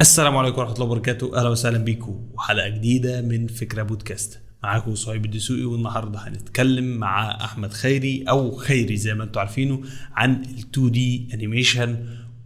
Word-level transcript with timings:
السلام 0.00 0.36
عليكم 0.36 0.58
ورحمة 0.58 0.74
الله 0.74 0.86
وبركاته. 0.86 1.38
أهلا 1.38 1.48
وسهلا 1.48 1.78
بيكم. 1.78 2.20
وحلقة 2.34 2.68
جديدة 2.68 3.22
من 3.22 3.46
فكرة 3.46 3.82
بودكاست. 3.82 4.40
معاكم 4.62 4.94
صهيب 4.94 5.24
الدسوقي 5.24 5.64
والنهاردة 5.64 6.18
هنتكلم 6.18 6.84
مع 6.84 7.44
أحمد 7.44 7.72
خيري 7.72 8.24
أو 8.28 8.56
خيري 8.56 8.96
زي 8.96 9.14
ما 9.14 9.24
أنتم 9.24 9.40
عارفينه 9.40 9.82
عن 10.12 10.32
ال 10.32 10.58
2D 10.58 11.28
animation 11.34 11.96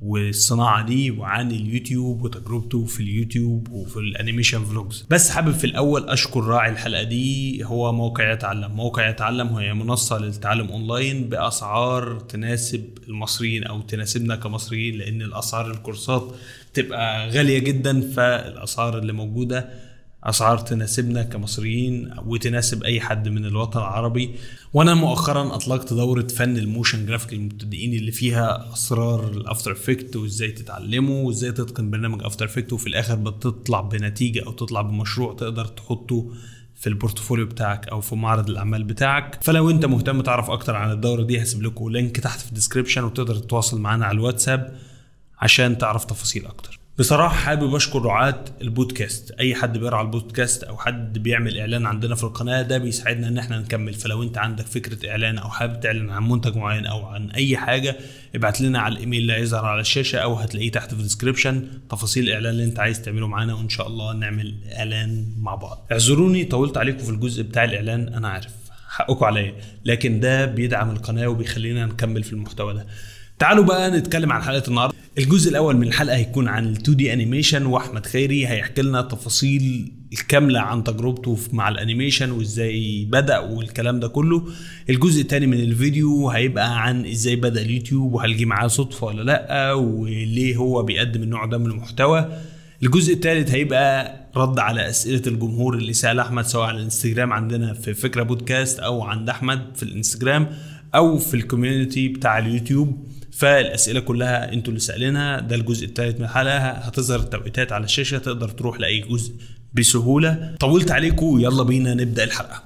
والصناعة 0.03 0.87
دي 0.87 1.11
وعن 1.11 1.51
اليوتيوب 1.51 2.23
وتجربته 2.23 2.85
في 2.85 3.03
اليوتيوب 3.03 3.69
وفي 3.71 3.97
ال 3.97 4.04
animation 4.04 4.65
vlogs 4.65 5.07
بس 5.11 5.31
حابب 5.31 5.53
في 5.53 5.65
الأول 5.65 6.09
أشكر 6.09 6.45
راعي 6.45 6.71
الحلقة 6.71 7.03
دي. 7.03 7.65
هو 7.65 7.93
موقع 7.93 8.33
يتعلم. 8.33 8.73
موقع 8.73 9.09
يتعلم 9.09 9.49
هي 9.49 9.75
منصة 9.75 10.19
للتعلم 10.19 10.69
اونلاين 10.69 11.29
بأسعار 11.29 12.21
تناسب 12.21 12.99
المصريين 13.09 13.65
أو 13.65 13.81
تناسبنا 13.81 14.37
كمصريين 14.37 14.95
لأن 14.99 15.23
الأسعار 15.23 15.71
الكورسات 15.71 16.35
تبقى 16.75 17.29
غالية 17.29 17.59
جدا 17.59 18.01
فالأسعار 18.01 18.99
اللي 18.99 19.13
موجودة 19.13 19.69
أسعار 20.25 20.59
تناسبنا 20.59 21.23
كمصريين 21.23 22.15
وتناسب 22.27 22.85
أي 22.85 23.01
حد 23.01 23.29
من 23.29 23.45
الوطن 23.45 23.79
العربي. 23.81 24.35
وأنا 24.73 24.95
مؤخرا 24.95 25.55
أطلقت 25.55 25.93
دورة 25.93 26.27
فن 26.27 26.57
ال 26.57 26.64
motion 26.64 27.07
graphic 27.07 27.33
للمبتدئين 27.33 27.93
اللي 27.93 28.13
فيها 28.13 28.73
أسرار 28.73 29.29
ال 29.29 29.36
After 29.36 29.73
Effects 29.73 30.17
وإزاي 30.17 30.51
تتعلمه 30.51 31.21
وإزاي 31.21 31.53
تتقن 31.53 31.91
برنامج 31.91 32.25
After 32.25 32.45
Effects 32.45 32.73
وفي 32.73 32.87
الآخر 32.87 33.15
بتطلع 33.15 33.81
بنتيجة 33.81 34.47
أو 34.47 34.53
تطلع 34.53 34.81
بمشروع 34.83 35.35
تقدر 35.35 35.65
تحطه 35.65 36.31
في 36.75 36.89
ال 36.89 36.95
portfolio 36.95 37.47
بتاعك 37.47 37.89
أو 37.89 38.01
في 38.01 38.17
معرض 38.17 38.51
الأعمال 38.51 38.85
بتاعك. 38.85 39.39
فلو 39.45 39.71
أنت 39.71 39.87
مهتم 39.87 40.21
تعرف 40.21 40.51
أكتر 40.51 40.77
عن 40.77 40.91
الدورة 40.93 41.23
دي 41.23 41.43
هسيب 41.43 41.63
لكم 41.63 41.89
link 41.89 42.21
تحت 42.21 42.41
في 42.41 42.49
ال 42.49 42.54
description 42.54 43.05
وتقدر 43.05 43.35
تتواصل 43.35 43.81
معانا 43.81 44.07
على 44.07 44.15
الواتساب. 44.15 44.77
عشان 45.43 45.79
تعرف 45.79 46.05
تفاصيل 46.05 46.47
أكتر. 46.47 46.79
بصراحة 46.99 47.35
حابب 47.35 47.75
أشكر 47.75 48.03
رعاة 48.03 48.45
البودكاست. 48.63 49.31
أي 49.31 49.55
حد 49.55 49.79
بيرعى 49.79 50.03
البودكاست 50.03 50.65
أو 50.65 50.77
حد 50.79 51.19
بيعمل 51.19 51.59
إعلان 51.59 51.87
عندنا 51.87 52.15
في 52.15 52.25
القناة 52.25 52.63
ده 52.63 52.79
بيساعدنا 52.79 53.29
إن 53.29 53.39
إحنا 53.39 53.59
نكمل. 53.59 53.95
فلو 53.95 54.23
أنت 54.23 54.39
عندك 54.39 54.67
فكرة 54.67 55.11
إعلان 55.11 55.39
أو 55.39 55.49
حابب 55.51 55.81
تعلن 55.81 56.11
عن 56.11 56.29
منتج 56.29 56.57
معين 56.57 56.87
أو 56.87 57.07
عن 57.07 57.31
أي 57.31 57.57
حاجة 57.57 57.97
ابعت 58.35 58.61
لنا 58.61 58.81
على 58.81 58.95
الإيميل 58.95 59.23
اللي 59.23 59.33
هيظهر 59.33 59.65
على 59.65 59.81
الشاشة 59.81 60.19
أو 60.19 60.35
هتلاقيه 60.35 60.71
تحت 60.71 60.95
في 60.95 61.01
ال 61.01 61.07
description 61.07 61.69
تفاصيل 61.91 62.25
الإعلان 62.25 62.53
اللي 62.53 62.65
أنت 62.65 62.79
عايز 62.81 63.03
تعمله 63.03 63.27
معانا 63.27 63.55
وإن 63.55 63.69
شاء 63.69 63.87
الله 63.87 64.13
نعمل 64.13 64.55
إعلان 64.77 65.27
مع 65.39 65.55
بعض. 65.55 65.87
اعذروني 65.93 66.45
طولت 66.45 66.77
عليكم 66.77 66.99
في 66.99 67.11
الجزء 67.11 67.43
بتاع 67.43 67.65
الإعلان 67.65 68.15
أنا 68.15 68.29
عارف 68.29 68.53
حقكم 68.89 69.25
عليا 69.25 69.55
لكن 69.85 70.21
ده 70.21 70.47
بيدعم 70.47 70.91
القناة 70.91 71.27
وبيخلينا 71.27 71.87
نكمل 71.87 72.23
في 72.23 72.33
المحتوى 72.33 72.75
ده. 72.75 72.87
تعالوا 73.43 73.65
بقى 73.65 73.91
نتكلم 73.91 74.33
عن 74.33 74.43
حلقة 74.43 74.69
النهارده. 74.69 74.95
الجزء 75.19 75.51
الأول 75.51 75.77
من 75.77 75.87
الحلقة 75.87 76.17
هيكون 76.17 76.49
عن 76.49 76.65
ال 76.67 76.73
2D 76.73 77.13
animation 77.13 77.67
وأحمد 77.67 78.07
خيري 78.07 78.47
هيحكي 78.47 78.83
لنا 78.83 79.03
تفاصيل 79.03 79.93
الكاملة 80.13 80.61
عن 80.61 80.85
تجربته 80.85 81.39
مع 81.53 81.69
ال 81.69 81.75
animation 81.75 82.31
وإزاي 82.31 83.05
بدأ 83.11 83.39
والكلام 83.39 84.01
ده 84.01 84.09
كله. 84.09 84.49
الجزء 84.91 85.23
الثاني 85.23 85.47
من 85.47 85.61
الفيديو 85.61 86.29
هيبقى 86.31 86.83
عن 86.83 87.07
إزاي 87.07 87.37
بدأ 87.37 87.63
اليوتيوب 87.63 88.13
وهل 88.15 88.37
جه 88.37 88.45
معاه 88.45 88.67
صدفة 88.67 89.07
ولا 89.07 89.23
لأ 89.23 89.73
وليه 89.73 90.57
هو 90.57 90.83
بيقدم 90.83 91.23
النوع 91.23 91.47
ده 91.47 91.59
من 91.59 91.67
المحتوى. 91.67 92.29
الجزء 92.83 93.15
الثالث 93.15 93.51
هيبقى 93.51 94.17
رد 94.37 94.59
على 94.59 94.89
أسئلة 94.89 95.23
الجمهور 95.27 95.75
اللي 95.75 95.93
سأل 95.93 96.21
أحمد 96.21 96.45
سواء 96.45 96.67
على 96.67 96.79
الإنستجرام 96.79 97.33
عندنا 97.33 97.73
في 97.75 97.95
فكرة 97.95 98.23
بودكاست 98.23 98.79
أو 98.79 99.03
عند 99.03 99.29
أحمد 99.29 99.63
في 99.77 99.83
الإنستجرام 99.83 100.49
أو 100.95 101.19
في 101.19 101.35
ال 101.35 101.42
community 101.42 102.09
بتاع 102.09 102.39
اليوتيوب. 102.39 103.07
فالأسئلة 103.33 104.01
كلها 104.01 104.53
أنتوا 104.53 104.69
اللي 104.69 104.81
سألينها 104.81 105.41
ده 105.41 105.57
الجزء 105.57 105.87
الثالث 105.87 106.19
من 106.19 106.25
الحلقة. 106.25 106.59
هتظهر 106.59 107.19
التوقيتات 107.21 107.73
على 107.73 107.85
الشاشة 107.85 108.19
تقدر 108.19 108.49
تروح 108.49 108.81
لأي 108.81 109.01
جزء 109.01 109.35
بسهولة. 109.75 110.57
طولت 110.61 110.91
عليكم 110.91 111.41
يلا 111.41 111.63
بينا 111.63 111.95
نبدأ 111.95 112.25
الحلقة. 112.25 112.63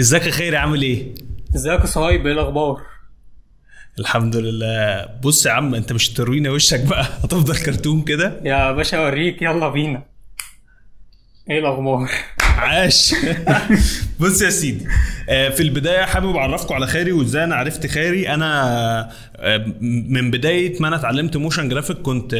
ازيك 0.00 0.26
يا 0.26 0.30
خيري 0.30 0.56
عامل 0.56 0.82
إيه؟ 0.82 1.14
ازيك 1.56 1.80
يا 1.80 1.86
صهيب؟ 1.86 2.26
إيه 2.26 2.32
الأخبار؟ 2.32 2.82
الحمد 3.98 4.36
لله. 4.36 5.06
بص 5.24 5.46
يا 5.46 5.50
عم 5.52 5.74
انت 5.74 5.92
مش 5.92 6.08
هتورينا 6.08 6.50
وشك 6.50 6.80
بقى. 6.80 7.02
هتفضل 7.24 7.56
كرتون 7.56 8.02
كده. 8.02 8.40
يا 8.44 8.72
باشا 8.72 8.96
أوريك. 8.98 9.42
يلا 9.42 9.68
بينا. 9.68 10.02
إيه 11.50 11.58
الأخبار؟ 11.58 12.10
عاش. 12.58 13.14
بص 14.20 14.42
يا 14.42 14.50
سيدي 14.50 14.84
في 15.26 15.60
البداية 15.60 16.04
حابب 16.04 16.36
أعرفكم 16.36 16.74
على 16.74 16.86
خيري 16.86 17.12
وإزاي 17.12 17.44
أنا 17.44 17.54
عرفت 17.54 17.86
خيري. 17.86 18.28
أنا 18.28 19.10
من 19.80 20.30
بداية 20.30 20.80
ما 20.80 20.88
أنا 20.88 20.96
اتعلمت 20.96 21.36
motion 21.36 21.68
graphic 21.68 21.96
كنت 21.96 22.34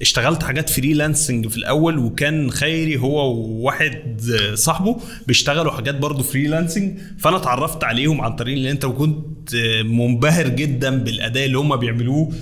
اشتغلت 0.00 0.42
حاجات 0.42 0.70
freelancing 0.70 1.48
في 1.48 1.56
الأول 1.56 1.98
وكان 1.98 2.50
خيري 2.50 2.96
هو 2.96 3.34
وواحد 3.34 4.20
صاحبه 4.54 5.00
بيشتغلوا 5.26 5.72
حاجات 5.72 5.94
برضه 5.94 6.22
freelancing 6.22 6.98
فأنا 7.18 7.36
اتعرفت 7.36 7.84
عليهم 7.84 8.20
عن 8.20 8.36
طريق 8.36 8.56
النت 8.58 8.84
وكنت 8.84 9.54
منبهر 9.84 10.48
جدا 10.48 10.98
بالأداء 10.98 11.44
اللي 11.46 11.58
هم 11.58 11.76
بيعملوه. 11.76 12.32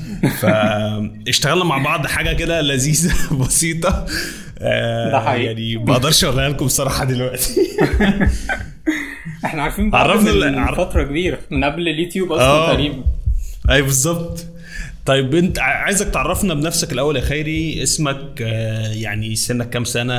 فاشتغلنا 0.40 1.64
مع 1.72 1.78
بعض 1.78 2.06
حاجة 2.06 2.32
كده 2.32 2.60
لذيذة 2.60 3.14
بسيطة. 3.46 4.06
ده 4.60 5.20
حقيقي. 5.20 5.44
يعني 5.44 5.76
ما 5.76 5.92
أقدرش 5.92 6.24
اوريها 6.24 6.48
لكم 6.48 6.66
بصراحة 6.66 7.04
دلوقتي. 7.04 7.60
إحنا 9.44 9.62
عارفين 9.62 9.94
عرفنا 9.94 10.32
من 10.50 10.58
عرف- 10.58 10.80
فترة 10.80 11.02
كبيرة 11.02 11.38
من 11.50 11.64
قبل 11.64 11.88
اليوتيوب 11.88 12.32
أصلا 12.32 12.46
آه. 12.46 12.72
تقريبا. 12.72 13.04
أي 13.70 13.82
بالظبط. 13.82 14.46
طيب 15.06 15.34
أنت 15.34 15.58
عايزك 15.58 16.06
تعرفنا 16.08 16.54
بنفسك 16.54 16.92
الأول 16.92 17.16
يا 17.16 17.20
خيري 17.20 17.82
اسمك 17.82 18.42
آه، 18.42 18.88
يعني 18.92 19.36
سنك 19.36 19.70
كام 19.70 19.84
سنة؟ 19.84 20.14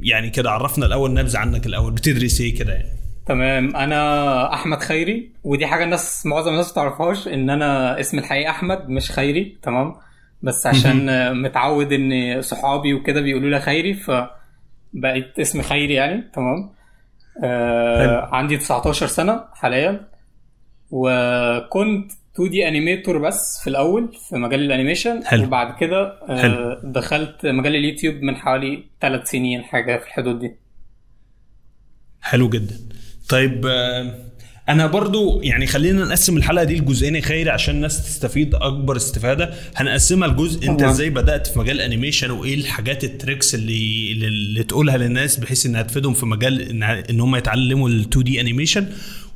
يعني 0.00 0.30
كده 0.30 0.50
عرفنا 0.50 0.86
الأول 0.86 1.14
نبذة 1.14 1.38
عنك 1.38 1.66
الأول 1.66 1.92
بتدرس 1.92 2.40
إيه 2.40 2.54
كده 2.54 2.72
يعني؟ 2.72 2.88
تمام. 3.26 3.76
أنا 3.76 4.54
أحمد 4.54 4.80
خيري 4.82 5.30
ودي 5.44 5.66
حاجة 5.66 5.84
الناس 5.84 6.26
معظم 6.26 6.50
الناس 6.50 6.68
ما 6.68 6.74
تعرفهاش 6.74 7.28
إن 7.28 7.50
أنا 7.50 8.00
اسمي 8.00 8.20
الحقيقي 8.20 8.50
أحمد 8.50 8.88
مش 8.88 9.10
خيري 9.10 9.56
تمام؟ 9.62 9.94
بس 10.44 10.66
عشان 10.66 11.32
متعود 11.42 11.92
إن 11.92 12.42
صحابي 12.42 12.94
وكده 12.94 13.20
بيقولوا 13.20 13.50
لي 13.50 13.60
خيري 13.60 13.94
فبقيت 13.94 15.38
اسمي 15.40 15.62
خيري 15.62 15.94
يعني 15.94 16.30
تمام؟ 16.34 16.70
آه 17.44 18.28
عندي 18.32 18.56
19 18.56 19.06
سنة 19.06 19.44
حاليا 19.54 20.08
وكنت 20.90 22.12
2D 22.34 22.68
animator 22.68 23.18
بس 23.18 23.60
في 23.62 23.70
الأول 23.70 24.16
في 24.28 24.36
مجال 24.36 24.60
ال 24.60 24.66
animation 24.66 25.24
حلو. 25.24 25.44
وبعد 25.44 25.76
كده 25.80 26.02
آه. 26.28 26.80
دخلت 26.84 27.46
مجال 27.46 27.76
اليوتيوب 27.76 28.14
من 28.14 28.36
حوالي 28.36 28.84
3 29.00 29.24
سنين 29.24 29.62
حاجة 29.62 29.96
في 29.96 30.06
الحدود 30.06 30.38
دي. 30.38 30.56
حلو 32.20 32.48
جدا. 32.48 32.78
طيب 33.28 33.66
آه، 33.66 34.14
أنا 34.68 34.86
برضو 34.86 35.40
يعني 35.42 35.66
خلينا 35.66 36.04
نقسم 36.04 36.36
الحلقة 36.36 36.64
دي 36.64 36.74
لجزئين 36.76 37.16
يا 37.16 37.20
خيري 37.20 37.50
عشان 37.50 37.74
الناس 37.74 38.04
تستفيد 38.04 38.54
اكبر 38.54 38.96
استفادة. 38.96 39.50
هنقسمها 39.76 40.28
لجزء 40.28 40.70
انت. 40.70 40.82
إزاي 40.82 41.10
بدأت 41.10 41.46
في 41.46 41.58
مجال 41.58 41.76
ال 41.76 41.81
animation 41.81 42.30
وايه 42.30 42.54
الحاجات 42.54 43.04
ال 43.04 43.11
tricks 43.11 43.54
اللي 43.54 44.12
اللي, 44.12 44.62
تقولها 44.62 44.96
للناس 44.96 45.36
بحيث 45.36 45.66
انها 45.66 45.82
تفيدهم 45.82 46.14
في 46.14 46.26
مجال 46.26 46.82
إن, 47.10 47.20
هم 47.20 47.36
يتعلموا 47.36 47.88
ال 47.88 48.00
2D 48.00 48.40
animation 48.40 48.86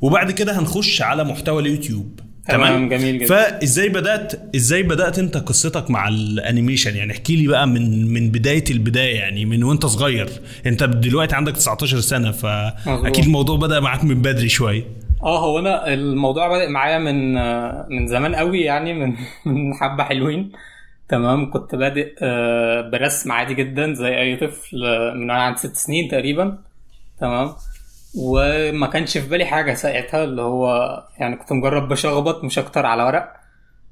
وبعد 0.01 0.31
كده 0.31 0.59
هنخش 0.59 1.01
على 1.01 1.23
محتوى 1.23 1.61
اليوتيوب. 1.61 2.19
تمام، 2.47 2.89
جميل 2.89 3.19
جدا. 3.19 3.27
فازاي 3.27 3.89
بدأت 3.89 4.55
إزاي 4.55 4.83
بدأت 4.83 5.19
انت 5.19 5.37
قصتك 5.37 5.91
مع 5.91 6.07
ال 6.07 6.16
animation 6.16 6.95
يعني 6.95 7.11
احكي 7.11 7.35
لي 7.35 7.47
بقى 7.47 7.67
من 7.67 8.13
من 8.13 8.31
بداية 8.31 8.63
البداية 8.71 9.15
يعني 9.15 9.45
من 9.45 9.63
وانت 9.63 9.85
صغير. 9.85 10.29
انت 10.65 10.83
دلوقتي 10.83 11.35
عندك 11.35 11.57
19 11.57 11.99
سنة 11.99 12.31
فأكيد. 12.31 13.23
الموضوع 13.25 13.57
بدأ 13.57 13.79
معاك 13.79 14.03
من 14.03 14.21
بدري 14.21 14.49
شوية. 14.49 14.98
آه 15.23 15.39
هو 15.39 15.59
أنا 15.59 15.93
الموضوع 15.93 16.47
بدأ 16.47 16.69
معايا 16.69 16.97
من 16.97 17.33
من 17.97 18.07
زمان 18.07 18.35
قوي 18.35 18.61
يعني 18.61 18.93
من 18.93 19.15
من 19.45 19.73
حبة 19.73 20.03
حلوين. 20.03 20.51
تمام؟ 21.09 21.51
كنت 21.51 21.75
بادئ 21.75 22.15
آه، 22.23 22.89
برسم 22.89 23.31
عادي 23.31 23.53
جدا 23.53 23.93
زي 23.93 24.19
أي 24.19 24.35
طفل 24.37 24.85
آه، 24.85 25.13
من 25.13 25.21
وأنا 25.29 25.43
عندي 25.43 25.59
ست 25.59 25.75
سنين 25.75 26.09
تقريبا. 26.09 26.57
تمام؟ 27.19 27.49
وما 28.17 28.87
كانش 28.87 29.17
في 29.17 29.29
بالي 29.29 29.45
حاجة 29.45 29.73
ساعتها 29.73 30.23
اللي 30.23 30.41
هو 30.41 30.93
يعني 31.19 31.35
كنت 31.35 31.51
مجرد 31.53 31.87
بشخبط 31.87 32.43
مش 32.43 32.59
أكتر 32.59 32.85
على 32.85 33.03
ورق. 33.03 33.33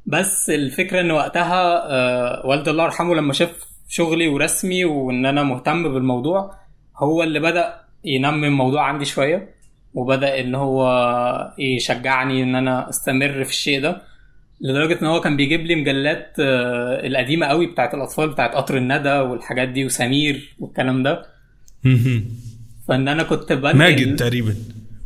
بس 0.06 0.50
الفكرة 0.50 1.02
إن 1.02 1.12
وقتها 1.12 1.92
آه، 1.92 2.46
والدي 2.48 2.70
الله 2.72 2.84
يرحمه 2.84 3.16
لما 3.16 3.34
شاف 3.34 3.52
شغلي 3.90 4.28
ورسمي 4.28 4.86
وإن 4.86 5.26
أنا 5.26 5.44
مهتم 5.44 5.94
بالموضوع 5.94 6.56
هو 6.98 7.24
اللي 7.24 7.40
بدأ 7.40 7.82
ينمي 8.06 8.48
الموضوع 8.48 8.84
عندي 8.84 9.06
شوية. 9.06 9.57
وبدأ 9.98 10.40
إن 10.40 10.56
هو 10.56 10.82
يشجعني 11.60 12.44
إن 12.44 12.56
أنا 12.56 12.90
أستمر 12.90 13.44
في 13.44 13.50
الشيء 13.50 13.82
ده 13.82 14.02
لدرجة 14.62 15.02
إن 15.02 15.08
هو 15.08 15.22
كان 15.22 15.38
بيجيب 15.38 15.66
لي 15.66 15.76
مجلات 15.76 16.34
آه، 16.40 17.08
القديمة 17.08 17.46
قوي 17.46 17.68
بتاعت 17.68 17.94
الأطفال 17.94 18.30
بتاعت 18.30 18.56
قطر 18.56 18.78
الندى 18.78 19.10
والحاجات 19.10 19.70
دي 19.70 19.86
وسمير 19.86 20.56
والكلام 20.60 21.04
ده. 21.04 21.26
فإن 22.88 23.08
أنا 23.08 23.24
كنت 23.24 23.54
بنقل 23.54 23.78
ماجد 23.78 24.16
تقريبا. 24.16 24.56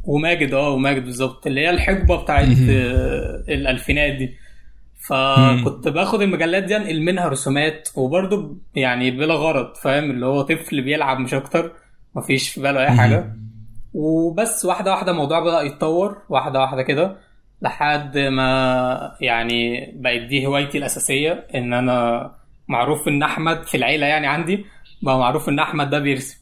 وماجد 0.04 0.54
آه 0.54 0.70
وماجد 0.70 1.06
بالظبط 1.06 1.48
اللي 1.48 1.62
هي 1.62 1.70
الحقبة 1.70 2.24
بتاعت 2.24 2.48
آه، 2.70 3.44
الألفينات 3.50 4.14
دي. 4.16 4.34
فكنت 5.08 5.88
باخد 5.88 6.22
المجلات 6.22 6.64
دي 6.64 6.78
أنقل 6.78 7.02
منها 7.02 7.28
رسومات 7.28 7.90
وبرضه 7.96 8.58
يعني 8.76 9.12
بلا 9.12 9.34
غرض 9.34 9.76
فاهم؟ 9.76 10.12
اللي 10.12 10.26
هو 10.26 10.42
طفل 10.42 10.82
بيلعب 10.82 11.20
مش 11.20 11.34
أكتر 11.34 11.72
مفيش 12.16 12.50
في 12.50 12.62
باله 12.62 12.80
أي 12.80 12.92
حاجة. 12.92 13.34
وبس 13.94 14.66
واحدة 14.66 14.92
واحدة 14.92 15.12
الموضوع 15.12 15.40
بدأ 15.40 15.62
يتطور 15.62 16.22
واحدة 16.30 16.60
واحدة 16.60 16.82
كده 16.84 17.18
لحد 17.62 18.18
ما 18.18 19.18
يعني 19.22 19.92
بقت 19.96 20.22
دي 20.22 20.46
هوايتي 20.48 20.78
الأساسية 20.78 21.48
إن 21.56 21.74
أنا 21.74 22.32
معروف 22.68 23.08
إن 23.08 23.24
أحمد 23.24 23.64
في 23.64 23.78
العيلة 23.78 24.06
يعني 24.08 24.28
عندي 24.28 24.66
بقى 25.02 25.20
معروف 25.20 25.50
إن 25.50 25.60
أحمد 25.60 25.90
ده 25.90 26.00
بيرسم 26.00 26.38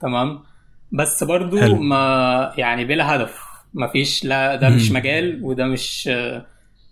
تمام؟ 0.00 0.42
بس 0.92 1.24
برضو 1.24 1.60
حلو. 1.60 1.76
ما 1.76 2.52
يعني 2.58 2.84
بلا 2.84 3.16
هدف 3.16 3.38
مفيش 3.74 4.24
لا 4.24 4.54
ده 4.54 4.68
مش 4.68 4.90
مجال 4.92 5.44
وده 5.44 5.66
مش 5.66 6.10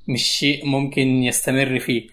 مش 0.09 0.23
شيء 0.23 0.67
ممكن 0.67 1.09
يستمر 1.09 1.79
فيه. 1.79 2.09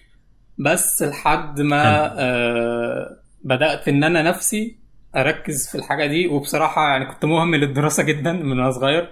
بس 0.58 1.04
لحد 1.04 1.62
ما 1.62 2.14
آه 2.20 3.18
بدأت 3.44 3.88
إن 3.88 4.04
أنا 4.04 4.22
نفسي 4.22 4.78
أركز 5.16 5.70
في 5.70 5.76
الحاجة 5.76 6.06
دي. 6.06 6.28
وبصراحة 6.28 6.90
يعني 6.90 7.06
كنت 7.06 7.26
مهمل 7.26 7.64
الدراسة 7.64 8.04
جدا 8.04 8.34
من 8.34 8.60
وأنا 8.60 8.72
صغير. 8.72 9.10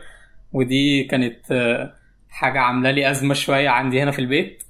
ودي 0.54 1.04
كانت 1.04 1.52
آه 1.52 1.94
حاجة 2.30 2.60
عاملة 2.60 2.92
لي 2.92 3.12
أزمة 3.12 3.34
شوية 3.34 3.70
عندي 3.70 4.02
هنا 4.04 4.12
في 4.12 4.20
البيت. 4.20 4.64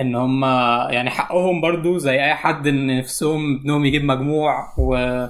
إن 0.00 0.14
هم 0.14 0.44
يعني 0.90 1.10
حقهم 1.10 1.60
برضو 1.60 1.98
زي 1.98 2.24
أي 2.24 2.34
حد 2.34 2.66
إن 2.66 2.98
نفسهم 2.98 3.56
ابنهم 3.56 3.84
يجيب 3.84 4.04
مجموع 4.04 4.74
و... 4.78 5.26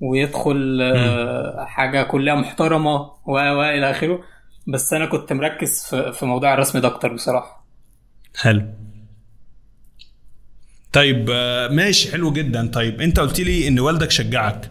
ويدخل 0.00 0.78
آه، 0.82 1.64
حاجة 1.64 2.02
كلها 2.02 2.34
محترمة 2.34 2.94
و 3.26 3.32
و 3.32 3.62
إلى 3.62 3.90
آخره. 3.90 4.20
بس 4.66 4.92
أنا 4.92 5.06
كنت 5.06 5.32
مركز 5.32 5.84
في, 5.90 6.12
في 6.12 6.26
موضوع 6.26 6.54
الرسم 6.54 6.78
ده 6.78 6.88
أكتر 6.88 7.12
بصراحة. 7.12 7.66
حلو. 8.36 8.62
طيب 10.92 11.30
آه، 11.32 11.68
ماشي 11.68 12.12
حلو 12.12 12.32
جدا. 12.32 12.70
طيب 12.70 13.00
أنت 13.00 13.20
قلت 13.20 13.40
لي 13.40 13.68
إن 13.68 13.78
والدك 13.78 14.10
شجعك. 14.10 14.70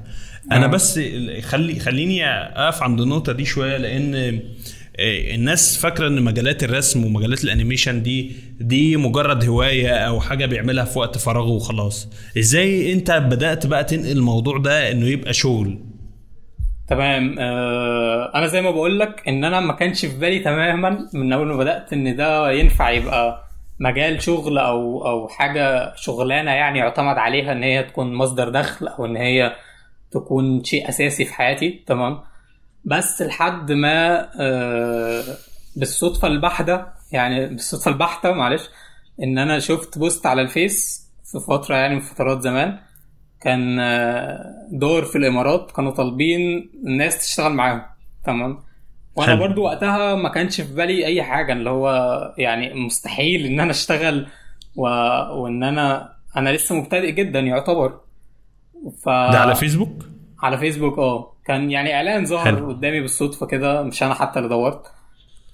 أنا 0.52 0.66
آه. 0.66 0.70
بس 0.70 1.00
خلي 1.42 1.80
خليني 1.80 2.26
أقف 2.28 2.84
عند 2.84 3.02
النقطة 3.02 3.34
دي 3.34 3.46
شوية 3.46 3.78
لأن 3.78 4.16
آه، 4.16 5.36
الناس 5.36 5.78
فاكرة 5.78 6.08
إن 6.08 6.22
مجالات 6.22 6.64
الرسم 6.64 7.06
ومجالات 7.06 7.44
الأنيميشن 7.44 8.04
دي 8.04 8.36
دي 8.60 8.98
مجرد 8.98 9.46
هواية 9.46 9.90
أو 9.90 10.20
حاجة 10.20 10.46
بيعملها 10.46 10.86
في 10.86 11.00
وقت 11.00 11.18
فراغه 11.18 11.50
وخلاص. 11.50 12.10
إزاي 12.38 12.94
أنت 12.94 13.12
بدأت 13.12 13.68
بقى 13.68 13.84
تنقل 13.84 14.12
الموضوع 14.12 14.58
ده 14.58 14.92
إنه 14.92 15.08
يبقى 15.08 15.34
شغل؟ 15.34 15.80
تمام. 16.90 17.36
آه 17.40 18.32
أنا 18.36 18.48
زي 18.48 18.62
ما 18.62 18.72
بقول 18.72 19.00
لك 19.00 19.24
إن 19.28 19.44
أنا 19.44 19.60
ما 19.60 19.74
كانش 19.74 20.06
في 20.06 20.18
بالي 20.18 20.40
تماما 20.40 21.10
من 21.14 21.34
أول 21.34 21.48
ما 21.48 21.58
بدأت 21.58 21.94
إن 21.94 22.16
ده 22.16 22.52
ينفع 22.52 22.90
يبقى 22.90 23.44
مجال 23.80 24.22
شغل 24.22 24.58
أو 24.58 25.08
أو 25.08 25.28
حاجة 25.28 25.96
شغلانة 25.96 26.52
يعني 26.52 26.80
يعتمد 26.80 27.18
عليها 27.18 27.52
إن 27.52 27.64
هي 27.64 27.84
تكون 27.84 28.14
مصدر 28.14 28.50
دخل 28.50 28.88
أو 28.88 29.06
إن 29.06 29.16
هي 29.18 29.56
تكون 30.12 30.64
شيء 30.64 30.90
أساسي 30.90 31.26
في 31.26 31.34
حياتي 31.34 31.84
تمام؟ 31.88 32.20
بس 32.86 33.22
لحد 33.22 33.72
ما 33.72 34.30
آه 34.42 35.24
بالصدفة 35.76 36.28
البحتة 36.28 36.86
يعني 37.12 37.48
بالصدفة 37.48 37.92
البحتة 37.92 38.32
معلش 38.32 38.70
إن 39.24 39.38
أنا 39.38 39.60
شفت 39.60 39.98
post 39.98 40.26
على 40.26 40.42
الفيس 40.42 41.08
في 41.32 41.40
فترة 41.40 41.76
يعني 41.76 41.96
من 41.96 42.02
فترات 42.02 42.42
زمان 42.42 42.80
كان 43.42 43.80
آه، 43.80 44.68
دور 44.72 45.06
في 45.06 45.18
الإمارات 45.18 45.72
كانوا 45.72 45.92
طالبين 45.92 46.70
الناس 46.86 47.18
تشتغل 47.18 47.54
معاهم 47.54 47.82
تمام؟ 48.26 48.60
وأنا 49.16 49.32
حلو. 49.32 49.40
برضو 49.40 49.64
وقتها 49.64 50.16
ما 50.16 50.30
كانش 50.30 50.62
في 50.62 50.74
بالي 50.74 51.06
أي 51.06 51.24
حاجة 51.24 51.54
اللي 51.54 51.70
هو 51.70 51.90
يعني 52.38 52.74
مستحيل 52.74 53.46
إن 53.46 53.60
أنا 53.60 53.72
أشتغل 53.72 54.28
و... 54.76 54.88
وإن 55.42 55.64
أنا 55.64 56.14
أنا 56.38 56.50
لسه 56.50 56.76
مبتدئ 56.76 57.12
جدا 57.12 57.40
يعتبر. 57.40 58.00
ف... 59.04 59.10
ده 59.10 59.40
على 59.40 59.56
فيسبوك 59.56 60.04
على 60.44 60.58
فيسبوك 60.58 61.00
آه. 61.00 61.34
كان 61.46 61.72
يعني 61.72 61.96
إعلان 61.96 62.26
ظهر 62.26 62.46
حلو. 62.46 62.68
قدامي 62.70 63.02
بالصدفة 63.02 63.46
كده 63.46 63.84
مش 63.84 64.04
أنا 64.04 64.14
حتى 64.14 64.40
اللي 64.40 64.50
دورت. 64.50 64.82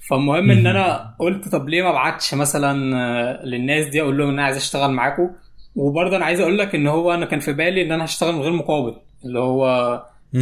فالمهم 0.10 0.52
إن 0.52 0.68
أنا 0.68 1.16
قلت 1.20 1.48
طب 1.48 1.70
ليه 1.70 1.84
ما 1.84 1.90
أبعتش 1.90 2.34
مثلا 2.34 2.98
آه، 2.98 3.46
للناس 3.46 3.86
دي؟ 3.86 4.02
أقول 4.02 4.18
لهم 4.18 4.28
إن 4.28 4.34
أنا 4.34 4.44
عايز 4.44 4.58
أشتغل 4.58 4.92
معاكم. 4.92 5.30
وبرضه 5.76 6.18
أنا 6.18 6.26
عايز 6.26 6.40
أقول 6.40 6.58
لك 6.58 6.76
إن 6.76 6.88
هو 6.88 7.14
أنا 7.14 7.26
كان 7.26 7.40
في 7.40 7.54
بالي 7.54 7.82
إن 7.82 7.92
أنا 7.92 8.06
هشتغل 8.06 8.36
من 8.36 8.42
غير 8.42 8.52
مقابل. 8.52 8.96
اللي 9.26 9.40
هو 9.40 9.66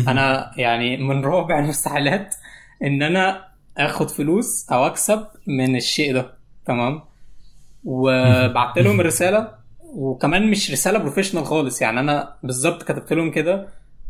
أنا 0.07 0.51
يعني 0.57 0.97
من 0.97 1.25
رابع 1.33 1.59
المستحيلات 1.59 2.35
إن 2.83 3.03
أنا 3.03 3.45
آخد 3.77 4.09
فلوس 4.09 4.71
أو 4.71 4.85
أكسب 4.87 5.25
من 5.47 5.75
الشيء 5.75 6.13
ده. 6.13 6.33
تمام؟ 6.65 7.01
وبعت 7.83 8.77
لهم 8.77 8.99
الرساله 9.01 9.60
وكمان 9.95 10.51
مش 10.51 10.71
رسالة 10.71 10.99
بروفيشنال 10.99 11.45
خالص. 11.45 11.81
يعني 11.81 11.99
أنا 11.99 12.35
بالظبط 12.43 12.83
كتبت 12.83 13.13
لهم 13.13 13.31
كده 13.31 13.67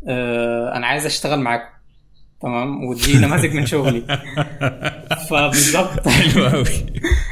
آه، 0.07 0.75
أنا 0.75 0.87
عايز 0.87 1.05
أشتغل 1.05 1.39
معاكم. 1.39 1.69
تمام؟ 2.41 2.83
ودي 2.85 3.17
نماذج 3.17 3.53
من 3.55 3.65
شغلي. 3.65 4.01
فبالظبط. 5.29 6.07
حلو 6.09 6.45
قوي 6.45 6.65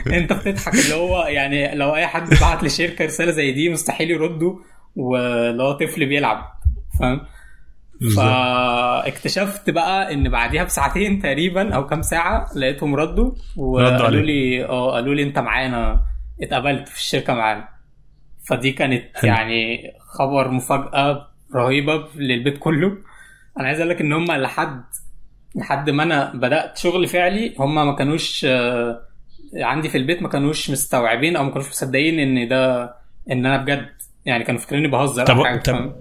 أنت 0.20 0.34
بتضحك. 0.34 0.74
اللي 0.74 0.94
هو 0.96 1.24
يعني 1.24 1.76
لو 1.76 1.96
أي 1.96 2.08
حد 2.08 2.30
بعت 2.42 2.64
لشركه 2.64 3.06
رسالة 3.06 3.32
زي 3.32 3.52
دي 3.52 3.70
مستحيل 3.70 4.12
يردوا 4.12 4.56
واللي 4.96 5.64
هو 5.64 5.72
طفل 5.72 6.06
بيلعب. 6.06 6.46
فاهم؟ 7.00 7.22
فاكتشفت 8.16 9.70
بقى 9.70 10.14
إن 10.14 10.30
بعديها 10.30 10.64
بساعتين 10.64 11.20
تقريبا 11.22 11.74
أو 11.76 11.86
كام 11.88 12.02
ساعة 12.02 12.48
لقيتهم 12.56 12.96
ردوا 12.96 13.32
وقالوا. 13.58 14.22
لي 14.22 14.66
آه 14.66 14.92
قالوا 14.92 15.16
لي 15.16 15.24
أنت 15.24 15.40
معانا. 15.40 16.04
اتقبلت 16.42 16.90
في 16.90 16.98
الشركة 16.98 17.34
معانا. 17.34 17.79
فدي 18.50 18.72
كانت 18.72 19.04
حلو. 19.16 19.32
يعني 19.32 19.92
خبر 20.00 20.52
مفاجأة 20.52 21.28
رهيبة 21.56 22.08
للبيت 22.16 22.58
كله 22.58 22.98
أنا 23.60 23.68
عايز 23.68 23.80
أقول 23.80 23.90
لك 23.90 24.02
إن 24.02 24.14
هم 24.14 24.32
لحد 24.32 24.84
لحد 25.56 25.90
ما 25.90 26.04
أنا 26.04 26.32
بدأت 26.36 26.78
شغل 26.78 27.08
فعلي 27.08 27.56
هم 27.60 27.76
ما 27.76 27.96
كانوش 27.96 28.46
آه، 28.46 29.02
عندي 29.56 29.90
في 29.90 29.98
البيت 29.98 30.22
ما 30.22 30.30
كانوش 30.30 30.70
مستوعبين 30.70 31.36
أو 31.36 31.44
ما 31.44 31.50
كانوش 31.50 31.70
مصدقين 31.70 32.20
إن 32.20 32.48
ده 32.48 32.84
إن 33.32 33.46
أنا 33.46 33.58
بجد 33.58 33.90
يعني 34.26 34.44
كانوا 34.44 34.62
فاكريني 34.62 34.88
بهزر 34.88 35.26
طب 35.26 35.62
طب؟ 35.66 35.96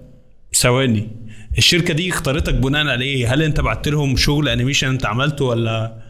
ثواني 0.53 1.09
الشركة 1.57 1.93
دي 1.93 2.09
اختارتك 2.09 2.53
بناء 2.53 2.87
على 2.87 3.05
إيه 3.05 3.33
هل 3.33 3.43
أنت 3.43 3.61
بعت 3.61 3.87
لهم 3.87 4.15
شغل 4.15 4.49
animation 4.49 4.87
أنت 4.87 5.05
عملته 5.05 5.45
ولا 5.45 6.08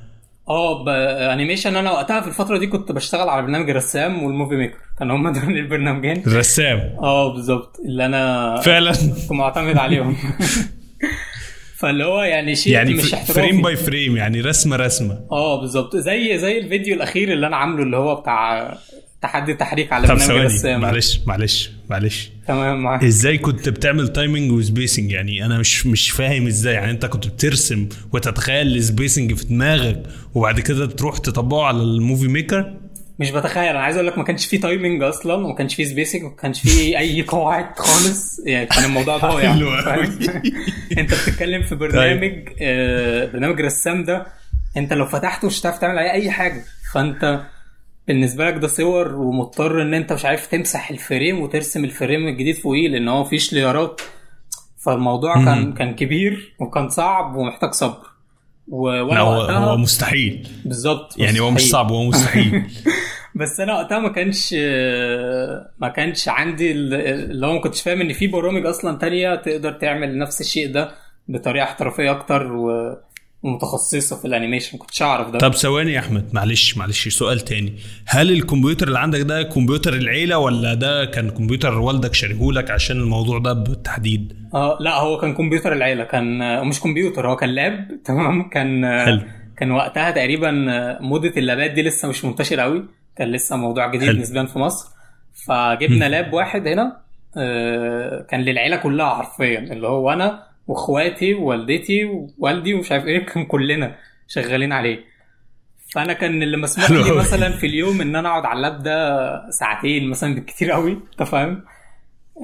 آه 0.49 1.33
animation 1.33 1.75
أنا 1.75 1.91
وقتها 1.91 2.21
في 2.21 2.27
الفترة 2.27 2.57
دي 2.57 2.67
كنت 2.67 2.91
بشتغل 2.91 3.29
على 3.29 3.41
برنامج 3.41 3.69
الرسام 3.69 4.23
وال 4.23 4.32
Movie 4.32 4.55
Maker 4.55 4.77
كانوا 4.99 5.15
هم 5.17 5.29
دول 5.33 5.57
البرنامجين. 5.57 6.23
رسام 6.27 6.77
آه 7.01 7.33
بالظبط. 7.33 7.77
اللي 7.85 8.05
أنا 8.05 8.55
فعلا. 8.61 8.91
كنت 8.91 9.31
معتمد 9.31 9.77
عليهم. 9.77 10.15
فاللي 11.79 12.03
هو 12.05 12.21
يعني 12.23 12.55
شيء 12.55 12.73
يعني 12.73 12.93
مش 12.93 13.03
frame 13.03 13.19
احترافي. 13.21 13.61
by 13.61 13.75
frame 13.75 14.17
يعني 14.17 14.41
رسمة 14.41 14.75
رسمة. 14.75 15.19
آه 15.31 15.59
بالظبط. 15.61 15.95
زي 15.95 16.37
زي 16.37 16.57
الفيديو 16.57 16.95
الأخير 16.95 17.33
اللي 17.33 17.47
أنا 17.47 17.55
عامله 17.57 17.83
اللي 17.83 17.97
هو 17.97 18.15
بتاع 18.15 18.73
تحدي 19.21 19.53
تحريك 19.53 19.93
على 19.93 20.07
طب 20.07 20.13
برنامج 20.13 20.27
ثواني 20.31 20.45
الرسام 20.45 20.81
معلش 20.81 21.19
معلش 21.27 21.71
معلش. 21.89 22.31
تمام 22.47 22.83
معاك. 22.83 23.03
إزاي 23.03 23.37
كنت 23.37 23.69
بتعمل 23.69 24.07
timing 24.07 24.51
و 24.51 24.59
spacing 24.59 25.11
يعني 25.11 25.45
أنا 25.45 25.57
مش 25.59 25.85
مش 25.85 26.11
فاهم 26.11 26.47
إزاي. 26.47 26.73
يعني 26.73 26.91
أنت 26.91 27.05
كنت 27.05 27.27
بترسم 27.27 27.89
وتتخيل 28.13 28.75
ال 28.77 28.84
spacing 28.84 29.33
في 29.33 29.45
دماغك 29.45 30.03
وبعد 30.35 30.59
كده 30.59 30.85
تروح 30.85 31.17
تطبقه 31.17 31.65
على 31.65 31.77
ال 31.81 31.89
Movie 31.89 32.27
Maker 32.27 32.73
مش 33.19 33.29
بتخيل. 33.31 33.63
أنا 33.69 33.79
عايز 33.79 33.95
أقول 33.95 34.07
لك 34.07 34.17
ما 34.17 34.23
كانش 34.23 34.45
فيه 34.45 34.59
timing 34.61 35.03
أصلا 35.03 35.33
وما 35.33 35.55
كانش 35.55 35.75
فيه 35.75 35.83
spacing 35.85 36.23
وما 36.23 36.35
كانش 36.35 36.61
فيه 36.61 36.97
أي 36.99 37.21
قواعد 37.21 37.65
خالص. 37.77 38.39
يعني 38.45 38.65
كان 38.65 38.83
الموضوع 38.83 39.17
ضايع. 39.17 39.53
أنت 40.97 41.13
بتتكلم 41.13 41.63
في 41.63 41.75
برنامج 41.75 42.33
آه 42.61 43.25
برنامج 43.25 43.61
رسام 43.61 44.03
ده. 44.03 44.27
أنت 44.77 44.93
لو 44.93 45.05
فتحته 45.05 45.47
مش 45.47 45.59
هتعرف 45.59 45.77
تعمل 45.77 45.97
عليه 45.97 46.11
أي 46.11 46.31
حاجة. 46.31 46.63
فأنت 46.93 47.41
بالنسبة 48.09 48.45
لك 48.45 48.53
ده 48.53 48.67
صور 48.67 49.15
ومضطر 49.15 49.81
إن 49.81 49.93
أنت 49.93 50.13
مش 50.13 50.25
عارف 50.25 50.47
تمسح 50.47 50.89
الفريم 50.89 51.41
وترسم 51.41 51.83
الفريم 51.85 52.27
الجديد 52.27 52.55
فوقيه 52.55 52.87
لأن 52.87 53.07
هو 53.07 53.23
فيه 53.23 53.37
شليارات 53.37 54.01
فالموضوع 54.85 55.33
كان 55.45 55.65
مم. 55.65 55.73
كان 55.73 55.95
كبير 55.95 56.53
وكان 56.59 56.89
صعب 56.89 57.35
ومحتاج 57.35 57.71
صبر 57.71 58.07
وأنا 58.67 59.19
هو 59.19 59.41
هو 59.41 59.77
مستحيل 59.77 60.47
بالظبط 60.65 61.17
يعني 61.19 61.39
هو 61.39 61.51
مش. 61.51 61.61
صعب 61.69 61.91
هو 61.91 62.03
مستحيل 62.03 62.63
بس 63.35 63.59
أنا 63.59 63.73
وقتها 63.75 63.99
ما 63.99 64.09
كانش 64.09 64.53
ما 65.79 65.89
كانش 65.95 66.29
عندي 66.29 66.71
ال- 66.71 66.93
اللي 67.31 67.47
هو 67.47 67.53
ما 67.53 67.61
كنتش 67.61 67.81
فاهم 67.81 68.01
إن 68.01 68.13
في 68.13 68.27
برامج 68.27 68.65
أصلا 68.65 68.97
تانية 68.97 69.35
تقدر 69.35 69.71
تعمل 69.71 70.17
نفس 70.17 70.41
الشيء 70.41 70.71
ده 70.71 70.91
بطريقة 71.27 71.63
احترافية 71.63 72.11
أكتر 72.11 72.51
و- 72.55 72.97
ومتخصصه 73.43 74.15
في 74.15 74.25
ال 74.25 74.30
animation 74.30 74.73
ما 74.73 74.77
كنتش 74.77 75.01
أعرف 75.01 75.29
ده 75.29 75.39
طب 75.39 75.53
ثواني 75.53 75.93
يا 75.93 75.99
أحمد 75.99 76.29
معلش 76.33 76.77
معلش 76.77 77.07
سؤال 77.07 77.39
تاني 77.39 77.73
هل 78.05 78.31
الكمبيوتر 78.31 78.87
اللي 78.87 78.99
عندك 78.99 79.19
ده 79.21 79.43
كمبيوتر 79.43 79.93
العيلة 79.93 80.37
ولا 80.37 80.73
ده 80.73 81.05
كان 81.05 81.29
كمبيوتر 81.29 81.77
والدك 81.77 82.13
شاريهولك 82.13 82.71
عشان 82.71 82.97
الموضوع 82.97 83.39
ده 83.39 83.53
بالتحديد 83.53 84.33
آه 84.53 84.77
لا 84.81 84.95
هو 84.99 85.17
كان 85.17 85.33
كمبيوتر 85.33 85.73
العيلة 85.73 86.03
كان 86.03 86.39
مش 86.67 86.79
كمبيوتر 86.79 87.29
هو 87.31 87.35
كان 87.35 87.49
lap 87.49 87.87
تمام 88.05 88.49
كان 88.49 88.99
حلو. 89.05 89.21
كان 89.57 89.71
وقتها 89.71 90.11
تقريبا 90.11 90.51
موضه 91.01 91.33
اللابات 91.37 91.71
دي 91.71 91.81
لسه 91.81 92.07
مش 92.07 92.25
منتشرة 92.25 92.61
قوي 92.61 92.85
كان 93.17 93.31
لسه 93.31 93.55
موضوع 93.55 93.87
جديد. 93.91 94.09
نسبيا 94.19 94.43
في 94.43 94.59
مصر 94.59 94.87
فجبنا 95.47 96.05
مم. 96.07 96.11
lap 96.11 96.33
واحد 96.33 96.67
هنا 96.67 96.97
آه، 97.37 98.25
كان 98.29 98.41
للعيلة 98.41 98.75
كلها 98.75 99.09
حرفيا 99.09 99.59
اللي 99.59 99.87
هو 99.87 100.11
أنا 100.13 100.48
واخواتي 100.69 101.33
ووالدتي 101.33 102.05
ووالدي 102.05 102.73
ومش 102.73 102.91
عارف 102.91 103.05
إيه 103.05 103.25
كان 103.25 103.45
كلنا 103.45 103.95
شغالين 104.27 104.71
عليه. 104.73 104.99
فأنا 105.93 106.13
كان 106.13 106.43
اللي 106.43 106.57
مسموح 106.57 106.91
لي. 106.91 107.11
مثلا 107.17 107.49
في 107.51 107.67
اليوم 107.67 108.01
إن 108.01 108.15
أنا 108.15 108.29
أقعد 108.29 108.45
على 108.45 108.57
اللاب 108.57 108.83
ده 108.83 109.49
ساعتين 109.49 110.09
مثلا 110.09 110.35
بالكتير 110.35 110.71
قوي 110.71 110.91
أنت 110.91 111.23
فاهم؟ 111.23 111.63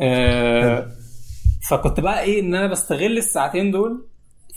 آه، 0.01 0.87
فكنت 1.69 1.99
بقى 1.99 2.21
إيه 2.21 2.41
إن 2.41 2.55
أنا 2.55 2.67
بستغل 2.67 3.17
الساعتين 3.17 3.71
دول 3.71 4.05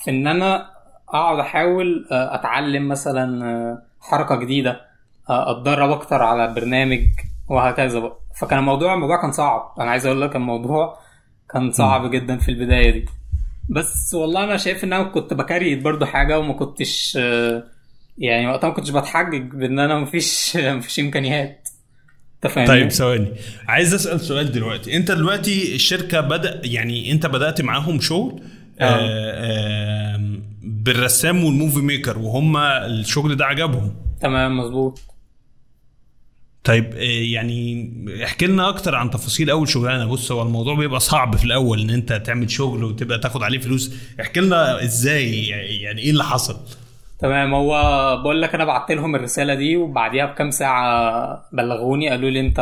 في 0.05 0.11
إن 0.11 0.27
أنا 0.27 0.71
أقعد 1.09 1.39
أحاول 1.39 2.09
آه، 2.13 2.35
أتعلم 2.35 2.89
مثلا 2.89 3.45
آه، 3.45 3.83
حركة 4.01 4.37
جديدة 4.37 4.81
آه، 5.31 5.51
أتدرب 5.51 5.91
أكتر 5.91 6.23
على 6.23 6.55
برنامج 6.55 7.01
وهكذا 7.49 7.99
بقى. 7.99 8.17
فكان 8.41 8.59
الموضوع 8.59 8.95
الموضوع 8.95 9.23
كان 9.23 9.33
صعب. 9.33 9.75
أنا 9.81 9.91
عايز 9.91 10.07
أقول 10.07 10.21
لك 10.23 10.37
الموضوع 10.37 10.99
كان 11.53 11.73
صعب 11.73 12.11
جدا 12.11 12.37
في 12.39 12.49
البداية 12.49 12.91
دي. 12.91 13.07
بس 13.69 14.15
والله 14.15 14.45
أنا 14.45 14.57
شايف 14.57 14.85
إن 14.85 14.93
أنا 14.93 15.05
كنت 15.05 15.35
بكريت 15.35 15.83
برضو 15.83 16.05
حاجة 16.07 16.39
وما 16.39 16.53
كنتش 16.53 17.19
آه، 17.21 17.65
يعني 18.19 18.47
وقتها 18.47 18.69
ما 18.69 18.75
كنتش 18.75 18.91
بتحجج 18.91 19.43
بإن 19.55 19.79
أنا 19.79 19.99
مفيش 19.99 20.57
مفيش 20.77 21.01
إمكانيات؟ 21.01 21.69
طيب 22.67 22.91
ثواني. 22.91 23.33
عايز 23.69 23.95
أسأل 23.95 24.21
سؤال 24.21 24.53
دلوقتي. 24.53 24.97
أنت 24.97 25.11
دلوقتي 25.11 25.75
الشركة 25.75 26.21
بدأ 26.21 26.61
يعني 26.65 27.13
أنت 27.13 27.27
بدأت 27.27 27.61
معاهم 27.61 28.01
شغل 28.01 28.43
آه. 28.81 28.85
آه، 28.85 30.21
بالرسام 30.63 31.45
والموفي 31.45 31.79
ميكر 31.79 32.19
وهم 32.19 32.57
الشغل 32.57 33.37
ده 33.37 33.45
عجبهم. 33.45 33.95
تمام 34.21 34.59
مظبوط. 34.59 35.01
طيب 36.69 36.95
آه، 36.95 37.01
يعني 37.33 37.91
احكي 38.25 38.47
لنا 38.47 38.69
أكتر 38.69 38.95
عن 38.95 39.11
تفاصيل 39.11 39.51
أول 39.51 39.69
شغلانة. 39.69 40.07
بص 40.07 40.33
هو 40.33 40.43
الموضوع 40.43 40.75
بيبقى 40.75 41.01
صعب 41.01 41.37
في 41.37 41.45
الأول 41.45 41.81
إن 41.81 41.91
أنت 41.91 42.13
تعمل 42.13 42.51
شغل 42.51 42.85
وتبقى 42.85 43.19
تاخد 43.19 43.43
عليه 43.43 43.59
فلوس. 43.59 43.95
احكي 44.21 44.41
لنا 44.41 44.83
إزاي 44.85 45.47
يعني 45.83 46.03
إيه 46.03 46.11
اللي 46.11 46.25
حصل؟ 46.25 46.57
تمام. 47.19 47.55
هو 47.55 47.73
بقول 48.23 48.43
لك 48.43 48.55
أنا 48.55 48.65
بعت 48.65 48.91
لهم 48.91 49.15
الرسالة 49.15 49.55
دي 49.55 49.77
وبعديها 49.77 50.27
بكام 50.27 50.51
ساعة 50.51 51.49
بلغوني 51.53 52.11
قالوا 52.11 52.31
لي 52.31 52.41
أنت 52.41 52.59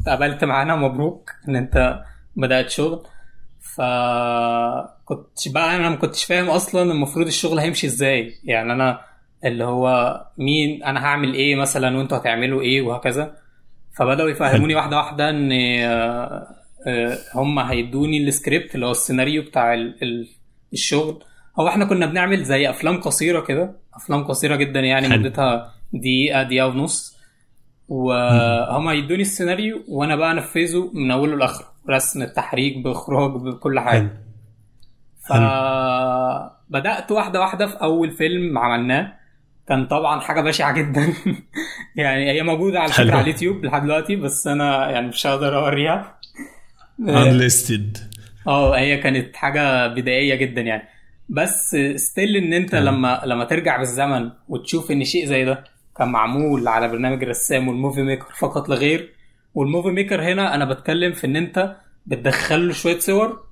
اتقابلت 0.00 0.44
معانا 0.44 0.76
مبروك 0.76 1.30
إن 1.48 1.56
أنت 1.56 2.00
بدأت 2.36 2.70
شغل. 2.70 3.02
فكنت 3.76 5.48
بقى 5.54 5.76
أنا 5.76 5.88
ما 5.90 5.96
كنتش 5.96 6.24
فاهم 6.24 6.50
أصلا 6.50 6.92
المفروض 6.92 7.26
الشغل 7.26 7.58
هيمشي 7.58 7.86
إزاي. 7.86 8.34
يعني 8.44 8.72
أنا 8.72 9.00
اللي 9.44 9.64
هو 9.64 10.20
مين 10.38 10.82
أنا 10.82 11.04
هعمل 11.04 11.34
إيه 11.34 11.56
مثلا 11.56 11.98
وأنتوا 11.98 12.18
هتعملوا 12.18 12.62
إيه 12.62 12.82
وهكذا. 12.82 13.43
فبدأوا 13.96 14.28
يفهموني 14.30 14.74
واحدة 14.74 14.96
واحدة 14.96 15.30
إن 15.30 15.52
آه، 15.52 16.46
آه، 16.86 17.18
هم 17.34 17.58
هيدوني 17.58 18.28
السكريبت 18.28 18.74
اللي 18.74 18.86
هو 18.86 18.90
السيناريو 18.90 19.42
بتاع 19.42 19.74
ال- 19.74 20.02
ال- 20.02 20.28
الشغل. 20.72 21.22
هو 21.60 21.68
إحنا 21.68 21.84
كنا 21.84 22.06
بنعمل 22.06 22.44
زي 22.44 22.70
أفلام 22.70 23.00
قصيرة 23.00 23.40
كده 23.40 23.76
أفلام 23.94 24.24
قصيرة 24.24 24.56
جدا 24.56 24.80
يعني. 24.80 25.08
مدتها 25.08 25.72
دقيقة 25.92 26.42
دقيقة 26.42 26.66
ونص. 26.66 27.14
وهم 27.88 28.88
هيدوني 28.88 29.22
السيناريو 29.22 29.82
وأنا 29.88 30.16
بقى 30.16 30.32
أنفذه 30.32 30.90
من 30.94 31.10
أوله 31.10 31.36
لآخره. 31.36 31.66
رسم 31.90 32.22
التحريك 32.22 32.78
بإخراج 32.78 33.30
بكل 33.30 33.80
حاجة. 33.80 34.10
فبدأت 35.28 37.12
واحدة 37.12 37.40
واحدة 37.40 37.66
في 37.66 37.74
أول 37.74 38.10
فيلم 38.10 38.58
عملناه. 38.58 39.12
كان 39.68 39.86
طبعا 39.86 40.20
حاجة 40.20 40.40
بشعة 40.40 40.72
جدا 40.74 41.14
يعني 41.96 42.30
هي 42.30 42.42
موجودة 42.42 42.80
على. 42.80 42.92
فكرة 42.92 43.12
على 43.12 43.20
اليوتيوب 43.20 43.64
لحد 43.64 43.82
دلوقتي 43.82 44.16
بس 44.16 44.46
أنا 44.46 44.90
يعني 44.90 45.06
مش 45.08 45.26
هقدر 45.26 45.56
أوريها 45.58 46.18
unlisted 47.00 47.98
آه 48.46 48.78
هي 48.78 48.96
كانت 48.96 49.36
حاجة 49.36 49.86
بدائية 49.86 50.34
جدا 50.34 50.60
يعني 50.60 50.88
بس 51.28 51.76
still 51.96 52.36
إن 52.36 52.52
أنت. 52.52 52.74
لما 52.74 53.22
لما 53.24 53.44
ترجع 53.44 53.76
بالزمن 53.76 54.30
وتشوف 54.48 54.90
إن 54.90 55.04
شيء 55.04 55.26
زي 55.26 55.44
ده 55.44 55.64
كان 55.98 56.08
معمول 56.08 56.68
على 56.68 56.88
برنامج 56.88 57.22
الرسام 57.22 57.68
وال 57.68 57.78
Movie 57.78 58.02
Maker 58.02 58.26
فقط 58.38 58.68
لا 58.68 58.76
غير 58.76 59.12
وال 59.54 59.64
Movie 59.64 59.88
Maker 59.88 60.22
هنا 60.32 60.54
أنا 60.54 60.64
بتكلم 60.64 61.12
في 61.12 61.26
إن 61.26 61.36
أنت 61.36 61.76
بتدخل 62.06 62.66
له 62.68 62.72
شوية 62.72 62.98
صور 62.98 63.44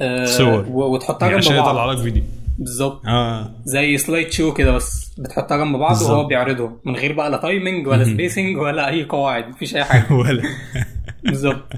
آه، 0.00 0.24
صور. 0.24 0.66
وتحطها 0.68 1.28
يعني 1.28 1.40
جنب 1.40 1.52
عشان 1.52 1.62
يطلع 1.62 1.72
بعض 1.86 1.96
لك 1.96 2.02
فيديو 2.02 2.22
بالظبط 2.58 3.06
آه 3.06 3.54
زي 3.64 3.98
slide 3.98 4.30
show 4.32 4.54
كده 4.54 4.72
بس 4.72 5.14
بتحطها 5.18 5.56
جنب 5.56 5.76
بعض 5.76 5.88
بالظبط. 5.90 6.10
وهو 6.10 6.26
بيعرضهم 6.26 6.78
من 6.84 6.96
غير 6.96 7.12
بقى 7.12 7.30
لا 7.30 7.36
timing 7.36 7.86
ولا. 7.86 8.04
spacing 8.04 8.56
ولا 8.56 8.88
أي 8.88 9.04
قواعد 9.04 9.48
مفيش 9.48 9.76
أي 9.76 9.84
حاجة 9.90 10.12
ولا 10.12 10.42
بالظبط 11.24 11.72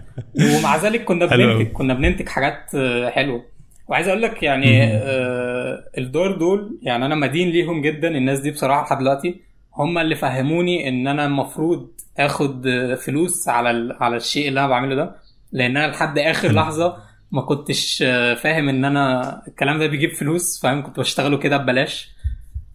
ومع 0.59 0.77
ذلك 0.77 1.05
كنا. 1.05 1.27
بننتج 1.27 1.73
كنا 1.73 1.95
بننتج 1.95 2.29
حاجات 2.29 2.75
آه، 2.75 3.11
حلوة 3.11 3.45
وعايز 3.89 4.09
أقول 4.09 4.23
لك 4.23 4.43
يعني. 4.43 4.85
آه 4.85 5.85
الدور 5.99 6.37
دول 6.39 6.79
يعني 6.83 7.07
أنا 7.07 7.15
مدين 7.15 7.49
ليهم 7.49 7.83
جدا 7.83 8.09
الناس 8.09 8.41
دي 8.41 8.51
بصراحة 8.51 8.83
لحد 8.83 8.99
دلوقتي 8.99 9.41
هم 9.77 9.99
اللي 9.99 10.15
فهموني 10.17 10.89
إن 10.89 11.07
أنا 11.09 11.27
المفروض 11.27 11.89
آخد 12.19 12.67
آه، 12.67 12.95
فلوس 12.95 13.49
على 13.49 13.97
على 14.01 14.17
الشيء 14.17 14.49
اللي 14.49 14.61
أنا 14.61 14.69
بعمله 14.69 14.95
ده 14.95 15.15
لأن 15.53 15.77
أنا 15.77 15.93
لحد 15.93 16.19
آخر. 16.19 16.53
لحظة 16.53 16.97
ما 17.31 17.43
كنتش 17.43 18.03
آه، 18.07 18.35
فاهم 18.35 18.69
إن 18.69 18.85
أنا 18.85 19.43
الكلام 19.49 19.79
ده 19.79 19.87
بيجيب 19.87 20.13
فلوس 20.15 20.61
فاهم؟ 20.63 20.83
كنت 20.83 21.01
بشتغله 21.01 21.39
كده 21.39 21.57
ببلاش. 21.57 22.09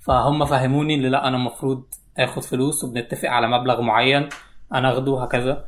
فهم 0.02 0.46
فهموني 0.46 0.96
إن 0.96 1.02
لأ 1.02 1.28
أنا 1.28 1.38
المفروض 1.38 1.84
آخد 2.18 2.44
فلوس 2.44 2.84
وبنتفق 2.84 3.30
على 3.30 3.48
مبلغ 3.48 3.82
معين 3.82 4.30
أنا 4.74 4.94
آخده 4.94 5.24
هكذا 5.24 5.66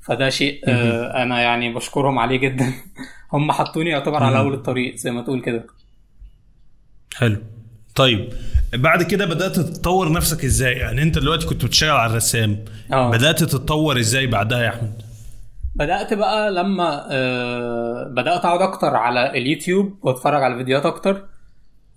فده 0.00 0.30
شيء 0.30 0.60
آه، 0.68 1.22
أنا 1.22 1.40
يعني 1.40 1.74
بشكرهم 1.74 2.18
عليه 2.18 2.36
جدا. 2.36 2.72
هم 3.32 3.52
حطوني 3.52 3.90
يعتبر 3.90 4.22
على. 4.22 4.38
أول 4.38 4.54
الطريق 4.54 4.94
زي 4.96 5.10
ما 5.10 5.22
تقول 5.22 5.40
كده. 5.40 5.66
حلو. 7.16 7.36
طيب 7.94 8.32
بعد 8.74 9.02
كده 9.02 9.26
بدأت 9.26 9.60
تطور 9.60 10.12
نفسك 10.12 10.44
إزاي؟ 10.44 10.72
يعني 10.72 11.02
أنت 11.02 11.18
دلوقتي 11.18 11.46
كنت 11.46 11.64
بتشتغل 11.64 11.90
على 11.90 12.10
الرسام. 12.10 12.64
آه. 12.92 13.10
بدأت 13.10 13.38
تتطور 13.38 13.98
إزاي 13.98 14.26
بعدها 14.26 14.62
يا 14.62 14.68
أحمد؟ 14.68 15.02
بدأت 15.78 16.14
بقى 16.14 16.50
لما 16.50 17.06
آه، 17.10 18.04
بدأت 18.16 18.44
أقعد 18.44 18.62
أكتر 18.62 18.96
على 18.96 19.30
اليوتيوب 19.30 19.98
وأتفرج 20.02 20.42
على 20.42 20.56
فيديوهات 20.56 20.86
أكتر. 20.86 21.24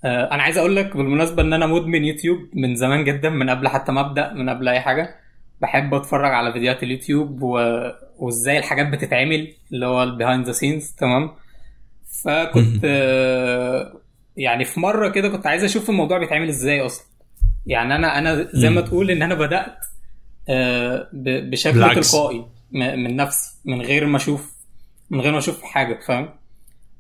آه، 0.06 0.32
أنا 0.32 0.44
عايز 0.44 0.58
أقول 0.58 0.76
لك 0.76 0.98
بالمناسبة 0.98 1.42
إن 1.42 1.54
أنا 1.54 1.66
مدمن 1.68 2.06
يوتيوب 2.06 2.38
من 2.54 2.76
زمان 2.76 3.04
جدا 3.04 3.30
من 3.30 3.50
قبل 3.50 3.68
حتى 3.68 3.92
ما 3.92 4.02
أبدأ 4.02 4.34
من 4.34 4.50
قبل 4.50 4.68
أي 4.70 4.80
حاجة. 4.80 5.16
بحب 5.62 5.94
أتفرج 5.94 6.34
على 6.34 6.54
فيديوهات 6.54 6.84
اليوتيوب 6.84 7.42
و... 7.42 7.60
وإزاي 8.18 8.58
الحاجات 8.58 8.88
بتتعمل 8.88 9.54
اللي 9.74 9.86
هو 9.86 10.04
ال 10.04 10.10
behind 10.10 10.46
the 10.46 10.52
scenes 10.52 10.92
تمام؟ 10.92 11.32
فكنت 12.24 12.82
آه، 12.86 13.94
يعني 14.38 14.66
في 14.66 14.80
مرة 14.80 15.10
كده 15.10 15.30
كنت 15.30 15.48
عايز 15.48 15.64
أشوف 15.64 15.90
الموضوع 15.90 16.18
بيتعمل 16.18 16.48
إزاي 16.48 16.86
أصلا. 16.86 17.06
يعني 17.66 17.96
أنا 17.96 18.18
أنا 18.18 18.48
زي 18.54 18.70
ما. 18.70 18.82
تقول 18.82 19.12
إن 19.12 19.22
أنا 19.22 19.36
بدأت 19.36 19.78
بشكل. 21.14 21.96
تلقائي. 21.96 22.46
من 22.72 23.16
نفسي 23.16 23.60
من 23.66 23.82
غير 23.82 24.06
ما 24.06 24.18
أشوف 24.18 24.52
من 25.10 25.22
غير 25.22 25.32
ما 25.32 25.38
أشوف 25.38 25.64
حاجة 25.64 26.00
فاهم 26.08 26.30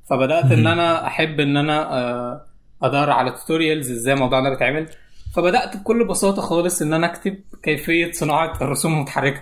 فبدأت 0.09 0.51
إن. 0.51 0.67
أنا 0.67 1.07
أحب 1.07 1.39
إن 1.39 1.57
أنا 1.57 1.93
آه، 1.93 2.45
أدور 2.83 3.09
على 3.09 3.31
توتوريالز 3.31 3.91
إزاي 3.91 4.13
الموضوع 4.13 4.39
ده 4.39 4.49
بيتعمل 4.49 4.87
فبدأت 5.35 5.77
بكل 5.77 6.07
بساطة 6.07 6.41
خالص 6.41 6.81
إن 6.81 6.93
أنا 6.93 7.07
أكتب 7.07 7.37
كيفية 7.63 8.11
صناعة 8.11 8.57
الرسوم 8.61 8.93
المتحركة 8.93 9.41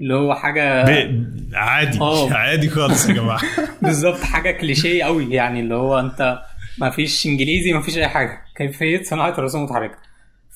اللي 0.00 0.14
هو 0.14 0.34
حاجة 0.34 0.84
ب... 0.84 1.24
عادي 1.54 2.00
آه. 2.00 2.32
عادي 2.44 2.68
خالص 2.68 3.08
يا 3.08 3.14
جماعة 3.14 3.40
بالظبط 3.82 4.20
حاجة 4.20 4.50
كليشيه 4.50 5.04
قوي 5.04 5.34
يعني 5.34 5.60
اللي 5.60 5.74
هو 5.74 5.98
أنت 5.98 6.38
ما 6.78 6.90
فيش 6.90 7.26
إنجليزي 7.26 7.72
ما 7.72 7.80
فيش 7.82 7.98
أي 7.98 8.08
حاجة 8.08 8.40
كيفية 8.56 9.02
صناعة 9.02 9.38
الرسوم 9.38 9.60
المتحركة 9.60 9.98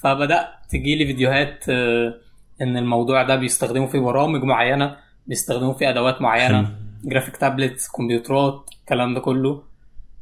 فبدأت 0.02 0.48
تجي 0.70 0.96
لي 0.96 1.06
فيديوهات 1.06 1.64
آه، 1.68 2.14
إن 2.62 2.76
الموضوع 2.76 3.22
ده 3.22 3.36
بيستخدموا 3.36 3.86
فيه 3.86 3.98
برامج 3.98 4.42
معينة 4.44 4.96
بيستخدموا 5.26 5.74
فيه 5.74 5.90
أدوات 5.90 6.22
معينة 6.22 6.58
حلو. 6.64 6.66
graphic 7.04 7.36
tablets 7.36 7.88
كمبيوترات 7.88 8.70
الكلام 8.80 9.14
ده 9.14 9.20
كله. 9.20 9.62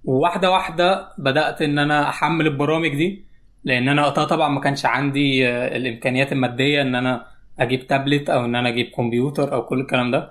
وواحدة 0.05 0.51
واحدة 0.51 1.09
بدأت 1.19 1.63
إن 1.63 1.79
أنا 1.79 2.09
أحمل 2.09 2.47
البرامج 2.47 2.89
دي 2.95 3.25
لأن 3.65 3.89
أنا 3.89 4.03
وقتها 4.07 4.25
طبعا 4.25 4.49
ما 4.49 4.61
كانش 4.61 4.87
عندي 4.87 5.49
آه، 5.49 5.77
الإمكانيات 5.77 6.33
المادية 6.33 6.83
إن 6.83 6.95
أنا 6.95 7.27
أجيب 7.59 7.87
تابلت 7.87 8.31
أو 8.31 8.45
إن 8.45 8.55
أنا 8.55 8.69
أجيب 8.69 8.87
كمبيوتر 8.97 9.53
أو 9.53 9.63
كل 9.67 9.81
الكلام 9.81 10.11
ده. 10.11 10.31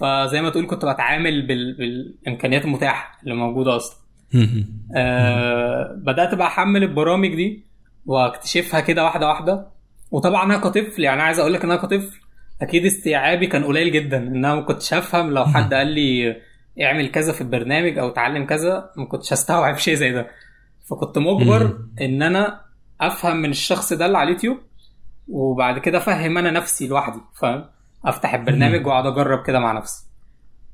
فزي 0.00 0.42
ما 0.42 0.50
تقول 0.50 0.66
كنت 0.66 0.84
بتعامل 0.84 1.46
بال... 1.46 1.76
بالإمكانيات 1.76 2.64
المتاحة 2.64 3.18
اللي 3.22 3.34
موجودة 3.34 3.76
أصلا. 3.76 3.98
آه 4.96 5.94
بدأت 5.96 6.34
بقى 6.34 6.46
أحمل 6.46 6.82
البرامج 6.82 7.34
دي 7.34 7.64
وأكتشفها 8.06 8.80
كده 8.80 9.04
واحدة 9.04 9.28
واحدة. 9.28 9.66
وطبعا 10.10 10.44
أنا 10.44 10.58
كطفل 10.58 11.02
يعني 11.04 11.22
عايز 11.22 11.38
أقول 11.38 11.52
لك 11.52 11.64
إن 11.64 11.70
أنا 11.70 11.80
كطفل 11.80 12.20
أكيد 12.62 12.84
استيعابي 12.84 13.46
كان 13.46 13.64
قليل 13.64 13.92
جدا 13.92 14.16
إن 14.16 14.44
أنا 14.44 14.54
ما 14.54 14.60
كنتش 14.60 14.94
افهم 14.94 15.30
لو 15.30 15.44
حد 15.46 15.74
قال 15.74 15.86
لي 15.86 16.36
اعمل 16.82 17.08
كذا 17.10 17.32
في 17.32 17.40
البرنامج 17.40 17.98
أو 17.98 18.08
اتعلم 18.08 18.46
كذا 18.46 18.90
ما 18.96 19.04
كنتش 19.06 19.32
هستوعب 19.32 19.78
شيء 19.86 19.94
زي 19.94 20.12
ده. 20.12 20.26
فكنت 20.90 21.18
مجبر. 21.18 21.78
إن 22.00 22.22
أنا 22.22 22.60
أفهم 23.00 23.36
من 23.36 23.50
الشخص 23.50 23.92
ده 23.92 24.06
اللي 24.06 24.18
على 24.18 24.28
اليوتيوب 24.28 24.58
وبعد 25.28 25.78
كده 25.78 25.98
أفهم 25.98 26.38
أنا 26.38 26.50
نفسي 26.50 26.86
لوحدي 26.86 27.18
فاهم؟ 27.40 27.64
أفتح 28.04 28.34
البرنامج 28.34 28.86
وأقعد 28.86 29.06
أجرب 29.06 29.42
كده 29.46 29.58
مع 29.58 29.72
نفسي. 29.72 30.06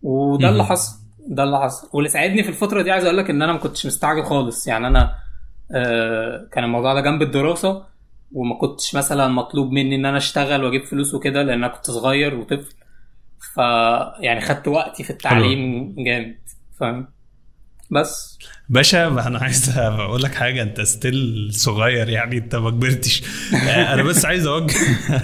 وده 0.02 0.48
اللي 0.48 0.64
حصل 0.64 0.96
ده 1.26 1.42
اللي 1.44 1.60
حصل. 1.60 1.88
واللي 1.92 2.08
ساعدني 2.08 2.42
في 2.42 2.48
الفترة 2.48 2.82
دي 2.82 2.90
عايز 2.90 3.04
أقول 3.04 3.18
لك 3.18 3.30
إن 3.30 3.42
أنا 3.42 3.52
ما 3.52 3.58
كنتش 3.58 3.86
مستعجل 3.86 4.24
خالص 4.24 4.66
يعني 4.66 4.86
أنا 4.86 5.14
آه 5.74 6.48
كان 6.52 6.64
الموضوع 6.64 6.94
ده 6.94 7.00
جنب 7.00 7.22
الدراسة. 7.22 7.91
وما 8.34 8.54
كنتش 8.58 8.94
مثلا 8.94 9.28
مطلوب 9.28 9.72
مني 9.72 9.96
إن 9.96 10.06
أنا 10.06 10.16
أشتغل 10.16 10.64
وأجيب 10.64 10.84
فلوس 10.84 11.14
وكده 11.14 11.42
لأن 11.42 11.64
أنا 11.64 11.68
كنت 11.68 11.86
صغير 11.90 12.34
وطفل. 12.34 12.74
ف 13.54 13.58
يعني 14.20 14.40
خدت 14.40 14.68
وقتي 14.68 15.04
في 15.04 15.10
التعليم 15.10 15.94
جامد 15.98 16.38
فاهم؟ 16.80 17.08
بس. 17.90 18.38
باشا 18.68 19.06
أنا 19.06 19.38
عايز 19.38 19.78
أقول 19.78 20.22
لك 20.22 20.34
حاجة 20.34 20.62
أنت 20.62 20.80
ستيل 20.80 21.48
صغير 21.52 22.08
يعني 22.08 22.38
أنت 22.38 22.54
ما 22.54 22.70
كبرتش. 22.70 23.22
أنا 23.68 24.02
بس 24.02 24.24
عايز 24.24 24.46
اوجه 24.46 24.74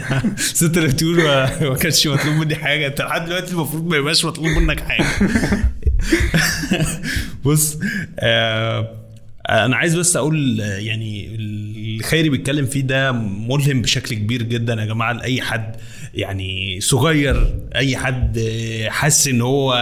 ست 0.36 0.76
اللي 0.76 0.88
بتقول 0.88 1.16
ما 1.60 1.74
كانش 1.74 2.06
مطلوب 2.06 2.34
مني 2.34 2.54
حاجة. 2.54 2.86
أنت 2.86 3.00
لحد 3.00 3.24
دلوقتي 3.24 3.52
المفروض 3.52 3.86
ما 3.86 3.96
يبقاش 3.96 4.24
مطلوب 4.24 4.46
منك 4.46 4.80
حاجة. 4.80 5.06
بص 7.44 7.78
آه 8.18 9.07
أنا 9.48 9.76
عايز 9.76 9.96
بس 9.98 10.16
أقول 10.16 10.60
يعني 10.60 11.26
اللي 11.34 12.02
خيري 12.04 12.28
بيتكلم 12.28 12.66
فيه 12.66 12.80
ده 12.80 13.12
ملهم 13.12 13.82
بشكل 13.82 14.14
كبير 14.14 14.42
جدا 14.42 14.74
يا 14.74 14.84
جماعة 14.84 15.12
لأي 15.12 15.42
حد 15.42 15.76
يعني 16.14 16.80
صغير 16.80 17.54
أي 17.76 17.96
حد 17.96 18.40
حاسس 18.88 19.28
إن 19.28 19.40
هو 19.40 19.74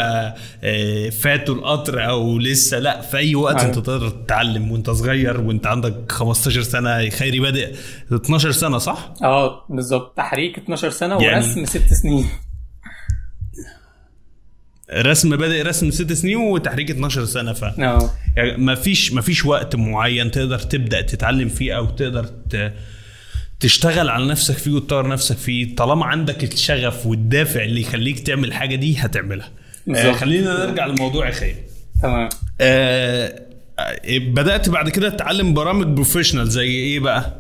فاته 1.21 1.53
القطر 1.53 2.09
أو 2.09 2.39
لسه 2.39 2.79
لأ 2.79 3.01
في 3.01 3.17
أي 3.17 3.35
وقت 3.35 3.61
أنت 3.61 3.75
تقدر 3.75 4.09
تتعلم 4.09 4.73
وأنت 4.73 4.91
صغير 4.91 5.41
وأنت 5.41 5.67
عندك 5.67 6.13
15 6.13 6.63
سنة 6.63 7.09
خيري 7.11 7.41
بادئ 7.41 7.75
12 8.13 8.51
سنة 8.53 8.79
صح؟ 8.79 9.15
آه 9.23 9.67
بالظبط. 9.71 10.17
تحريك 10.17 10.59
12 10.59 10.91
سنة 10.91 11.23
يعني 11.23 11.37
ورسم 11.37 11.65
ست 11.65 11.93
سنين. 12.03 12.27
رسم 14.95 15.37
بادئ 15.37 15.63
رسم 15.63 15.91
ست 15.91 16.13
سنين 16.13 16.37
وتحريك 16.37 16.91
12 16.91 17.25
سنة 17.25 17.53
ف 17.53 17.63
يعني 18.37 18.57
ما 18.57 18.75
فيش 18.75 19.13
ما 19.13 19.21
فيش 19.21 19.45
وقت 19.47 19.77
معين 19.77 20.31
تقدر 20.31 20.59
تبدأ 20.59 21.01
تتعلم 21.01 21.49
فيه 21.49 21.77
أو 21.77 21.87
تقدر 21.87 22.25
ت... 22.25 22.73
تشتغل 23.61 24.09
على 24.09 24.27
نفسك 24.27 24.55
فيه 24.55 24.71
وتطور 24.71 25.09
نفسك 25.09 25.37
فيه. 25.37 25.77
طالما 25.77 26.05
عندك 26.07 26.45
الشغف 26.45 27.07
والدافع 27.07 27.63
اللي 27.65 27.81
يخليك 27.81 28.21
تعمل 28.21 28.45
الحاجة 28.49 28.77
دي 28.77 28.97
هتعملها. 28.99 29.51
آه 29.97 30.13
خلينا 30.13 30.67
نرجع 30.67 30.87
لموضوع 30.87 31.31
خير 31.31 31.57
تمام. 32.03 32.29
آه 32.61 33.43
بدأت 34.09 34.69
بعد 34.69 34.89
كده 34.89 35.09
تتعلم 35.11 35.55
برامج 35.55 35.87
professional 35.87 36.49
زي 36.49 36.67
إيه 36.69 37.01
بقى؟ 37.01 37.37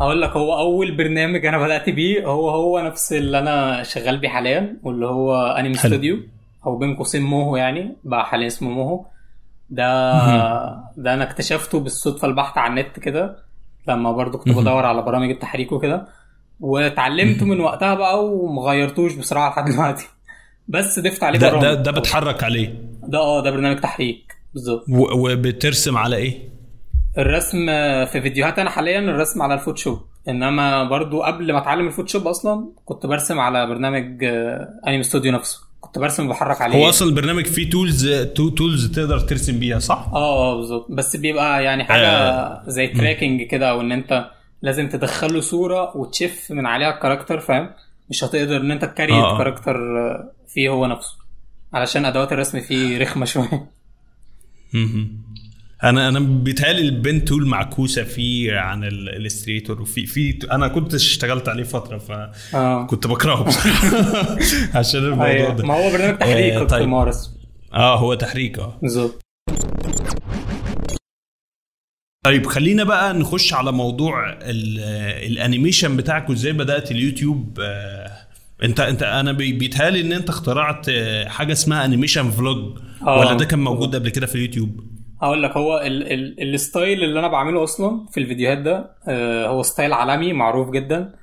هقول 0.00 0.22
لك 0.22 0.30
هو 0.30 0.58
أول 0.58 0.96
برنامج 0.96 1.46
أنا 1.46 1.58
بدأت 1.58 1.90
بيه 1.90 2.26
هو 2.26 2.50
هو 2.50 2.78
نفس 2.80 3.12
اللي 3.12 3.38
أنا 3.38 3.82
شغال 3.82 4.18
بيه 4.18 4.28
حاليا 4.28 4.76
واللي 4.82 5.06
هو 5.06 5.46
Anime 5.46 5.74
Studio 5.74 6.18
أو 6.66 6.76
بين 6.76 6.96
قوسين 6.96 7.22
Moho 7.22 7.56
يعني 7.56 7.96
بقى 8.04 8.26
حاليا 8.26 8.46
اسمه 8.46 8.70
Moho. 8.70 9.04
ده 9.70 10.10
ده 10.96 11.14
أنا 11.14 11.24
اكتشفته 11.24 11.80
بالصدفة 11.80 12.28
البحته 12.28 12.60
على 12.60 12.70
النت 12.70 12.98
كده 13.00 13.36
لما 13.88 14.12
برضو 14.12 14.38
كنت 14.38 14.54
بدور 14.56 14.86
على 14.86 15.02
برامج 15.02 15.30
التحريك 15.30 15.72
وكده. 15.72 16.08
واتعلمته 16.60 17.46
من 17.46 17.60
وقتها 17.60 17.94
بقى 17.94 18.24
ومغيرتوش 18.24 19.14
بصراحه 19.14 19.48
لحد 19.50 19.70
دلوقتي. 19.70 20.08
بس 20.68 20.98
ضفت 21.00 21.22
عليه 21.22 21.38
ده 21.38 21.60
ده, 21.60 21.74
ده 21.74 21.90
بتحرك 21.90 22.44
عليه. 22.44 22.74
ده 23.02 23.18
آه 23.18 23.42
ده 23.42 23.50
برنامج 23.50 23.80
تحريك. 23.80 24.36
بالظبط. 24.52 24.84
وبترسم 24.88 25.96
على 25.98 26.16
إيه؟ 26.16 26.48
الرسم 27.18 27.66
في 28.06 28.20
فيديوهات 28.22 28.58
أنا 28.58 28.70
حاليا 28.70 28.98
الرسم 28.98 29.42
على 29.42 29.54
ال 29.54 29.58
Photoshop. 29.58 30.00
انما 30.28 30.84
برضو 30.84 31.22
قبل 31.22 31.52
ما 31.52 31.58
اتعلم 31.58 31.86
ال 31.86 31.90
Photoshop 31.90 32.26
أصلا 32.26 32.68
كنت 32.84 33.06
برسم 33.06 33.40
على 33.40 33.66
برنامج 33.66 34.24
Anime 34.86 35.02
Studio 35.02 35.32
نفسه. 35.32 35.65
كنت 35.86 35.98
برسم 35.98 36.26
وبحرك 36.26 36.62
عليه 36.62 36.76
هو 36.78 36.88
أصلا 36.88 37.08
البرنامج 37.08 37.46
فيه 37.46 37.70
tools 37.70 38.08
tools 38.34 38.90
تقدر 38.90 39.20
ترسم 39.20 39.58
بيها 39.58 39.78
صح؟ 39.78 40.08
آه 40.12 40.52
آه 40.52 40.56
بالظبط 40.56 40.86
بس 40.90 41.16
بيبقى 41.16 41.64
يعني 41.64 41.84
حاجة 41.84 42.08
آه. 42.08 42.62
زي 42.66 42.88
tracking 42.88 43.42
كده 43.42 43.70
أو 43.70 43.80
ان 43.80 43.92
أنت 43.92 44.30
لازم 44.62 44.88
تدخل 44.88 45.34
له 45.34 45.40
صورة 45.40 45.96
وتشف 45.96 46.46
من 46.50 46.66
عليها 46.66 46.94
ال 46.94 46.99
character 46.99 47.40
فاهم؟ 47.40 47.70
مش 48.10 48.24
هتقدر 48.24 48.56
إن 48.56 48.70
أنت 48.70 48.84
ت 48.84 48.88
create 48.88 49.10
آه. 49.10 49.32
ال 49.32 49.36
character 49.36 49.76
فيه 50.48 50.68
هو 50.68 50.86
نفسه 50.86 51.16
علشان 51.72 52.04
أدوات 52.04 52.32
الرسم 52.32 52.60
فيه 52.60 52.98
رخمة 52.98 53.24
شوية 53.24 53.70
أنا 55.84 56.08
أنا 56.08 56.20
بيتهيألي 56.20 56.80
ال 56.80 56.91
pen 56.91 57.24
tool 57.24 57.46
معكوسة 57.46 58.04
فيه 58.04 58.58
عن 58.58 58.84
ال 58.84 58.92
Illustrator 58.92 59.82
وفي 59.82 60.06
في 60.06 60.38
أنا 60.52 60.68
كنت 60.68 60.94
اشتغلت 60.94 61.48
عليه 61.48 61.64
فترة 61.64 61.98
فكنت 61.98 63.06
بكرهه 63.06 63.42
بصراحة 63.42 63.98
عشان 64.78 65.00
الموضوع 65.04 65.26
أيوة. 65.26 65.54
ده. 65.54 65.64
ما 65.64 65.74
هو 65.74 65.90
برنامج 65.92 66.18
تحريك 66.18 66.52
آه 66.54 66.64
طيب. 66.64 66.88
ممارس 66.88 67.30
آه 67.72 67.98
هو 67.98 68.14
تحريك 68.14 68.58
آه. 68.58 68.78
بالظبط. 68.82 69.20
طيب 72.24 72.46
خلينا 72.46 72.84
بقى 72.84 73.14
نخش 73.14 73.52
على 73.54 73.72
موضوع 73.72 74.38
ال 74.42 74.57
animation 74.57 75.96
بتاعك 75.96 76.30
وازاي 76.30 76.52
بدأت 76.52 76.90
اليوتيوب 76.90 77.58
آه. 77.60 78.12
انت 78.62 78.80
انت 78.80 79.02
أنا 79.02 79.32
بيتهيألي 79.32 80.00
ان 80.00 80.12
انت 80.12 80.28
اخترعت 80.28 80.90
حاجة 81.26 81.52
اسمها 81.52 81.84
animation 81.84 82.30
vlog 82.30 82.78
ولا 83.02 83.34
ده 83.34 83.44
كان 83.44 83.58
موجود 83.58 83.94
قبل 83.94 84.08
كده 84.08 84.26
في 84.26 84.34
اليوتيوب؟ 84.34 84.95
هقول 85.22 85.42
لك 85.42 85.56
هو 85.56 85.78
ال 85.78 86.12
ال 86.12 86.54
ال 86.54 86.62
style 86.62 87.04
اللي 87.04 87.20
أنا 87.20 87.28
بعمله 87.28 87.62
أصلا 87.62 88.06
في 88.10 88.20
الفيديوهات 88.20 88.58
ده 88.58 88.90
آه 89.08 89.46
هو 89.46 89.62
ستايل 89.62 89.92
عالمي 89.92 90.32
معروف 90.32 90.70
جدا. 90.70 91.14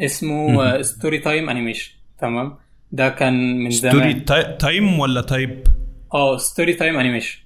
اسمه 0.00 0.82
story 0.82 1.18
time 1.18 1.50
animation 1.50 1.92
تمام؟ 2.20 2.56
ده 2.92 3.08
كان 3.08 3.58
من 3.64 3.70
زمان. 3.70 3.92
story 3.92 4.14
time 4.58 4.98
ولا 4.98 5.20
type 5.20 5.66
آه 6.14 6.36
story 6.36 6.74
time 6.74 6.96
animation 6.98 7.38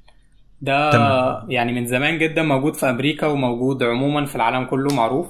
ده 0.60 0.90
تمام. 0.90 1.50
يعني 1.50 1.72
من 1.72 1.86
زمان 1.86 2.18
جدا 2.18 2.42
موجود 2.42 2.74
في 2.74 2.90
أمريكا 2.90 3.26
وموجود 3.26 3.82
عموما 3.82 4.26
في 4.26 4.36
العالم 4.36 4.64
كله 4.64 4.94
معروف. 4.94 5.26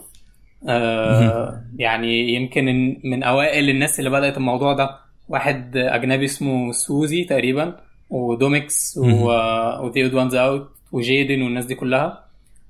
آه 0.68 1.62
يعني 1.76 2.34
يمكن 2.34 2.96
من 3.04 3.22
أوائل 3.22 3.68
الناس 3.70 3.98
اللي 3.98 4.10
بدأت 4.10 4.36
الموضوع 4.36 4.72
ده. 4.72 4.90
واحد 5.28 5.76
أجنبي 5.76 6.24
اسمه 6.24 6.72
sWooZie 6.72 7.24
تقريبا. 7.24 7.76
و 8.12 8.24
Domics 8.24 8.98
و 9.02 10.14
TheOdd1sOut 10.14 10.70
و 10.92 10.99
Jaiden 10.99 11.42
والناس 11.42 11.64
دي 11.64 11.74
كلها. 11.74 12.24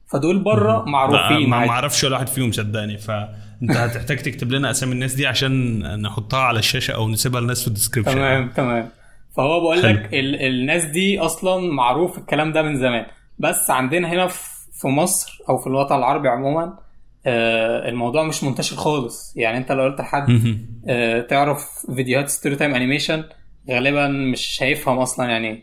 فدول 0.07 0.39
بره 0.39 0.85
معروفين. 0.85 1.49
ما 1.51 1.69
أعرفش 1.71 2.05
ولا 2.05 2.15
واحد 2.15 2.29
فيهم 2.29 2.53
صدقني. 2.53 2.99
فانت 2.99 3.71
هتحتاج 3.77 4.19
تكتب 4.19 4.53
لنا 4.53 4.71
اسامي 4.71 4.93
الناس 4.93 5.15
دي 5.15 5.27
عشان 5.27 5.83
نحطها 6.03 6.41
على 6.41 6.59
الشاشة 6.59 6.93
أو 6.93 7.09
نسيبها 7.09 7.41
للناس 7.41 7.61
في 7.63 7.69
ال 7.69 7.72
description 7.72 8.13
تمام 8.15 8.49
تمام. 8.49 8.89
فهو 9.37 9.61
بقول 9.61 9.83
لك 9.83 10.15
ال- 10.15 10.43
الناس 10.43 10.85
دي 10.85 11.19
أصلا 11.21 11.73
معروف 11.73 12.19
الكلام 12.19 12.53
ده 12.53 12.63
من 12.63 12.77
زمان. 12.77 13.07
بس 13.39 13.71
عندنا 13.71 14.09
هنا 14.13 14.27
في 14.73 14.89
مصر 14.89 15.39
أو 15.49 15.59
في 15.59 15.67
الوطن 15.67 15.97
العربي 15.97 16.29
عموما 16.29 16.79
آه 17.27 17.89
الموضوع 17.89 18.23
مش 18.23 18.45
منتشر 18.45 18.77
خالص. 18.77 19.33
يعني 19.37 19.59
انت 19.59 19.73
لو 19.73 19.83
قلت 19.85 20.01
لحد 20.01 20.41
آه 20.89 21.21
تعرف 21.21 21.65
فيديوهات 21.97 22.29
story 22.29 22.57
time 22.57 22.75
animation 22.75 23.25
غالبا 23.71 24.09
مش 24.09 24.63
هيفهم 24.63 24.99
أصلا 24.99 25.31
يعني. 25.31 25.63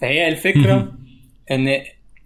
فهي 0.00 0.28
الفكرة 0.28 0.92
إن 1.50 1.80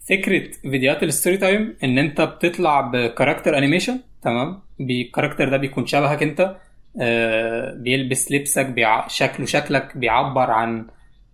فكرة 0.08 0.50
فيديوهات 0.62 1.02
ال 1.02 1.08
story 1.08 1.36
time 1.36 1.76
إن 1.84 1.98
أنت 1.98 2.20
بتطلع 2.20 2.80
ب 2.80 2.88
character 2.88 3.58
animation 3.58 4.00
تمام؟ 4.22 4.62
ال 4.80 4.87
character 4.87 5.48
ده 5.48 5.56
بيكون 5.56 5.86
شبهك 5.86 6.22
أنت. 6.22 6.56
آه 7.00 7.74
بيلبس 7.74 8.32
لبسك 8.32 8.66
بيع... 8.66 9.08
شكله 9.08 9.46
شكلك 9.46 9.96
بيعبر 9.96 10.50
عن 10.50 10.86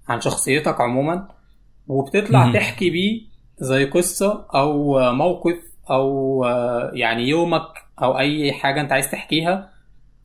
عن 0.09 0.21
شخصيتك 0.21 0.81
عموما. 0.81 1.29
وبتطلع. 1.89 2.53
تحكي 2.53 2.91
بيه 2.91 3.21
زي 3.59 3.85
قصة 3.85 4.47
أو 4.55 4.99
موقف 5.13 5.59
أو 5.91 6.45
يعني 6.95 7.29
يومك 7.29 7.69
أو 8.03 8.19
أي 8.19 8.53
حاجة 8.53 8.81
أنت 8.81 8.93
عايز 8.93 9.11
تحكيها. 9.11 9.72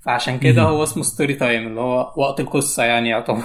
فعشان 0.05 0.39
كده. 0.39 0.61
هو 0.61 0.83
اسمه 0.83 1.03
story 1.03 1.33
time 1.33 1.67
اللي 1.67 1.79
هو 1.81 2.13
وقت 2.17 2.39
القصة 2.39 2.83
يعني 2.83 3.09
يعتبر 3.09 3.43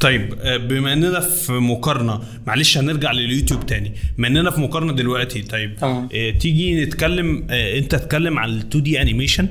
طيب 0.00 0.34
آه، 0.40 0.56
بما 0.56 0.92
اننا 0.92 1.20
في 1.20 1.52
مقارنة 1.52 2.20
معلش 2.46 2.78
هنرجع 2.78 3.12
لليوتيوب 3.12 3.66
تاني 3.66 3.92
بما 4.18 4.28
اننا 4.28 4.50
في 4.50 4.60
مقارنة 4.60 4.92
دلوقتي 4.92 5.42
طيب 5.42 5.76
تمام. 5.76 6.08
آه، 6.14 6.30
تيجي 6.30 6.84
نتكلم 6.84 7.46
آه، 7.50 7.78
انت 7.78 7.94
تتكلم 7.94 8.38
عن 8.38 8.48
ال 8.48 8.58
2D 8.58 9.02
animation 9.02 9.48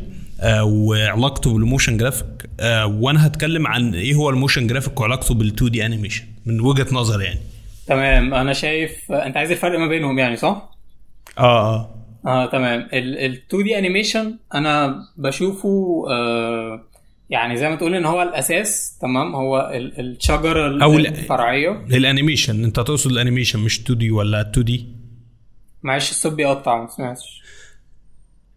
وعلاقته 0.63 1.53
بال 1.53 1.64
motion 1.64 1.97
graphic 1.97 2.25
آه، 2.59 2.85
وأنا 2.85 3.27
هتكلم 3.27 3.67
عن 3.67 3.93
إيه 3.93 4.13
هو 4.13 4.29
ال 4.29 4.35
motion 4.35 4.67
graphic 4.67 4.99
وعلاقته 4.99 5.33
بال 5.33 5.47
2D 5.53 5.85
animation 5.85 6.23
من 6.45 6.59
وجهة 6.61 6.87
نظري 6.91 7.23
يعني 7.25 7.39
تمام 7.87 8.33
أنا 8.33 8.53
شايف 8.53 9.11
انت 9.11 9.37
عايز 9.37 9.51
الفرق 9.51 9.79
ما 9.79 9.87
بينهم 9.87 10.19
يعني 10.19 10.35
صح؟ 10.35 10.69
آه 11.37 11.75
آه 11.75 11.96
آه 12.25 12.45
تمام. 12.45 12.87
ال 12.93 13.33
2D 13.49 13.77
animation 13.79 14.37
أنا 14.55 15.03
بشوفه 15.17 16.03
آه 16.09 16.83
يعني 17.29 17.57
زي 17.57 17.69
ما 17.69 17.75
تقول 17.75 17.95
إن 17.95 18.05
هو 18.05 18.21
الأساس 18.21 18.97
تمام؟ 19.01 19.35
هو 19.35 19.71
ال- 19.75 19.99
الشجرة 19.99 20.83
أو 20.83 20.97
ال- 20.97 21.07
الفرعية. 21.07 21.71
ال 21.71 21.80
animation 21.80 22.63
أنت 22.63 22.75
تقصد 22.75 23.11
ال 23.11 23.16
animation 23.16 23.59
مش 23.59 23.79
2D 23.79 24.11
ولا 24.11 24.41
2D 24.41 24.85
معلش 25.83 26.11
الصوت 26.11 26.33
بيقطع 26.33 26.81
ما 26.81 26.87
سمعتش 26.89 27.41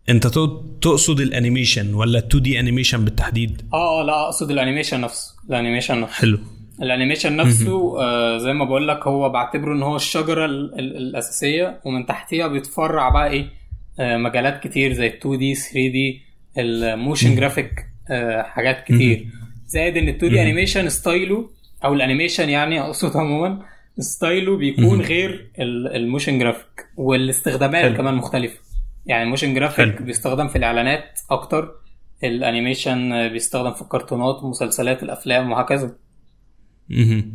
أنت 0.08 0.26
تق- 0.26 0.64
تقصد 0.82 1.20
ال 1.20 1.28
animation 1.28 1.94
ولا 1.94 2.18
2D 2.18 2.60
animation 2.60 3.04
بالتحديد؟ 3.04 3.62
آه 3.72 4.00
آه 4.00 4.04
لا 4.04 4.24
أقصد 4.24 4.50
ال 4.50 4.55
animation 4.55 5.00
نفسه. 5.00 5.34
ال 5.50 5.55
animation 5.55 6.00
نفسه. 6.00 6.14
حلو. 6.14 6.38
ال 6.82 6.88
animation 6.88 7.36
نفسه 7.36 8.00
آه 8.02 8.38
زي 8.38 8.52
ما 8.52 8.64
بقول 8.64 8.88
لك 8.88 9.06
هو 9.06 9.28
بعتبره 9.30 9.74
إن 9.74 9.82
هو 9.82 9.96
الشجرة 9.96 10.44
ال 10.44 10.78
ال 10.78 10.96
الأساسية 10.96 11.80
ومن 11.84 12.06
تحتيها 12.06 12.46
بيتفرع 12.46 13.08
بقى 13.08 13.30
إيه 13.30 13.46
آه 14.00 14.16
مجالات 14.16 14.62
كتير 14.62 14.92
زي 14.92 15.06
2D 15.06 15.54
3D 15.54 16.22
ال 16.58 16.69
motion 16.69 17.34
graphic 17.36 17.70
آه 18.10 18.42
حاجات 18.42 18.84
كتير. 18.84 19.26
زائد 19.66 19.96
إن 19.96 20.08
ال 20.08 20.14
2D 20.14 20.42
animation 20.42 20.84
ال 20.84 20.88
style 20.88 21.23
بتاعه 21.23 21.50
أو 21.84 21.94
ال 21.94 22.00
animation 22.00 22.48
يعني 22.48 22.80
أقصد 22.80 23.16
عموما 23.16 23.62
style 23.98 24.47
ـه 24.47 24.56
بيكون 24.56 25.00
غير 25.00 25.50
ال- 25.58 25.96
ال 25.96 26.02
motion 26.02 26.38
graphic 26.38 26.86
والاستخدامات 26.96 27.84
حلو. 27.84 27.96
كمان 27.96 28.14
مختلفة. 28.14 28.58
يعني 29.06 29.22
ال 29.22 29.27
motion 29.27 29.54
graphic 29.54 29.94
حلو. 29.96 30.06
بيستخدم 30.06 30.48
في 30.48 30.56
الإعلانات 30.56 31.20
أكتر 31.30 31.70
ال 32.24 32.35
animation 32.35 33.28
بيستخدم 33.28 33.72
في 33.72 33.82
الكرتونات 33.82 34.42
ومسلسلات 34.42 35.02
الأفلام 35.02 35.52
وهكذا. 35.52 35.96
مهم. 36.90 37.32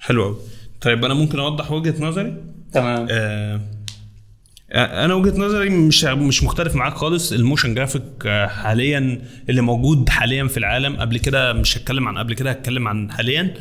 حلو 0.00 0.24
قوي 0.24 0.36
طيب 0.80 1.04
أنا 1.04 1.14
ممكن 1.14 1.38
أوضح 1.38 1.72
وجهة 1.72 1.94
نظري؟ 2.04 2.34
تمام. 2.72 3.06
آه 3.10 3.60
أنا 4.74 5.14
وجهة 5.14 5.38
نظري 5.38 5.70
مش 5.70 6.04
مش 6.04 6.42
مختلف 6.42 6.74
معاك 6.74 6.94
خالص. 6.94 7.32
ال 7.32 7.38
motion 7.38 7.74
graphic 7.74 8.02
آه، 8.26 8.46
حاليا 8.46 9.22
اللي 9.48 9.60
موجود 9.60 10.08
حاليا 10.08 10.46
في 10.46 10.56
العالم 10.56 10.96
قبل 10.96 11.18
كده 11.18 11.52
مش 11.52 11.78
هتكلم 11.78 12.08
عن 12.08 12.18
قبل 12.18 12.34
كده 12.34 12.50
هتكلم 12.50 12.88
عن 12.88 13.10
حاليا. 13.12 13.42
آه، 13.42 13.52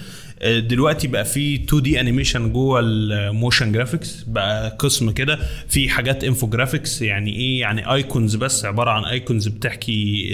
دلوقتي 0.46 1.08
بقى 1.08 1.26
في 1.26 1.56
2D 1.56 2.00
animation 2.00 2.54
جوه 2.54 2.80
ال 2.84 2.96
motion 2.96 3.72
graphics 3.72 4.24
بقى 4.28 4.76
قسم 4.80 5.12
كده 5.12 5.40
في 5.70 5.90
حاجات 5.90 6.24
infographics 6.24 7.02
يعني 7.02 7.36
إيه؟ 7.36 7.60
يعني 7.60 7.94
icons 7.94 8.36
بس 8.36 8.66
عبارة 8.66 8.90
عن 8.92 9.06
icons 9.06 9.48
بتحكي 9.48 10.30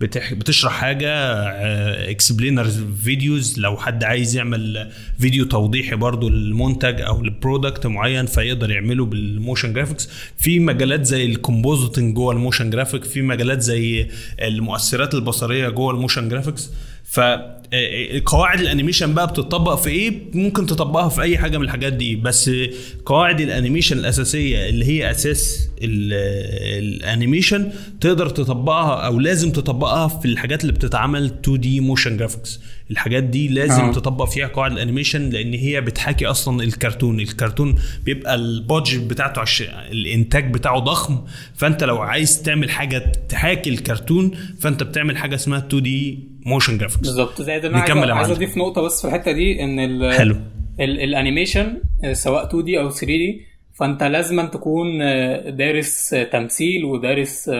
آه، 0.00 0.04
بتشرح 0.34 0.72
حاجة 0.72 1.10
explainers 2.10 2.80
videos 3.04 3.58
لو 3.58 3.76
حد 3.76 4.04
عايز 4.04 4.36
يعمل 4.36 4.90
فيديو 5.18 5.44
توضيحي 5.44 5.96
برضو 5.96 6.28
للمنتج 6.28 7.00
أو 7.00 7.22
ل 7.22 7.30
product 7.30 7.86
معين 7.86 8.26
فيقدر 8.26 8.70
يعمله 8.70 9.04
بال 9.04 9.21
motion 9.21 9.72
graphics 9.72 10.08
في 10.36 10.58
مجالات 10.58 11.04
زي 11.06 11.24
ال 11.24 11.32
compositing 11.32 12.14
جوه 12.14 12.32
ال 12.32 12.37
motion 12.37 12.70
graphic 12.70 13.04
في 13.04 13.22
مجالات 13.22 13.60
زي 13.60 14.08
المؤثرات 14.42 15.14
البصرية 15.14 15.68
جوه 15.68 15.90
ال 15.90 15.95
motion 15.95 16.28
graphics. 16.28 16.70
فقواعد 17.10 18.60
ال 18.60 18.65
animation 18.65 19.14
بقى 19.14 19.26
بتطبق 19.26 19.74
في 19.74 19.90
إيه؟ 19.90 20.12
ممكن 20.34 20.66
تطبقها 20.66 21.08
في 21.08 21.22
اي 21.22 21.38
حاجة 21.38 21.58
من 21.58 21.64
الحاجات 21.64 21.92
دي 21.92 22.16
بس 22.16 22.50
قواعد 23.06 23.40
ال 23.40 23.46
animation 23.46 23.98
الأساسية 23.98 24.68
اللي 24.68 24.84
هي 24.84 25.10
أساس 25.10 25.68
ال- 25.82 26.12
ال 26.84 26.93
animation 26.93 27.72
تقدر 28.00 28.28
تطبقها 28.28 29.06
أو 29.06 29.20
لازم 29.20 29.52
تطبقها 29.52 30.08
في 30.08 30.24
الحاجات 30.24 30.62
اللي 30.62 30.72
بتتعمل 30.72 31.24
2D 31.24 31.80
motion 31.80 32.16
graphics 32.16 32.60
الحاجات 32.90 33.22
دي 33.24 33.48
لازم 33.48 33.82
آه. 33.82 33.92
تطبق 33.92 34.24
فيها 34.28 34.46
قواعد 34.46 34.72
ال 34.72 34.78
animation 34.78 35.30
لأن 35.30 35.52
هي 35.54 35.80
بتحاكي 35.80 36.26
أصلا 36.26 36.62
الكرتون. 36.62 37.20
الكرتون 37.20 37.74
بيبقى 38.04 38.34
ال 38.34 38.43
budget 38.43 39.00
بتاعته 39.00 39.40
عش... 39.40 39.62
الإنتاج 39.92 40.52
بتاعه 40.54 40.78
ضخم 40.78 41.18
فأنت 41.56 41.84
لو 41.84 41.98
عايز 41.98 42.42
تعمل 42.42 42.70
حاجة 42.70 43.12
تحاكي 43.28 43.70
الكرتون 43.70 44.30
فأنت 44.60 44.82
بتعمل 44.82 45.16
حاجة 45.16 45.34
اسمها 45.34 45.58
2D 45.58 46.29
motion 46.46 46.78
graphics 46.78 47.00
بالظبط 47.00 47.42
زائد 47.42 47.64
إن 47.64 47.74
أنا 47.74 47.82
نكمل 47.82 48.10
عايز. 48.12 48.30
أضيف 48.30 48.56
نقطة 48.56 48.82
بس 48.82 49.00
في 49.02 49.08
الحتة 49.08 49.32
دي 49.32 49.64
إن 49.64 49.78
ال 49.80 50.14
حلو. 50.14 50.36
ال 50.80 51.00
ال 51.00 51.08
animation 51.08 51.80
آه، 52.04 52.12
سواء 52.12 52.46
2D 52.46 52.80
أو 52.80 52.90
3D 52.90 53.46
فأنت 53.74 54.02
لازم 54.02 54.46
تكون 54.46 55.02
آه، 55.02 55.50
دارس 55.50 56.14
آه، 56.14 56.24
تمثيل 56.24 56.84
ودارس 56.84 57.50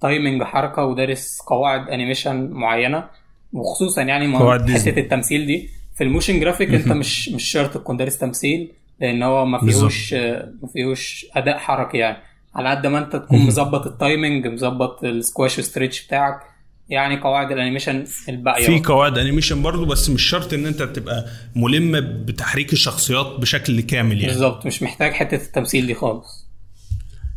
timing 0.00 0.42
حركه 0.42 0.84
ودارس 0.84 1.38
قواعد 1.46 1.88
animation 1.88 2.50
معينة 2.50 3.04
وخصوصا 3.52 4.02
يعني. 4.02 4.38
حتة 4.74 5.00
التمثيل 5.00 5.46
دي 5.46 5.68
في 5.94 6.04
ال 6.04 6.09
motion 6.09 6.40
graphic 6.40 6.70
أنت 6.74 6.88
مش 6.88 7.28
مش 7.28 7.44
شرط 7.44 7.74
تكون 7.74 7.96
دارس 7.96 8.18
تمثيل 8.18 8.72
لأن 9.00 9.22
هو 9.22 9.44
ما. 9.46 9.58
فيهوش 9.58 10.14
ما 10.62 10.68
فيهوش 10.72 11.26
أداء 11.36 11.58
حركي 11.58 11.98
يعني 11.98 12.16
على 12.54 12.70
قد 12.70 12.86
ما 12.86 12.98
أنت 12.98 13.16
تكون 13.16 13.38
مظبط 13.46 13.86
ال 13.86 13.95
timing 13.95 14.46
مظبط 14.46 15.04
ال 15.04 15.12
squash 15.12 15.60
stretch 15.60 16.06
بتاعك 16.06 16.40
يعني 16.88 17.20
قواعد 17.20 17.52
ال 17.52 17.57
animation 17.57 18.04
الباقية 18.28 18.66
في 18.66 18.78
قواعد 18.78 19.18
animation 19.18 19.62
برضو 19.62 19.84
بس 19.84 20.10
مش 20.10 20.22
شرط 20.22 20.52
إن 20.52 20.66
أنت 20.66 20.82
تبقى 20.82 21.26
ملم 21.56 22.00
بتحريك 22.24 22.72
الشخصيات 22.72 23.26
بشكل 23.26 23.80
كامل 23.80 24.20
يعني. 24.20 24.32
بالظبط 24.32 24.66
مش 24.66 24.82
محتاج 24.82 25.12
حتة 25.12 25.34
التمثيل 25.34 25.86
دي 25.86 25.94
خالص. 25.94 26.48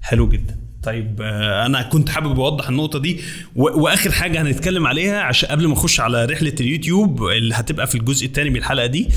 حلو 0.02 0.30
جدا. 0.30 0.58
طيب 0.84 1.22
آه، 1.22 1.66
أنا 1.66 1.82
كنت 1.82 2.10
حابب 2.10 2.40
أوضح 2.40 2.70
النقطة 2.70 3.00
دي. 3.00 3.20
وآخر 3.56 4.12
حاجة 4.12 4.42
هنتكلم 4.42 4.88
عليها 4.88 5.22
عشان 5.22 5.50
قبل 5.50 5.68
ما 5.68 5.72
نخش 5.74 6.00
على 6.00 6.26
رحلة 6.26 6.56
اليوتيوب 6.60 7.24
اللي 7.24 7.56
هتبقى 7.56 7.88
في 7.88 7.96
الجزء 7.96 8.26
الثاني 8.26 8.50
من 8.50 8.56
الحلقة 8.56 8.86
دي. 8.86 9.10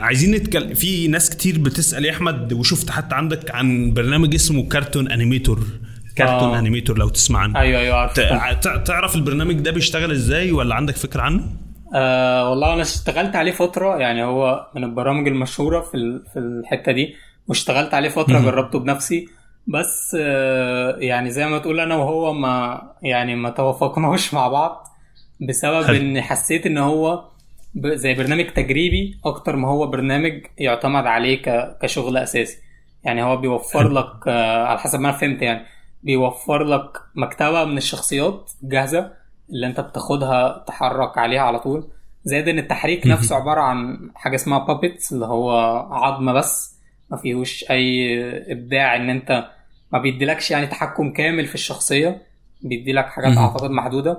عايزين 0.00 0.30
نتكلم 0.30 0.74
في 0.74 1.08
ناس 1.08 1.30
كتير 1.30 1.58
بتسأل 1.58 2.04
يا 2.04 2.10
أحمد 2.10 2.52
وشفت 2.52 2.90
حتى 2.90 3.14
عندك 3.14 3.50
عن 3.54 3.92
برنامج 3.92 4.34
اسمه 4.34 4.68
Cartoon 4.68 5.10
Animator. 5.10 5.66
Cartoon 6.18 6.54
آه. 6.54 6.58
Animator 6.58 6.98
لو 6.98 7.08
تسمع 7.08 7.40
عنه. 7.40 7.60
أيوه 7.60 7.80
أيوه 7.80 7.96
عارف 7.96 8.12
تع- 8.12 8.52
تع- 8.52 8.76
تعرف 8.76 9.14
البرنامج 9.14 9.54
ده 9.54 9.70
بيشتغل 9.70 10.10
إزاي 10.10 10.52
ولا 10.52 10.74
عندك 10.74 10.96
فكرة 10.96 11.22
عنه؟ 11.22 11.44
آه 11.94 12.50
والله 12.50 12.74
أنا 12.74 12.82
اشتغلت 12.82 13.36
عليه 13.36 13.52
فترة 13.52 13.96
يعني 13.96 14.24
هو 14.24 14.66
من 14.74 14.84
البرامج 14.84 15.28
المشهورة 15.28 15.80
في 15.80 16.20
في 16.32 16.38
الحتة 16.38 16.92
دي 16.92 17.14
واشتغلت 17.48 17.94
عليه 17.94 18.08
فترة 18.08 18.38
جربته 18.40 18.78
بنفسي. 18.78 19.28
بس 19.66 20.16
آه 20.20 20.96
يعني 20.98 21.30
زي 21.30 21.46
ما 21.46 21.58
تقول 21.58 21.80
أنا 21.80 21.94
وهو 21.96 22.32
ما 22.34 22.82
يعني 23.02 23.34
ما 23.36 23.50
توافقناش 23.50 24.34
مع 24.34 24.48
بعض 24.48 24.84
بسبب 25.48 25.84
حلو. 25.84 25.96
إن 25.96 26.20
حسيت 26.22 26.66
إن 26.66 26.78
هو 26.78 27.24
زي 27.84 28.14
برنامج 28.14 28.46
تجريبي 28.46 29.18
أكتر 29.24 29.56
ما 29.56 29.68
هو 29.68 29.86
برنامج 29.86 30.32
يعتمد 30.58 31.06
عليه 31.06 31.42
كشغل 31.82 32.16
أساسي. 32.16 32.56
يعني 33.04 33.22
هو 33.22 33.36
بيوفر. 33.36 33.88
لك 33.92 34.28
آه 34.28 34.64
على 34.64 34.78
حسب 34.78 35.00
ما 35.00 35.08
أنا 35.08 35.18
فهمت 35.18 35.42
يعني. 35.42 35.60
بيوفر 36.02 36.64
لك 36.64 36.90
مكتبة 37.14 37.64
من 37.64 37.76
الشخصيات 37.76 38.50
جاهزة 38.62 39.12
اللي 39.50 39.66
انت 39.66 39.80
بتاخدها 39.80 40.64
تحرك 40.66 41.18
عليها 41.18 41.40
على 41.40 41.58
طول. 41.58 41.88
زائد 42.24 42.48
إن 42.48 42.58
التحريك 42.58 43.06
نفسه 43.06 43.36
عبارة 43.36 43.60
عن 43.60 44.10
حاجة 44.14 44.34
اسمها 44.34 44.58
بابتس 44.58 45.12
اللي 45.12 45.26
هو 45.26 45.50
عظم 45.90 46.32
بس 46.34 46.78
ما 47.10 47.16
فيهوش 47.16 47.64
أي 47.70 48.20
إبداع 48.52 48.96
إن 48.96 49.10
انت 49.10 49.50
ما 49.92 49.98
بيديلكش 49.98 50.50
يعني 50.50 50.66
تحكم 50.66 51.12
كامل 51.12 51.46
في 51.46 51.54
الشخصية 51.54 52.22
بيديلك 52.62 53.06
حاجات. 53.06 53.36
أعتقد 53.38 53.70
محدودة. 53.70 54.18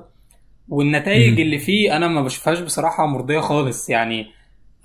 والنتائج. 0.69 1.39
اللي 1.39 1.59
فيه 1.59 1.95
أنا 1.97 2.07
ما 2.07 2.21
بشوفهاش 2.21 2.59
بصراحة 2.59 3.05
مرضية 3.05 3.39
خالص. 3.39 3.89
يعني 3.89 4.27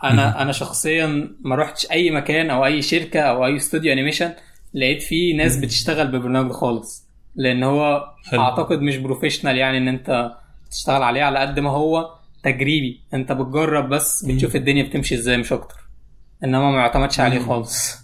أنا 0.04 0.42
أنا 0.42 0.52
شخصيا 0.52 1.28
ما 1.40 1.57
رحتش 1.57 1.90
أي 1.90 2.11
مكان 2.11 2.50
أو 2.50 2.64
أي 2.64 2.83
شركة 2.83 3.20
أو 3.20 3.46
أي 3.46 3.57
استوديو 3.57 3.92
animation 3.92 4.33
لقيت 4.75 5.03
فيه 5.03 5.37
ناس 5.37 5.57
بتشتغل 5.57 6.09
بالبرنامج 6.09 6.49
ده 6.49 6.55
خالص. 6.55 7.09
لأن 7.35 7.63
هو 7.63 8.05
حلو. 8.31 8.41
أعتقد 8.41 8.81
مش 8.81 8.97
professional 8.97 9.57
يعني 9.57 9.79
إن 9.79 9.89
أنت 9.89 10.33
تشتغل 10.71 11.03
عليه. 11.03 11.23
على 11.23 11.39
قد 11.39 11.61
ما 11.61 11.71
هو 11.71 12.11
تجريبي. 12.43 13.01
أنت 13.15 13.33
بتجرب 13.33 13.89
بس 13.89 14.25
بتشوف 14.25 14.57
الدنيا 14.57 14.83
بتمشي 14.83 15.15
إزاي 15.15 15.37
مش 15.37 15.53
أكتر. 15.53 15.77
إنما 16.45 16.71
ما 16.71 16.79
يعتمدش 16.79 17.21
عليه 17.21 17.39
خالص. 17.39 18.04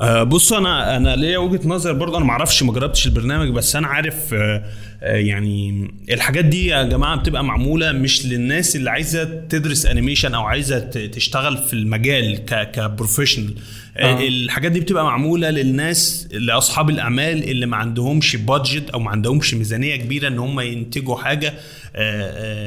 آه، 0.00 0.22
بص 0.22 0.52
أنا 0.52 0.96
أنا 0.96 1.16
ليا 1.16 1.38
وجهة 1.38 1.68
نظر 1.68 1.92
برضه 1.92 2.16
أنا 2.16 2.24
ما 2.24 2.30
أعرفش 2.32 2.62
ما 2.62 2.72
جربتش 2.72 3.06
البرنامج 3.06 3.50
بس 3.50 3.76
أنا 3.76 3.86
عارف 3.86 4.34
آه، 4.34 4.64
آه، 5.02 5.16
يعني 5.16 5.90
الحاجات 6.10 6.44
دي 6.44 6.66
يا 6.66 6.82
جماعة 6.82 7.16
بتبقى 7.16 7.44
معمولة 7.44 7.92
مش 7.92 8.26
للناس 8.26 8.76
اللي 8.76 8.90
عايزة 8.90 9.24
تدرس 9.24 9.86
animation 9.86 10.34
أو 10.34 10.42
عايزة 10.42 10.78
تشتغل 10.88 11.58
في 11.58 11.72
المجال 11.72 12.44
ك 12.44 12.53
professional 12.53 13.54
آه. 13.96 14.20
الحاجات 14.28 14.72
دي 14.72 14.80
بتبقى 14.80 15.04
معمولة 15.04 15.50
للناس 15.50 16.28
لأصحاب 16.32 16.90
الاعمال 16.90 17.50
اللي 17.50 17.66
ما 17.66 17.76
عندهمش 17.76 18.36
budget 18.36 18.90
أو 18.90 19.00
ما 19.00 19.10
عندهمش 19.10 19.54
ميزانية 19.54 19.96
كبيرة 19.96 20.28
إن 20.28 20.38
هم 20.38 20.60
ينتجوا 20.60 21.16
حاجة 21.16 21.54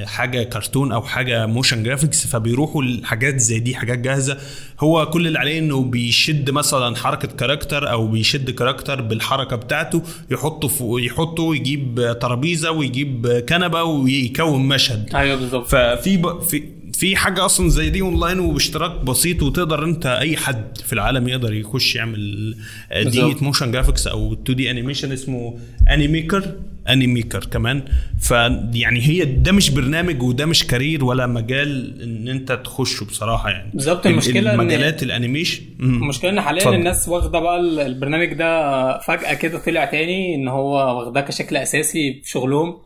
حاجة 0.05 0.43
كرتون 0.43 0.91
أو 0.91 1.01
حاجة 1.01 1.45
motion 1.45 1.83
graphics 1.83 2.27
فبيروحوا 2.27 2.83
لحاجات 2.83 3.39
زي 3.39 3.59
دي 3.59 3.75
حاجات 3.75 3.99
جاهزة. 3.99 4.37
هو 4.79 5.09
كل 5.09 5.27
اللي 5.27 5.39
عليه 5.39 5.59
إنه 5.59 5.83
بيشد 5.83 6.49
مثلا 6.51 6.95
حركة 6.95 7.27
character 7.27 7.91
أو 7.91 8.07
بيشد 8.07 8.49
character 8.49 9.01
بالحركة 9.01 9.55
بتاعته 9.55 10.03
يحطه 10.31 10.67
فوق 10.67 11.01
يحطه 11.03 11.55
يجيب 11.55 12.17
ترابيزة 12.21 12.71
ويجيب 12.71 13.27
كنبة 13.49 13.83
ويكون 13.83 14.67
مشهد. 14.67 15.15
أيوه 15.15 15.35
بالظبط. 15.35 15.67
ففي 15.67 16.17
ب... 16.17 16.39
في 16.41 16.63
في 16.93 17.15
حاجة 17.15 17.45
أصلا 17.45 17.69
زي 17.69 17.89
دي 17.89 18.01
اونلاين 18.01 18.39
وباشتراك 18.39 19.01
بسيط 19.01 19.43
وتقدر 19.43 19.83
أنت 19.85 20.05
أي 20.05 20.37
حد 20.37 20.77
في 20.85 20.93
العالم 20.93 21.27
يقدر 21.27 21.53
يخش 21.53 21.95
يعمل 21.95 22.55
بالظبط. 22.91 23.37
دي 23.39 23.45
motion 23.45 23.71
graphics 23.71 24.07
أو 24.07 24.33
2D 24.33 24.71
animation 24.71 25.11
اسمه 25.11 25.59
Animaker 25.89 26.53
Animaker 26.89 27.45
كمان. 27.45 27.83
فيعني 28.19 29.01
هي 29.01 29.25
ده 29.25 29.51
مش 29.51 29.69
برنامج 29.69 30.23
وده 30.23 30.45
مش 30.45 30.67
career 30.67 31.05
ولا 31.05 31.27
مجال 31.27 32.01
ان 32.01 32.27
انت 32.27 32.51
تخشه 32.51 33.05
بصراحة 33.05 33.49
يعني. 33.49 33.71
بالظبط 33.73 34.05
المشكلة 34.07 34.55
مجالات 34.55 35.03
ال 35.03 35.09
animation. 35.09 35.63
المشكلة 35.79 36.31
إن 36.31 36.41
حاليا. 36.41 36.69
الناس 36.75 37.09
واخدة 37.09 37.39
بقى 37.39 37.59
ال- 37.59 37.79
البرنامج 37.79 38.33
ده 38.33 38.99
فجأة 38.99 39.33
كده 39.33 39.59
طلع 39.59 39.85
تاني 39.85 40.35
إن 40.35 40.47
هو 40.47 40.99
واخداه 40.99 41.21
كشكل 41.21 41.57
أساسي 41.57 42.21
في 42.23 42.29
شغلهم 42.29 42.77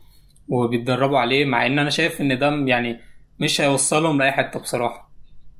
وبيتدربوا 0.47 1.19
عليه 1.19 1.45
مع 1.45 1.65
إن 1.65 1.79
أنا 1.79 1.89
شايف 1.89 2.21
إن 2.21 2.39
ده 2.39 2.49
يعني 2.65 2.99
مش 3.39 3.61
هيوصلهم 3.61 4.17
لأي 4.19 4.31
حتة 4.31 4.59
بصراحة. 4.59 5.11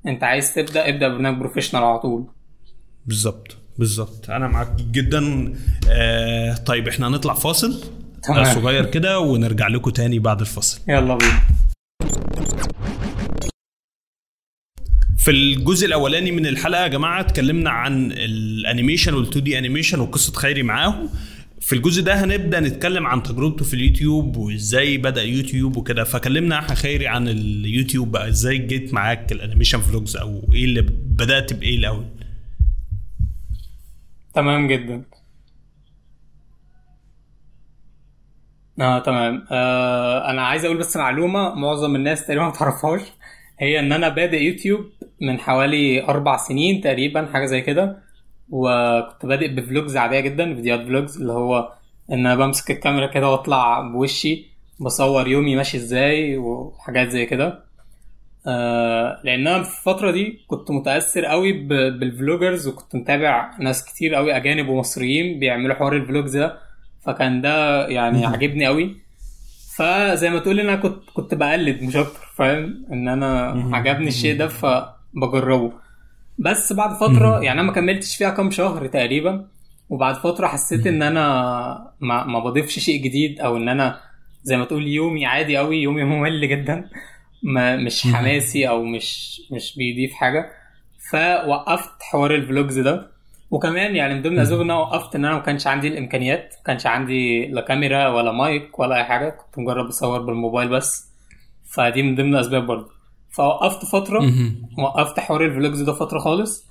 أنت 0.07 0.23
عايز 0.23 0.53
تبدأ 0.53 0.89
ابدأ 0.89 1.07
برنامج 1.07 1.37
بروفيشنال 1.39 1.83
على 1.83 1.99
طول. 1.99 2.25
بالظبط 3.05 3.57
بالظبط. 3.77 4.29
أنا 4.29 4.47
معاك 4.47 4.75
جدا. 4.91 5.53
آه 5.89 6.53
طيب 6.55 6.87
إحنا 6.87 7.07
هنطلع 7.07 7.33
فاصل؟ 7.33 7.83
تمام. 8.23 8.45
صغير 8.55 8.85
كده 8.85 9.19
ونرجع 9.19 9.67
لكم 9.67 9.89
تاني 9.91 10.19
بعد 10.19 10.39
الفاصل. 10.39 10.81
يلا 10.87 11.15
بينا. 11.17 11.41
في 15.17 15.31
الجزء 15.31 15.87
الأولاني 15.87 16.31
من 16.31 16.45
الحلقة 16.45 16.83
يا 16.83 16.87
جماعة 16.87 17.19
اتكلمنا 17.21 17.69
عن 17.69 18.11
ال 18.11 18.23
animation 18.23 19.25
وال 19.25 19.37
2D 19.37 19.57
animation 19.57 19.99
وقصة 19.99 20.33
خيري 20.33 20.63
معاهم. 20.63 21.09
في 21.61 21.75
الجزء 21.75 22.03
ده 22.03 22.23
هنبدأ 22.23 22.59
نتكلم 22.59 23.07
عن 23.07 23.23
تجربته 23.23 23.65
في 23.65 23.73
اليوتيوب 23.73 24.37
وإزاي 24.37 24.97
بدأ 24.97 25.23
يوتيوب 25.23 25.77
وكده. 25.77 26.03
فكلمنا 26.03 26.59
إحنا 26.59 26.75
خيري 26.75 27.07
عن 27.07 27.27
اليوتيوب 27.27 28.11
بقى 28.11 28.27
إزاي 28.29 28.57
جيت 28.57 28.93
معاك 28.93 29.31
ال 29.31 29.36
animation 29.36 29.79
vlogs 29.81 30.17
أو 30.17 30.49
إيه 30.53 30.65
اللي 30.65 30.81
بدأت 30.91 31.53
بإيه 31.53 31.77
الأول؟ 31.77 32.05
تمام 34.33 34.67
جدا. 34.67 35.03
آه 38.81 38.99
تمام. 38.99 39.45
آه 39.51 40.29
أنا 40.29 40.41
عايز 40.41 40.65
أقول 40.65 40.77
بس 40.77 40.97
معلومة 40.97 41.55
معظم 41.55 41.95
الناس 41.95 42.25
تقريبا 42.25 42.45
ما 42.45 42.51
تعرفهاش. 42.51 43.01
هي 43.59 43.79
إن 43.79 43.91
أنا 43.91 44.09
بادئ 44.09 44.41
يوتيوب 44.43 44.85
من 45.21 45.39
حوالي 45.39 46.03
أربع 46.03 46.37
سنين 46.37 46.81
تقريبا 46.81 47.29
حاجة 47.33 47.45
زي 47.45 47.61
كده. 47.61 47.97
وكنت 48.49 49.25
بادئ 49.25 49.47
ب 49.47 49.56
vlogs 49.56 49.97
عادية 49.97 50.19
جدا 50.19 50.55
فيديوهات 50.55 50.85
vlogs 50.85 51.17
اللي 51.21 51.33
هو 51.33 51.73
إن 52.11 52.19
أنا 52.25 52.35
بمسك 52.35 52.71
الكاميرا 52.71 53.07
كده 53.07 53.29
وأطلع 53.29 53.81
بوشي 53.81 54.45
بصور 54.79 55.27
يومي 55.27 55.55
ماشي 55.55 55.77
إزاي 55.77 56.37
وحاجات 56.37 57.09
زي 57.09 57.25
كده. 57.25 57.63
آه 58.47 59.21
لأن 59.23 59.47
أنا 59.47 59.63
في 59.63 59.69
الفترة 59.79 60.11
دي 60.11 60.39
كنت 60.47 60.71
متأثر 60.71 61.25
قوي 61.25 61.53
بال 61.99 62.13
vloggers 62.13 62.67
وكنت 62.67 62.95
متابع 62.95 63.51
ناس 63.59 63.85
كتير 63.85 64.15
قوي 64.15 64.35
أجانب 64.37 64.69
ومصريين 64.69 65.39
بيعملوا 65.39 65.75
حوار 65.75 65.93
ال 65.95 66.02
vlogs 66.02 66.37
ده. 66.37 66.70
فكان 67.05 67.41
ده 67.41 67.87
يعني 67.87 68.25
عجبني 68.25 68.65
قوي. 68.65 68.95
فزي 69.75 70.29
ما 70.29 70.39
تقول 70.39 70.59
أنا 70.59 70.75
كنت 70.75 71.09
كنت 71.13 71.33
بقلد 71.33 71.83
مش 71.83 71.95
أكتر 71.95 72.19
فاهم؟ 72.35 72.85
إن 72.91 73.07
أنا. 73.07 73.51
عجبني 73.75 74.07
الشيء 74.07 74.37
ده 74.37 74.47
فبجربه. 74.47 75.73
بس 76.39 76.73
بعد 76.73 76.95
فترة 76.95 77.39
يعني 77.43 77.51
أنا 77.59 77.67
ما 77.67 77.73
كملتش 77.73 78.15
فيها 78.15 78.29
كام 78.29 78.51
شهر 78.51 78.87
تقريبا 78.87 79.47
وبعد 79.89 80.15
فترة 80.15 80.47
حسيت 80.47 80.87
إن 80.87 81.03
أنا 81.03 81.91
ما, 81.99 82.23
ما 82.25 82.39
بضيفش 82.39 82.79
شيء 82.79 83.03
جديد 83.03 83.39
أو 83.39 83.57
إن 83.57 83.69
أنا 83.69 83.99
زي 84.43 84.57
ما 84.57 84.65
تقول 84.65 84.87
يومي 84.87 85.25
عادي 85.25 85.57
قوي 85.57 85.77
يومي 85.81 86.03
ممل 86.13 86.49
جدا. 86.49 86.89
ما 87.43 87.75
مش. 87.77 88.07
حماسي 88.07 88.69
أو 88.69 88.83
مش 88.83 89.41
مش 89.51 89.75
بيضيف 89.77 90.13
حاجة. 90.13 90.51
فوقفت 91.11 91.89
حوار 92.01 92.35
الفلوجز 92.35 92.79
ده. 92.79 93.11
وكمان 93.51 93.95
يعني 93.95 94.13
من 94.13 94.21
ضمن 94.21 94.33
الأسباب 94.37 94.61
إن 94.61 94.71
أنا 94.71 94.79
وقفت 94.79 95.15
إن 95.15 95.25
أنا 95.25 95.33
ما 95.33 95.39
كانش 95.41 95.67
عندي 95.67 95.87
الإمكانيات 95.87 96.53
ما 96.57 96.63
كانش 96.65 96.85
عندي 96.85 97.47
لا 97.47 97.61
كاميرا 97.61 98.07
ولا 98.07 98.31
مايك 98.31 98.79
ولا 98.79 98.95
أي 98.95 99.03
حاجة 99.03 99.29
كنت 99.29 99.59
مجرد 99.59 99.85
بصور 99.87 100.21
بالموبايل 100.21 100.69
بس. 100.69 101.11
فدي 101.71 102.03
من 102.03 102.15
ضمن 102.15 102.35
الأسباب 102.35 102.67
برضه. 102.67 102.89
فوقفت 103.31 103.85
فترة. 103.85 104.31
وقفت 104.77 105.19
حوار 105.19 105.45
ال 105.45 105.51
vlogs 105.51 105.81
ده 105.81 105.93
فترة 105.93 106.19
خالص. 106.19 106.65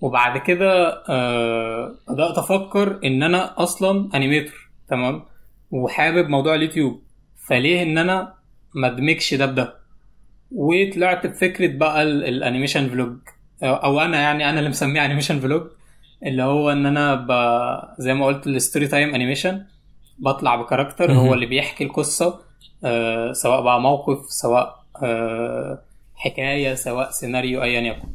وبعد 0.00 0.38
كده 0.38 0.88
آه 1.08 1.94
بدأت 2.08 2.38
أفكر 2.38 3.00
إن 3.04 3.22
أنا 3.22 3.62
أصلا 3.62 4.08
animator 4.14 4.68
تمام؟ 4.88 5.22
وحابب 5.70 6.28
موضوع 6.28 6.54
اليوتيوب. 6.54 7.02
فليه 7.48 7.82
إن 7.82 7.98
أنا 7.98 8.34
ما 8.74 8.86
أدمجش 8.86 9.34
ده 9.34 9.46
بده؟ 9.46 9.74
وطلعت 10.52 11.26
بفكرة 11.26 11.76
بقى 11.78 12.02
ال- 12.02 12.24
ال 12.24 12.30
animation 12.30 12.88
vlog 12.88 13.16
أو 13.62 13.74
أو 13.74 14.00
أنا 14.00 14.20
يعني 14.20 14.50
أنا 14.50 14.58
اللي 14.58 14.70
مسميه 14.70 15.04
animation 15.04 15.40
vlog 15.40 15.62
اللي 16.22 16.42
هو 16.42 16.70
ان 16.72 16.86
أنا 16.86 17.14
ب... 17.14 17.30
زي 18.02 18.14
ما 18.14 18.26
قلت 18.26 18.46
ال 18.46 18.53
story 18.53 18.86
time 18.88 19.14
animation 19.14 19.62
بطلع 20.18 20.56
ب 20.56 20.61
character. 20.61 21.12
هو 21.12 21.34
اللي 21.34 21.46
بيحكي 21.46 21.84
القصة 21.84 22.40
آه 22.84 23.32
سواء 23.32 23.62
بقى 23.62 23.80
موقف 23.80 24.18
سواء 24.28 24.84
آه 25.02 25.82
حكاية 26.14 26.74
سواء 26.74 27.10
سيناريو 27.10 27.62
أيا 27.62 27.80
يكن 27.80 28.08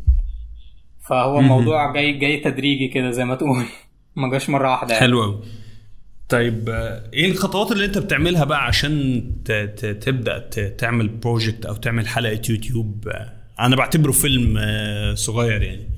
فهو. 1.10 1.40
الموضوع 1.40 1.94
جاي 1.94 2.12
جاي 2.14 2.38
تدريجي 2.38 2.88
كده 2.88 3.12
زي 3.12 3.26
ما 3.26 3.36
تقول 3.36 3.64
ما 4.16 4.32
جاش 4.32 4.50
مرة 4.50 4.72
واحدة 4.72 4.94
يعني. 4.94 5.00
حلو 5.06 5.22
قوي 5.24 5.40
طيب 6.30 6.70
آه، 6.70 7.10
إيه 7.14 7.32
الخطوات 7.32 7.72
اللي 7.72 7.86
أنت 7.86 7.98
بتعملها 7.98 8.44
بقى 8.44 8.66
عشان 8.66 9.24
ت- 9.46 9.52
ت- 9.52 9.86
تبدأ 9.86 10.40
ت- 10.40 10.60
تعمل 10.80 11.08
project 11.08 11.65
أو 11.66 11.74
تعمل 11.76 12.08
حلقة 12.08 12.42
يوتيوب 12.50 13.08
آه، 13.08 13.34
أنا 13.60 13.76
بعتبره 13.76 14.12
فيلم 14.12 14.58
آه، 14.58 15.14
صغير 15.14 15.62
يعني 15.62 15.90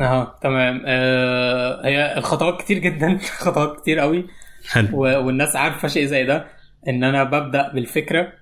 أها 0.00 0.38
تمام. 0.42 0.82
آه 0.86 1.86
هي 1.86 2.18
الخطوات 2.18 2.60
كتير 2.62 2.78
جدا 2.78 3.18
خطوات 3.44 3.80
كتير 3.80 3.98
قوي. 3.98 4.26
حلو. 4.70 4.98
والناس 5.00 5.56
عارفة 5.56 5.88
شيء 5.88 6.04
زي 6.04 6.24
ده 6.24 6.46
إن 6.88 7.04
أنا 7.04 7.24
ببدأ 7.24 7.72
بالفكرة. 7.72 8.32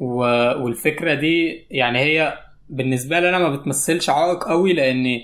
و... 0.00 0.16
والفكرة 0.62 1.14
دي 1.14 1.66
يعني 1.70 1.98
هي 1.98 2.38
بالنسبة 2.68 3.20
لي 3.20 3.28
أنا 3.28 3.38
ما 3.38 3.56
بتمثلش 3.56 4.10
عائق 4.10 4.44
قوي 4.48 4.72
لأن 4.72 5.20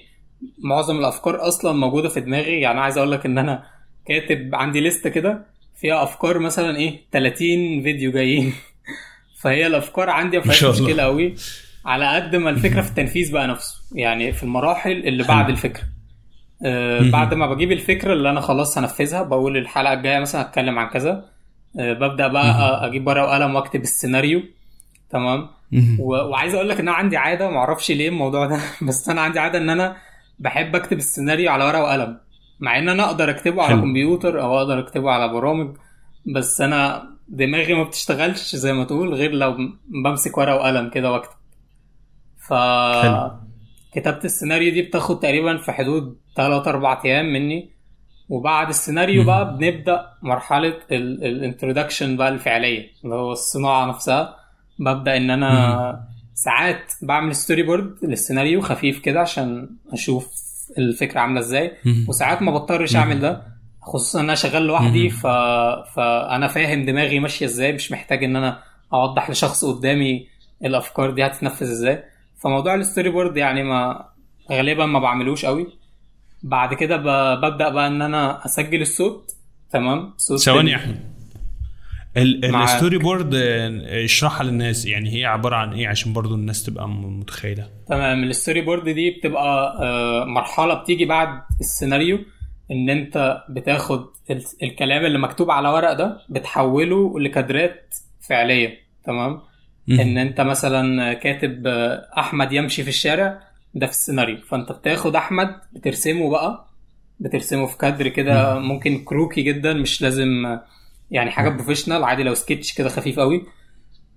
معظم 0.59 0.99
الأفكار 0.99 1.49
أصلا 1.49 1.73
موجودة 1.73 2.09
في 2.09 2.21
دماغي. 2.21 2.61
يعني 2.61 2.81
عايز 2.81 2.99
أقول 2.99 3.13
لك 3.13 3.27
إن 3.27 3.39
أنا 3.39 3.65
كاتب 4.07 4.55
عندي 4.55 4.81
لستة 4.81 5.11
كده 5.11 5.47
فيها 5.81 6.03
أفكار 6.03 6.39
مثلا 6.39 6.77
إيه 6.77 7.01
30 7.13 7.39
فيديو 7.83 8.13
جايين. 8.13 8.53
فهي 9.43 9.67
الأفكار 9.67 10.11
عندي 10.11 10.37
ما 10.39 10.43
فيهاش. 10.43 10.65
مشكلة 10.65 11.03
قوي. 11.03 11.35
على 11.89 12.07
قد 12.15 12.37
ما 12.37 12.51
الفكرة 12.51 12.81
في 12.83 12.89
التنفيذ 12.93 13.33
بقى 13.33 13.47
نفسه 13.47 13.83
يعني 13.93 14.33
في 14.33 14.43
المراحل 14.43 14.91
اللي 14.91 15.25
بعد. 15.25 15.51
الفكرة 15.51 15.83
آه. 16.65 17.11
بعد 17.11 17.35
ما 17.35 17.55
بجيب 17.55 17.73
الفكرة 17.73 18.13
اللي 18.13 18.31
أنا 18.31 18.41
خلاص 18.41 18.79
هنفذها 18.79 19.23
بقول 19.23 19.57
الحلقة 19.57 19.93
الجاية 19.93 20.19
مثلا 20.21 20.41
اتكلم 20.41 20.79
عن 20.79 20.89
كذا 20.89 21.25
آه 21.81 21.93
ببدأ 21.93 22.29
بقى. 22.29 22.87
أجيب 22.87 23.07
ورقة 23.07 23.25
وقلم 23.25 23.55
وأكتب 23.55 23.81
السيناريو 23.83 24.43
تمام. 25.11 25.49
و... 25.99 26.13
وعايز 26.15 26.55
أقول 26.55 26.69
لك 26.69 26.81
إن 26.81 26.89
أنا 26.89 26.97
عندي 26.97 27.17
عادة 27.17 27.51
معرفش 27.51 27.91
ليه 27.91 28.09
الموضوع 28.09 28.47
ده 28.47 28.61
بس 28.89 29.09
أنا 29.09 29.21
عندي 29.21 29.39
عادة 29.39 29.59
إن 29.59 29.71
أنا 29.71 29.97
بحب 30.39 30.77
أكتب 30.77 30.97
السيناريو 30.99 31.51
على 31.51 31.65
ورقة 31.65 31.83
وقلم 31.83 32.19
مع 32.61 32.79
إن 32.79 32.89
أنا 32.89 33.05
أقدر 33.05 33.31
أكتبه 33.31 33.63
على. 33.63 33.75
كمبيوتر 33.81 34.43
أو 34.43 34.59
أقدر 34.59 34.79
أكتبه 34.79 35.11
على 35.11 35.29
برامج 35.33 35.77
بس 36.27 36.61
أنا 36.61 37.11
دماغي 37.29 37.75
ما 37.75 37.83
بتشتغلش 37.83 38.57
زي 38.57 38.73
ما 38.73 38.85
تقول 38.85 39.15
غير 39.15 39.31
لو 39.33 39.57
بمسك 40.05 40.39
ورقة 40.39 40.57
وقلم 40.57 40.91
كده 40.91 41.13
وأكتب 41.13 41.38
ف 42.49 42.53
حلو. 43.03 43.31
كتابة 43.95 44.21
السيناريو 44.25 44.73
دي 44.73 44.83
بتاخد 44.83 45.21
تقريبا 45.21 45.57
في 45.57 45.73
حدود 45.73 46.17
3 46.37 46.71
4 46.71 47.01
أيام 47.05 47.33
مني 47.33 47.71
وبعد 48.29 48.69
السيناريو. 48.69 49.25
بقى 49.25 49.57
بنبدأ 49.57 50.07
مرحلة 50.23 50.75
ال 50.93 51.04
production 51.04 52.17
بقى 52.17 52.29
الفعلية 52.29 52.87
اللي 53.05 53.15
هو 53.15 53.33
الصناعة 53.33 53.87
نفسها 53.87 54.37
ببدأ 54.79 55.17
إن 55.17 55.31
أنا 55.31 56.09
ساعات 56.35 56.93
بعمل 57.03 57.35
storyboard 57.35 57.95
للسيناريو 58.03 58.61
خفيف 58.61 58.99
كده 59.01 59.21
عشان 59.21 59.71
أشوف 59.93 60.29
الفكرة 60.79 61.21
عاملة 61.21 61.41
إزاي. 61.41 61.73
وساعات 62.09 62.43
ما 62.43 62.53
بضطرش 62.53 62.97
أعمل 62.97 63.21
ده 63.21 63.43
خصوصا 63.83 64.19
إن 64.21 64.25
أنا 64.25 64.35
شغال 64.35 64.63
لوحدي. 64.63 65.11
ف... 65.11 65.27
فانا 65.97 66.49
فاهم 66.49 66.85
دماغي 66.85 67.19
ماشية 67.21 67.47
إزاي 67.47 67.73
مش 67.73 67.93
محتاج 67.93 68.25
إن 68.25 68.37
أنا 68.37 68.63
أوضح 68.93 69.31
لشخص 69.31 69.65
قدامي 69.65 70.27
الأفكار 70.65 71.11
دي 71.11 71.27
هتتنفذ 71.27 71.71
إزاي 71.71 72.05
فموضوع 72.39 72.75
ال 72.75 73.11
storyboard 73.11 73.37
يعني 73.37 73.63
ما 73.63 74.09
غالبا 74.53 74.87
ما 74.87 74.99
بعملوش 74.99 75.45
قوي 75.45 75.67
بعد 76.43 76.75
كده. 76.75 76.97
ببدأ 76.97 77.69
بقى 77.69 77.87
إن 77.87 78.03
أنا 78.03 78.45
أسجل 78.47 78.81
الصوت 78.83 79.31
تمام 79.71 80.15
صوت 80.17 80.39
ثواني 80.41 80.71
يا 80.71 80.77
أحمد. 80.77 81.01
ال 82.17 82.99
storyboard 82.99 83.35
اشرحها 83.35 84.45
للناس 84.45 84.87
يعني 84.87 85.15
هي 85.21 85.25
عبارة 85.25 85.57
عن 85.57 85.73
إيه 85.73 85.89
عشان 85.89 86.13
برضو 86.13 86.35
الناس 86.35 86.63
تبقى 86.63 86.89
متخيلة 86.89 87.69
تمام 87.89 88.25
ال 88.25 88.61
storyboard 88.61 88.89
دي 88.89 89.11
بتبقى 89.11 89.77
آه، 89.83 90.25
مرحلة 90.25 90.75
بتيجي 90.75 91.05
بعد 91.05 91.29
السيناريو 91.61 92.19
إن 92.71 92.91
أنت 92.91 93.43
بتاخد 93.49 94.07
ال- 94.31 94.43
الكلام 94.63 95.05
اللي 95.05 95.19
مكتوب 95.19 95.51
على 95.51 95.69
ورق 95.69 95.93
ده 95.93 96.21
بتحوله 96.29 97.21
لكادرات 97.21 97.95
فعلية 98.29 98.79
تمام. 99.05 99.41
إن 99.91 100.19
أنت 100.19 100.41
مثلا 100.41 101.13
كاتب 101.13 101.67
أحمد 102.19 102.53
يمشي 102.53 102.83
في 102.83 102.89
الشارع 102.89 103.41
ده 103.75 103.87
في 103.87 103.93
السيناريو. 103.93 104.37
فأنت 104.49 104.73
بتاخد 104.73 105.17
أحمد 105.17 105.55
بترسمه 105.73 106.31
بقى 106.31 106.69
بترسمه 107.21 107.67
في 107.67 107.79
كادر 107.79 108.09
كده 108.09 108.59
ممكن 108.59 109.05
كروكي 109.05 109.43
جدا 109.43 109.73
مش 109.73 110.03
لازم 110.03 110.59
يعني 111.11 111.31
حاجة 111.31 111.49
professional 111.49 112.05
عادي 112.05 112.23
لو 112.23 112.35
سكتش 112.35 112.73
كده 112.73 112.89
خفيف 112.89 113.19
قوي 113.21 113.43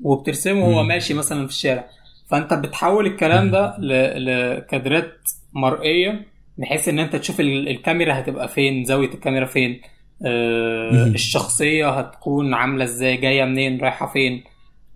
وبترسمه 0.01 0.67
وهو. 0.67 0.83
ماشي 0.83 1.13
مثلا 1.13 1.47
في 1.47 1.53
الشارع. 1.53 1.85
فأنت 2.29 2.53
بتحول 2.53 3.05
الكلام 3.07 3.51
ده 3.51 3.75
لكادرات 4.17 5.13
مرئية 5.53 6.25
بحيث 6.57 6.87
إن 6.89 6.99
أنت 6.99 7.15
تشوف 7.15 7.39
ال- 7.39 7.67
الكاميرا 7.69 8.19
هتبقى 8.19 8.47
فين 8.47 8.85
زاوية 8.85 9.13
الكاميرا 9.13 9.45
فين 9.45 9.81
آه. 10.25 10.91
الشخصية 11.07 11.89
هتكون 11.89 12.53
عاملة 12.53 12.83
إزاي 12.83 13.17
جاية 13.17 13.45
منين 13.45 13.81
رايحة 13.81 14.07
فين. 14.13 14.43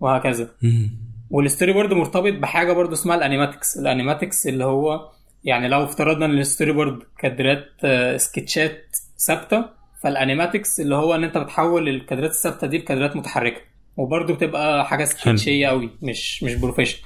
وهكذا. 0.00 0.48
مم. 0.62 0.90
وال 1.30 1.72
storyboard 1.72 1.92
مرتبط 1.92 2.32
بحاجة 2.32 2.72
برضو 2.72 2.92
اسمها 2.92 3.16
ال 3.16 3.22
animatics. 3.22 3.78
ال 3.78 3.85
animatics 3.85 4.46
اللي 4.46 4.64
هو 4.64 5.10
يعني 5.44 5.68
لو 5.68 5.84
افترضنا 5.84 6.26
إن 6.26 6.38
ال 6.38 6.72
storyboard 6.72 6.98
كادرات 7.18 7.64
آه، 7.84 8.16
سكتشات 8.16 8.96
ثابتة 9.26 9.64
فال 10.02 10.16
animatics 10.16 10.80
اللي 10.80 10.94
هو 10.94 11.14
إن 11.14 11.24
أنت 11.24 11.38
بتحول 11.38 11.88
الكادرات 11.88 12.30
الثابتة 12.30 12.66
دي 12.66 12.78
لكادرات 12.78 13.16
متحركة. 13.16 13.60
وبرضو 13.96 14.34
بتبقى 14.34 14.86
حاجة 14.86 15.04
سكتشية 15.04 15.66
قوي 15.66 15.90
مش 16.02 16.42
مش 16.42 16.54
professional 16.54 17.02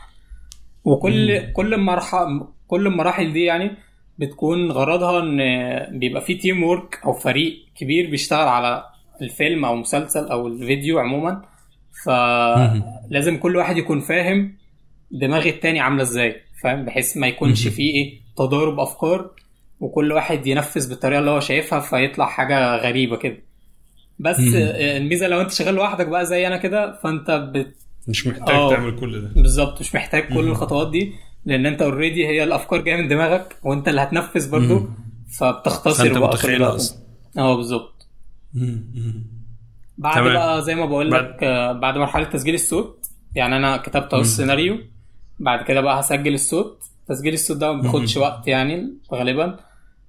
وكل 0.85 1.53
كل 1.53 1.75
المرحله 1.75 2.49
كل 2.69 2.87
المراحل 2.87 3.33
دي 3.33 3.45
يعني 3.45 3.71
بتكون 4.19 4.71
غرضها 4.71 5.21
إن 5.23 5.39
بيبقى 5.99 6.23
في 6.23 6.35
team 6.35 6.63
work 6.63 7.01
أو 7.05 7.13
فريق 7.13 7.65
كبير 7.77 8.11
بيشتغل 8.11 8.49
على 8.49 8.85
الفيلم 9.23 9.65
أو 9.65 9.77
مسلسل 9.77 10.29
أو 10.29 10.47
الفيديو 10.47 10.99
عموما. 10.99 11.43
فلازم 12.05 13.37
كل 13.37 13.57
واحد 13.57 13.77
يكون 13.77 14.01
فاهم 14.01 14.55
دماغ 15.11 15.47
التاني 15.49 15.81
عاملة 15.81 16.03
إزاي 16.03 16.37
فاهم 16.63 16.85
بحيث 16.85 17.17
ما 17.17 17.27
يكونش. 17.27 17.69
فيه 17.69 17.95
إيه 17.95 18.21
تضارب 18.37 18.81
أفكار 18.81 19.31
وكل 19.81 20.13
واحد 20.13 20.47
ينفذ 20.47 20.89
بالطريقة 20.89 21.19
اللي 21.19 21.31
هو 21.31 21.41
شايفها 21.41 21.81
فيطلع 21.81 22.27
حاجة 22.27 22.77
غريبة 22.77 23.17
كده 23.17 23.37
بس 24.19 24.37
الميزة 24.55 25.29
لو 25.29 25.41
انت 25.41 25.51
شغال 25.51 25.75
لوحدك 25.75 26.07
بقى 26.07 26.27
زي 26.27 26.47
أنا 26.47 26.57
كده 26.57 26.99
فانت 27.03 27.31
بت... 27.55 27.75
مش 28.09 28.27
محتاج 28.27 28.55
آه. 28.55 28.71
تعمل 28.71 29.01
كل 29.01 29.21
ده 29.23 29.29
بالظبط 29.43 29.81
مش 29.81 29.95
محتاج 29.95 30.23
كل. 30.29 30.39
الخطوات 30.49 30.91
دي 30.91 31.13
لأن 31.45 31.67
انت 31.67 31.83
اوريدي 31.83 32.27
هي 32.27 32.45
الأفكار 32.45 32.81
جاية 32.81 32.97
من 32.97 33.09
دماغك 33.09 33.57
وانت 33.63 33.89
اللي 33.89 34.01
هتنفذ 34.01 34.51
برضو. 34.51 34.89
فبتختصر 35.39 36.19
بقى 36.19 36.29
متخيلها. 36.29 36.75
أصلا 36.77 36.99
آه 37.39 37.57
بالظبط. 37.57 38.07
بعد 40.01 40.15
تمام. 40.15 40.33
بقى 40.33 40.63
زي 40.63 40.75
ما 40.75 40.87
بقول 40.87 41.11
بعد- 41.11 41.25
لك 41.25 41.45
آه، 41.45 41.73
بعد 41.73 41.99
مرحلة 41.99 42.25
تسجيل 42.25 42.55
الصوت 42.55 43.07
يعني 43.35 43.57
أنا 43.57 43.77
كتبت 43.77 44.15
أهو. 44.15 44.21
السيناريو 44.21 44.79
بعد 45.39 45.65
كده 45.65 45.81
بقى 45.81 46.01
هسجل 46.01 46.35
الصوت 46.35 46.83
تسجيل 47.09 47.35
الصوت 47.35 47.57
ده 47.57 47.73
ما 47.73 47.83
بياخدش. 47.83 48.17
وقت 48.17 48.47
يعني 48.49 48.93
غالبا 49.15 49.57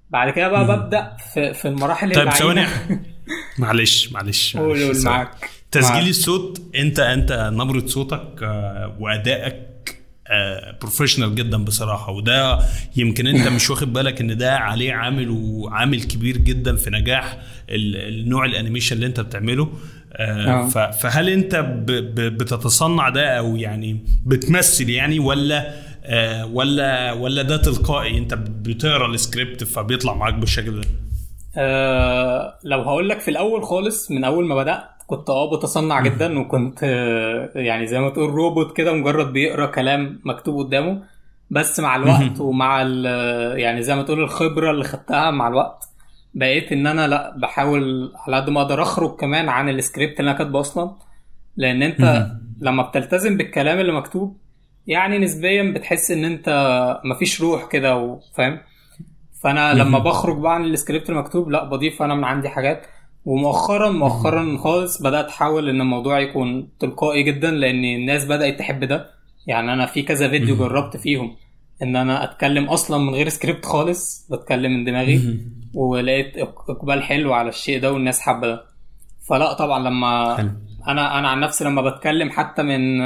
بعد 0.09 0.33
كده 0.33 0.47
بقى. 0.47 0.65
ببدأ 0.77 1.17
في, 1.33 1.53
في 1.53 1.67
المراحل 1.67 2.11
طيب 2.15 2.29
ثواني. 2.29 2.65
معلش 3.59 4.11
معلش 4.11 4.57
قول 4.57 4.79
معلش، 4.79 4.97
قول. 4.97 5.05
معاك 5.05 5.31
تسجيل 5.71 5.93
معاك. 5.93 6.09
الصوت 6.09 6.61
انت 6.75 6.99
أنت 6.99 7.49
نبرة 7.53 7.85
صوتك 7.87 8.43
آه، 8.43 8.95
وأدائك 8.99 9.70
professional 10.81 11.35
جدا 11.35 11.57
بصراحة. 11.63 12.11
وده 12.11 12.59
يمكن 12.97 13.27
أنت 13.27 13.47
مش 13.47 13.69
واخد 13.69 13.93
بالك 13.93 14.21
إن 14.21 14.37
ده 14.37 14.57
عليه 14.57 14.93
عامل 14.93 15.29
وعامل 15.29 16.03
كبير 16.03 16.37
جدا 16.37 16.75
في 16.75 16.89
نجاح 16.89 17.37
ال- 17.69 18.19
النوع 18.23 18.45
ال 18.45 18.50
animation 18.50 18.95
اللي 18.95 19.05
أنت 19.07 19.19
بتعمله. 19.19 19.69
آه، 20.13 20.67
آه. 20.75 20.91
فهل 20.91 21.29
أنت 21.29 21.55
بتتصنع 22.17 23.09
ده 23.09 23.37
أو 23.37 23.55
يعني 23.55 23.99
بتمثل 24.25 24.89
يعني 24.89 25.19
ولا 25.19 25.73
آه، 26.05 26.45
ولا 26.45 27.11
ولا 27.11 27.41
ده 27.41 27.57
تلقائي؟ 27.57 28.17
أنت 28.17 28.33
بتقرأ 28.33 29.07
السكريبت 29.07 29.63
فبيطلع 29.63 30.13
معاك 30.13 30.33
بالشكل 30.33 30.81
ده. 30.81 30.87
آه 31.57 32.59
لو 32.63 32.81
هقول 32.81 33.09
لك 33.09 33.19
في 33.19 33.31
الأول 33.31 33.63
خالص 33.63 34.11
من 34.11 34.23
أول 34.23 34.45
ما 34.45 34.55
بدات 34.55 34.83
كنت 35.11 35.29
آه 35.29 35.55
بتصنع 35.57 36.01
جدا 36.01 36.39
وكنت 36.39 36.79
آه 36.83 37.49
يعني 37.55 37.87
زي 37.87 37.99
ما 37.99 38.09
تقول 38.09 38.29
روبوت 38.29 38.77
كده 38.77 38.93
مجرد 38.93 39.33
بيقرأ 39.33 39.65
كلام 39.65 40.21
مكتوب 40.25 40.65
قدامه. 40.65 41.03
بس 41.49 41.79
مع 41.79 41.95
الوقت 41.95 42.39
ومع 42.39 42.81
يعني 43.55 43.81
زي 43.81 43.95
ما 43.95 44.01
تقول 44.03 44.19
الخبرة 44.23 44.71
اللي 44.71 44.83
خدتها 44.83 45.31
مع 45.31 45.47
الوقت 45.47 45.83
بقيت 46.33 46.71
إن 46.71 46.87
أنا 46.87 47.07
لأ 47.07 47.35
بحاول 47.37 48.11
على 48.27 48.35
قد 48.35 48.49
ما 48.49 48.61
أقدر 48.61 48.81
أخرج 48.81 49.15
كمان 49.19 49.49
عن 49.49 49.69
السكريبت 49.69 50.19
اللي 50.19 50.31
أنا 50.31 50.37
كاتبه 50.37 50.59
أصلا. 50.59 50.95
لأن 51.57 51.83
أنت. 51.83 52.27
لما 52.61 52.83
بتلتزم 52.83 53.37
بالكلام 53.37 53.79
اللي 53.79 53.91
مكتوب 53.93 54.37
يعني 54.87 55.17
نسبيا 55.19 55.73
بتحس 55.75 56.11
إن 56.11 56.25
أنت 56.25 56.49
مفيش 57.05 57.41
روح 57.41 57.65
كده 57.65 57.97
وفاهم 57.97 58.59
فأنا 59.43 59.73
لما. 59.73 59.99
بخرج 59.99 60.37
بقى 60.37 60.55
عن 60.55 60.65
السكريبت 60.65 61.09
المكتوب 61.09 61.49
لأ 61.49 61.63
بضيف 61.63 62.01
أنا 62.01 62.15
من 62.15 62.23
عندي 62.23 62.49
حاجات. 62.49 62.85
ومؤخرا 63.25 63.89
مؤخرا 63.89 64.57
خالص 64.57 65.01
بدأت 65.01 65.27
أحاول 65.27 65.69
إن 65.69 65.81
الموضوع 65.81 66.19
يكون 66.19 66.69
تلقائي 66.79 67.23
جدا 67.23 67.51
لأن 67.51 67.85
الناس 67.85 68.25
بدأت 68.25 68.59
تحب 68.59 68.83
ده. 68.83 69.09
يعني 69.47 69.73
أنا 69.73 69.85
في 69.85 70.01
كذا 70.01 70.29
فيديو. 70.29 70.55
جربت 70.55 70.97
فيهم 70.97 71.35
إن 71.83 71.95
أنا 71.95 72.23
أتكلم 72.23 72.65
أصلا 72.65 72.97
من 72.97 73.13
غير 73.13 73.29
سكريبت 73.29 73.65
خالص 73.65 74.27
بتكلم 74.31 74.71
من 74.71 74.83
دماغي. 74.83 75.39
ولقيت 75.73 76.37
إقبال 76.69 77.03
حلو 77.03 77.33
على 77.33 77.49
الشيء 77.49 77.79
ده 77.79 77.93
والناس 77.93 78.19
حابة 78.19 78.47
ده. 78.47 78.63
فلا 79.29 79.53
طبعا 79.53 79.89
لما 79.89 80.37
حلو. 80.37 80.49
أنا 80.87 81.19
أنا 81.19 81.27
عن 81.29 81.39
نفسي 81.39 81.63
لما 81.63 81.81
بتكلم 81.81 82.29
حتى 82.29 82.63
من 82.63 82.99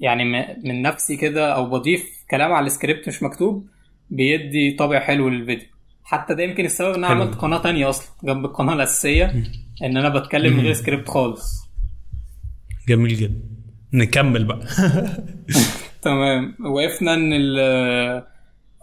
يعني 0.00 0.24
من 0.64 0.82
نفسي 0.82 1.16
كده 1.16 1.54
أو 1.54 1.70
بضيف 1.70 2.04
كلام 2.30 2.52
على 2.52 2.66
السكريبت 2.66 3.08
مش 3.08 3.22
مكتوب 3.22 3.66
بيدي 4.10 4.76
طابع 4.78 5.00
حلو 5.00 5.28
للفيديو. 5.28 5.66
حتى 6.08 6.34
ده 6.34 6.42
يمكن 6.42 6.64
السبب 6.64 6.88
إن 6.94 7.04
أنا. 7.04 7.06
عملت 7.06 7.34
قناة 7.34 7.58
تانية 7.58 7.88
أصلا 7.88 8.06
جنب 8.24 8.44
القناة 8.44 8.74
الأساسية 8.74 9.24
إن 9.84 9.96
أنا 9.96 10.08
بتكلم 10.08 10.56
من 10.56 10.60
غير 10.60 10.72
سكريبت 10.72 11.08
خالص. 11.08 11.68
جميل 12.88 13.14
جدا. 13.16 13.40
نكمل 13.92 14.44
بقى. 14.44 14.60
تمام. 16.02 16.54
وقفنا 16.66 17.14
إن 17.14 17.32
ال- 17.32 18.24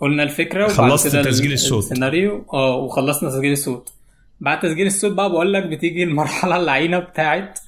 قلنا 0.01 0.23
الفكرة 0.23 0.67
خلصت 0.67 1.15
تسجيل 1.15 1.53
الصوت. 1.53 1.83
السيناريو. 1.83 2.45
آه 2.53 2.75
وخلصنا 2.75 3.29
تسجيل 3.29 3.51
الصوت. 3.51 3.93
بعد 4.39 4.59
تسجيل 4.59 4.87
الصوت 4.87 5.11
بقى 5.11 5.29
بقول 5.29 5.53
لك 5.53 5.63
بتيجي 5.65 6.03
المرحلة 6.03 6.57
اللعينه 6.61 6.99
بتاعت 6.99 7.59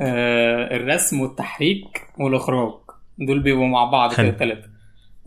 آه 0.00 0.76
الرسم 0.76 1.20
والتحريك 1.20 2.06
والإخراج. 2.18 2.72
دول 3.18 3.40
بيبقوا 3.42 3.66
مع 3.68 3.84
بعض 3.84 4.14
كده. 4.14 4.28
الثلاثه 4.28 4.68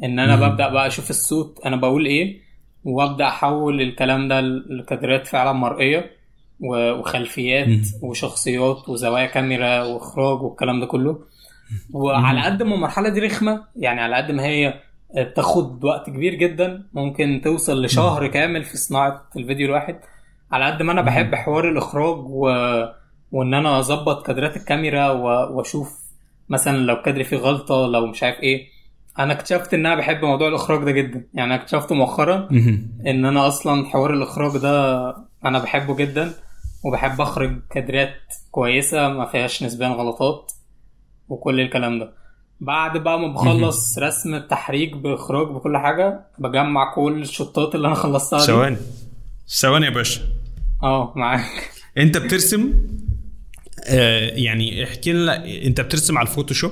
إن 0.04 0.20
أنا 0.20 0.36
مم. 0.36 0.50
ببدأ 0.50 0.70
بقى 0.70 0.88
أشوف 0.88 1.10
الصوت 1.10 1.60
أنا 1.66 1.76
بقول 1.76 2.06
إيه؟ 2.06 2.45
وابدأ 2.86 3.28
أحول 3.28 3.82
الكلام 3.82 4.28
ده 4.28 4.42
لكادرات 4.42 5.28
فعلا 5.28 5.52
مرئية 5.52 6.12
وخلفيات. 6.60 7.68
وشخصيات 8.02 8.90
وزوايا 8.90 9.26
كاميرا 9.26 9.84
وإخراج 9.84 10.42
والكلام 10.42 10.80
ده 10.80 10.86
كله. 10.86 11.20
وعلى 11.94 12.42
قد 12.42 12.64
ما 12.64 12.76
المرحلة 12.76 13.10
دي 13.10 13.20
رخمة 13.20 13.64
يعني 13.76 14.02
على 14.02 14.16
قد 14.16 14.32
ما 14.32 14.44
هي 14.46 14.74
بتاخد 15.18 15.84
وقت 15.86 16.10
كبير 16.10 16.34
جدا 16.36 16.84
ممكن 16.94 17.42
توصل 17.44 17.86
لشهر 17.86 18.28
كامل 18.28 18.64
في 18.64 18.78
صناعة 18.78 19.22
الفيديو 19.38 19.68
الواحد. 19.68 20.00
على 20.52 20.66
قد 20.66 20.82
ما 20.84 20.92
أنا 20.92 21.02
بحب 21.02 21.36
حوار 21.36 21.70
الإخراج 21.70 22.18
و... 22.30 22.50
وإن 23.32 23.54
أنا 23.54 23.80
أظبط 23.80 24.26
كادرات 24.28 24.58
الكاميرا 24.58 25.12
و... 25.12 25.24
وأشوف 25.58 26.00
مثلا 26.50 26.78
لو 26.78 27.02
كادر 27.02 27.24
فيه 27.24 27.38
غلطة 27.38 27.88
لو 27.88 28.06
مش 28.08 28.24
عارف 28.24 28.40
إيه. 28.40 28.68
أنا 29.20 29.34
اكتشفت 29.34 29.74
إن 29.74 29.86
أنا 29.86 29.96
بحب 29.96 30.26
موضوع 30.26 30.48
الإخراج 30.48 30.84
ده 30.84 30.92
جدا. 30.92 31.28
يعني 31.34 31.54
أنا 31.54 31.62
اكتشفته 31.62 31.96
مؤخرا 31.96 32.48
إن 33.08 33.26
أنا 33.26 33.48
أصلا 33.48 33.86
حوار 33.86 34.14
الإخراج 34.14 34.58
ده 34.62 35.16
أنا 35.46 35.60
بحبه 35.60 35.96
جدا 35.96 36.34
وبحب 36.84 37.22
أخرج 37.22 37.60
كادرات 37.70 38.16
كويسة 38.52 39.10
ما 39.10 39.26
فيهاش 39.26 39.64
نسبيا 39.64 39.88
غلطات 39.88 40.52
وكل 41.30 41.60
الكلام 41.60 42.00
ده. 42.00 42.14
بعد 42.60 42.98
بقى 42.98 43.20
ما 43.20 43.28
بخلص 43.28 43.98
رسم 44.00 44.34
التحريك 44.36 44.96
بإخراج 44.98 45.48
بكل 45.48 45.78
حاجة 45.78 46.20
بجمع 46.40 46.94
كل 46.94 47.22
الشوتات 47.22 47.76
اللي 47.76 47.88
أنا 47.88 47.96
خلصتها 47.96 48.40
ثواني. 48.40 48.78
ثواني 49.48 49.86
يا 49.86 49.92
باشا. 49.92 50.22
آه 50.84 51.14
معاك. 51.16 51.72
أنت 51.98 52.18
بترسم؟ 52.18 52.74
آه 53.88 54.30
يعني 54.30 54.84
احكي 54.84 55.14
لنا 55.14 55.46
أنت 55.46 55.82
بترسم 55.82 56.18
على 56.18 56.28
ال 56.28 56.32
Photoshop؟ 56.32 56.72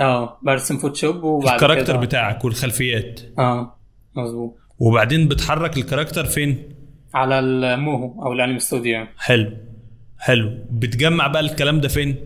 آه 0.00 0.38
برسم 0.42 0.76
Photoshop 0.76 1.22
وبعد 1.24 1.54
ال 1.54 1.57
character 1.57 1.84
كده 1.92 1.96
بتاعك 1.96 2.44
والخلفيات. 2.44 3.20
آه 3.38 3.76
مظبوط. 4.16 4.54
وبعدين 4.78 5.28
بتحرك 5.28 5.76
ال 5.76 5.81
character 5.81 6.24
فين؟ 6.24 6.62
على 7.14 7.38
ال 7.38 7.55
Moho 7.55 8.22
أو 8.26 8.32
ال 8.32 8.36
Anime 8.36 8.58
Studio 8.58 8.92
يعني. 8.92 9.08
حلو 9.18 9.52
حلو. 10.18 10.58
بتجمع 10.70 11.26
بقى 11.26 11.40
الكلام 11.42 11.80
ده 11.80 11.88
فين؟ 11.88 12.16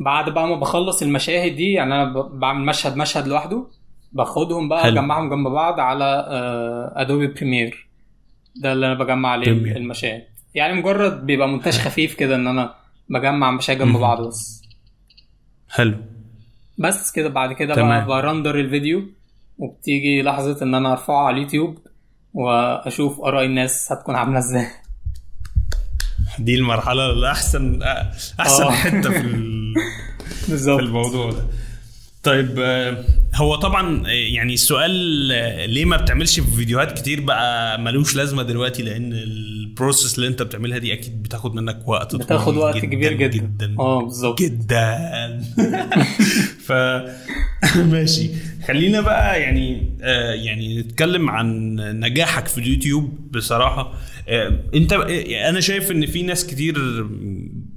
بعد 0.00 0.30
بقى 0.30 0.48
ما 0.48 0.56
بخلص 0.56 1.02
المشاهد 1.02 1.56
دي 1.56 1.72
يعني 1.72 1.94
أنا 1.94 2.22
بعمل 2.22 2.64
مشهد 2.66 2.96
مشهد 2.96 3.26
لوحده 3.28 3.66
باخدهم 4.12 4.68
بقى 4.68 4.82
حلو. 4.82 4.92
أجمعهم 5.00 5.30
جنب 5.30 5.48
بعض 5.48 5.80
على 5.80 6.24
Adobe 6.96 7.26
Premiere 7.26 7.88
ده 8.56 8.72
اللي 8.72 8.86
أنا 8.86 8.94
بجمع 8.94 9.28
عليه 9.28 9.46
Premiere. 9.46 9.76
المشاهد. 9.76 10.22
يعني 10.54 10.74
مجرد 10.80 11.26
بيبقى 11.26 11.48
مونتاج 11.48 11.72
خفيف 11.78 12.14
كده 12.14 12.34
إن 12.36 12.46
أنا 12.46 12.74
بجمع 13.08 13.50
مشاهد 13.50 13.78
جنب. 13.78 13.96
بعض 13.96 14.26
بس. 14.26 14.62
حلو. 15.70 15.94
بس 16.82 17.12
كده 17.12 17.28
بعد 17.28 17.52
كده 17.52 17.74
تمام. 17.74 18.06
بقى 18.06 18.22
ب 18.22 18.27
render 18.27 18.58
الفيديو 18.60 19.02
وبتيجي 19.58 20.22
لحظة 20.22 20.62
إن 20.62 20.74
أنا 20.74 20.92
أرفعه 20.92 21.26
على 21.26 21.36
اليوتيوب 21.36 21.78
وأشوف 22.34 23.20
آراء 23.20 23.44
الناس 23.44 23.92
هتكون 23.92 24.14
عاملة 24.14 24.38
إزاي. 24.38 24.66
دي 26.38 26.54
المرحلة 26.54 27.10
الأحسن 27.10 27.82
أحسن 28.40 28.62
آه. 28.62 28.70
حتة 28.70 29.10
في 29.10 29.20
ال- 29.20 29.74
في 30.44 30.50
بالظبط. 30.50 30.80
الموضوع 30.80 31.30
ده. 31.30 31.46
طيب 32.22 32.54
آه، 32.58 33.04
هو 33.34 33.54
طبعا 33.54 34.06
آه، 34.06 34.10
يعني 34.10 34.54
السؤال 34.54 34.90
ليه 35.70 35.84
ما 35.84 35.96
بتعملش 35.96 36.40
في 36.40 36.50
فيديوهات 36.56 36.98
كتير 36.98 37.20
بقى 37.20 37.80
ملوش 37.80 38.16
لازمة 38.16 38.42
دلوقتي؟ 38.42 38.82
لأن 38.82 39.12
ال 39.12 39.25
process 39.25 40.14
اللي 40.16 40.26
أنت 40.28 40.42
بتعملها 40.42 40.78
دي 40.78 40.92
أكيد 40.92 41.22
بتاخد 41.22 41.54
منك 41.54 41.88
وقت 41.88 42.16
بتاخد 42.16 42.56
وقت 42.56 42.78
كبير 42.78 43.12
جدا. 43.12 43.26
جدا 43.36 43.76
آه 43.78 44.02
بالظبط. 44.02 44.38
جدا. 44.42 44.98
ف 46.66 46.72
ماشي. 47.92 48.30
خلينا 48.68 49.00
بقى 49.00 49.40
يعني 49.40 49.96
آه 50.02 50.32
يعني 50.32 50.78
نتكلم 50.80 51.30
عن 51.30 51.74
نجاحك 52.00 52.46
في 52.48 52.58
اليوتيوب 52.58 53.32
بصراحة. 53.32 53.92
آه 54.28 54.60
انت 54.74 54.92
آه، 54.92 55.48
أنا 55.48 55.60
شايف 55.60 55.90
ان 55.90 56.06
في 56.06 56.22
ناس 56.22 56.46
كتير 56.46 57.06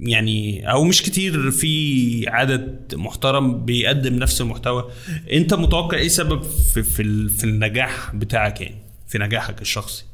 يعني 0.00 0.70
أو 0.70 0.84
مش 0.84 1.02
كتير 1.02 1.50
في 1.50 2.24
عدد 2.28 2.94
محترم 2.94 3.64
بيقدم 3.64 4.14
نفس 4.14 4.40
المحتوى. 4.40 4.90
انت 5.32 5.54
متوقع 5.54 5.98
إيه 5.98 6.08
سبب 6.08 6.42
في 6.42 6.82
في, 6.82 7.28
في 7.28 7.44
النجاح 7.44 8.14
بتاعك 8.14 8.60
يعني 8.60 8.76
في 9.08 9.18
نجاحك 9.18 9.62
الشخصي؟ 9.62 10.04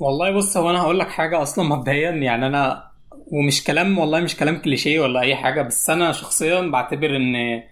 والله 0.00 0.30
بص 0.30 0.56
هو 0.56 0.70
أنا 0.70 0.80
هقول 0.80 0.98
لك 0.98 1.08
حاجة 1.08 1.42
أصلا 1.42 1.64
مبدئيا 1.64 2.10
يعني 2.10 2.46
أنا 2.46 2.84
ومش 3.26 3.64
كلام 3.64 3.98
والله 3.98 4.20
مش 4.20 4.36
كلام 4.36 4.58
كليشيه 4.58 5.00
ولا 5.00 5.20
اي 5.20 5.36
حاجة 5.36 5.62
بس 5.62 5.90
أنا 5.90 6.12
شخصيا 6.12 6.60
بعتبر 6.60 7.16
ان 7.16 7.62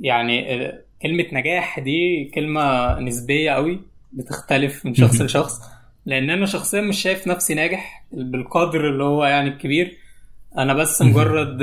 يعني 0.00 0.72
كلمة 1.02 1.24
نجاح 1.32 1.80
دي 1.80 2.24
كلمة 2.34 2.98
نسبية 3.00 3.50
قوي 3.50 3.80
بتختلف 4.12 4.86
من 4.86 4.94
شخص. 4.94 5.20
لشخص 5.20 5.60
لأن 6.06 6.30
أنا 6.30 6.46
شخصيا 6.46 6.80
مش 6.80 7.02
شايف 7.02 7.26
نفسي 7.26 7.54
ناجح 7.54 8.04
بالقدر 8.12 8.88
اللي 8.88 9.04
هو 9.04 9.24
يعني 9.24 9.48
الكبير 9.48 9.96
أنا 10.58 10.74
بس. 10.74 11.02
مجرد 11.02 11.58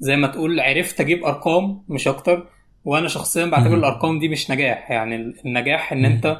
زي 0.00 0.16
ما 0.16 0.26
تقول 0.26 0.60
عرفت 0.60 1.00
أجيب 1.00 1.24
أرقام 1.24 1.82
مش 1.88 2.08
أكتر 2.08 2.46
وأنا 2.84 3.08
شخصيا 3.08 3.46
بعتبر. 3.46 3.74
الأرقام 3.74 4.18
دي 4.18 4.28
مش 4.28 4.50
نجاح 4.50 4.90
يعني 4.90 5.16
النجاح 5.44 5.92
إن. 5.92 6.04
أنت 6.04 6.38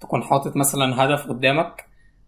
تكون 0.00 0.22
حاطط 0.22 0.56
مثلا 0.56 1.04
هدف 1.04 1.26
قدامك 1.26 1.84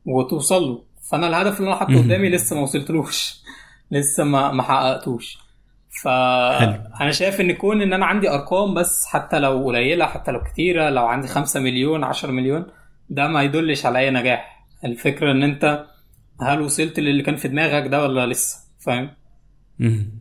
وتوصل 0.06 0.62
له 0.62 0.82
فأنا 1.10 1.26
الهدف 1.28 1.58
اللي 1.60 1.68
أنا 1.70 1.78
حاطه. 1.78 1.98
قدامي 1.98 2.28
لسه 2.28 2.56
ما 2.56 2.62
وصلتلوش 2.62 3.34
لسه 3.90 4.24
ما 4.24 4.52
ما 4.52 4.62
حققتوش. 4.62 5.38
فانا 6.02 7.10
شايف 7.10 7.40
إن 7.40 7.52
كون 7.52 7.82
إن 7.82 7.92
أنا 7.92 8.06
عندي 8.06 8.30
أرقام 8.30 8.74
بس 8.74 9.06
حتى 9.06 9.38
لو 9.38 9.64
قليلة 9.66 10.06
حتى 10.06 10.30
لو 10.30 10.42
كتيرة 10.42 10.90
لو 10.90 11.06
عندي 11.06 11.28
5 11.28 11.60
مليون 11.60 12.04
10 12.04 12.30
مليون 12.30 12.66
ده 13.10 13.28
ما 13.28 13.42
يدلش 13.42 13.86
على 13.86 13.98
أي 13.98 14.10
نجاح 14.10 14.64
الفكرة 14.84 15.32
إن 15.32 15.42
أنت 15.42 15.84
هل 16.42 16.60
وصلت 16.60 17.00
للي 17.00 17.22
كان 17.22 17.36
في 17.36 17.48
دماغك 17.48 17.86
ده 17.88 18.02
ولا 18.02 18.26
لسه 18.26 18.58
فاهم. 18.80 19.10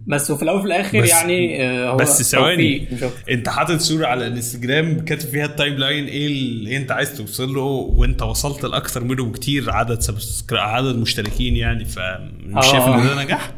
بس 0.07 0.31
وفي 0.31 0.43
الأول 0.43 0.57
وفي 0.59 0.67
الآخر 0.67 1.01
بس- 1.01 1.09
يعني 1.09 1.63
آه، 1.63 1.89
هو 1.89 1.95
بس 1.97 2.31
ثواني. 2.31 2.87
أنت 3.31 3.49
حاطط 3.49 3.77
صورة 3.79 4.05
على 4.07 4.27
الإنستجرام 4.27 5.05
كاتب 5.05 5.29
فيها 5.29 5.45
ال 5.45 5.73
timeline 5.73 6.05
إيه 6.05 6.27
اللي 6.27 6.77
أنت 6.77 6.91
عايز 6.91 7.17
توصل 7.17 7.53
له 7.53 7.61
وأنت 7.61 8.21
وصلت 8.21 8.63
لأكثر 8.65 9.03
منه 9.03 9.25
بكتير 9.25 9.71
عدد 9.71 9.99
subscri 10.01 10.59
عدد 10.61 10.95
مشتركين 10.95 11.55
يعني 11.55 11.85
فمش 11.85 12.55
آه. 12.65 12.71
شايف 12.71 12.83
إن 12.83 13.03
ده 13.07 13.23
نجاح؟ 13.23 13.51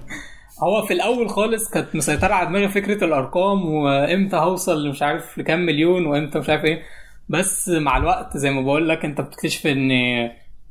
هو 0.64 0.86
في 0.86 0.93
الأول 0.93 1.30
خالص 1.30 1.70
كانت 1.70 1.95
مسيطرة 1.95 2.34
على 2.34 2.47
دماغي 2.47 2.68
فكرة 2.70 3.03
الأرقام 3.03 3.66
وإمتى 3.66 4.36
هوصل 4.36 4.89
مش 4.89 5.01
عارف 5.01 5.38
لكام 5.38 5.60
مليون 5.66 6.05
وإمتى 6.05 6.39
مش 6.39 6.49
عارف 6.49 6.66
إيه. 6.66 6.82
بس 7.30 7.70
مع 7.70 7.97
الوقت 7.97 8.38
زي 8.38 8.51
ما 8.51 8.62
بقول 8.62 8.89
لك 8.89 9.05
أنت 9.05 9.22
بتكتشف 9.22 9.68
إن 9.68 9.91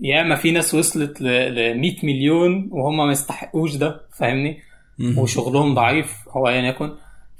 ياما 0.00 0.34
في 0.34 0.50
ناس 0.50 0.74
وصلت 0.74 1.20
ل 1.20 1.24
100 1.80 1.96
مليون 2.02 2.68
وهم 2.72 3.06
ما 3.06 3.12
يستحقوش 3.12 3.74
ده 3.76 4.00
فاهمني؟ 4.18 4.60
وشغلهم 5.18 5.74
ضعيف 5.74 6.14
هو 6.30 6.48
ايا 6.48 6.62
يكن. 6.62 6.92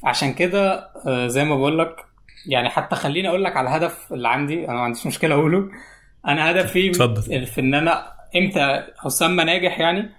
عشان 0.04 0.32
كده 0.34 0.90
آه، 1.06 1.26
زي 1.26 1.44
ما 1.44 1.56
بقول 1.56 1.78
لك 1.78 1.96
يعني 2.46 2.68
حتى 2.68 2.96
خليني 2.96 3.28
أقول 3.28 3.44
لك 3.44 3.56
على 3.56 3.68
الهدف 3.68 4.12
اللي 4.12 4.28
عندي 4.28 4.64
أنا 4.64 4.74
ما 4.74 4.80
عنديش 4.80 5.06
مشكلة 5.06 5.34
أقوله. 5.34 5.68
أنا 6.26 6.50
هدفي. 6.50 6.92
في 7.46 7.60
إن 7.60 7.74
أنا 7.74 8.06
إمتى 8.36 8.82
أسمى 9.06 9.44
ناجح 9.44 9.80
يعني 9.80 10.10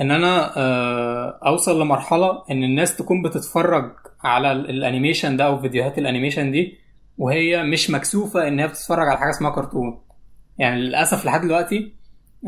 إن 0.00 0.10
أنا 0.10 0.58
آه، 0.58 1.38
أوصل 1.46 1.80
لمرحلة 1.82 2.42
إن 2.50 2.64
الناس 2.64 2.96
تكون 2.96 3.22
بتتفرج 3.22 3.92
على 4.24 4.52
ال- 4.52 4.70
ال 4.70 4.77
animation 4.77 5.36
ده 5.36 5.44
أو 5.46 5.58
فيديوهات 5.58 5.98
ال 5.98 6.03
animation 6.03 6.50
دي 6.50 6.78
وهي 7.18 7.62
مش 7.62 7.90
مكسوفة 7.90 8.48
إن 8.48 8.60
هي 8.60 8.68
بتتفرج 8.68 9.08
على 9.08 9.18
حاجة 9.18 9.30
اسمها 9.30 9.50
كرتون. 9.50 9.98
يعني 10.58 10.80
للأسف 10.80 11.24
لحد 11.26 11.40
دلوقتي 11.40 11.92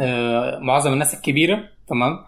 آه، 0.01 0.59
معظم 0.59 0.93
الناس 0.93 1.15
الكبيرة 1.15 1.59
تمام 1.89 2.19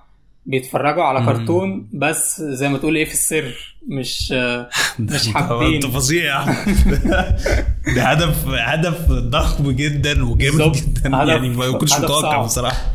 بيتفرجوا 0.47 1.03
على. 1.03 1.27
كرتون 1.27 1.89
بس 1.93 2.43
زي 2.43 2.69
ما 2.69 2.79
تقول 2.79 2.97
إيه 2.97 3.05
في 3.05 3.13
السر 3.13 3.77
مش 3.89 4.33
مش 4.99 5.29
حابين. 5.29 5.75
انت 5.75 5.87
فظيع 5.87 6.25
يا 6.25 6.37
احمد 6.39 7.01
ده 7.97 8.03
هدف 8.03 8.49
هدف 8.49 9.11
ضخم 9.11 9.71
جدا 9.71 10.25
وجامد. 10.25 10.73
جدا 10.73 11.17
هدف- 11.23 11.29
يعني 11.29 11.49
ما 11.49 11.73
كنتش 11.73 11.99
متوقع. 11.99 12.43
بصراحة 12.43 12.93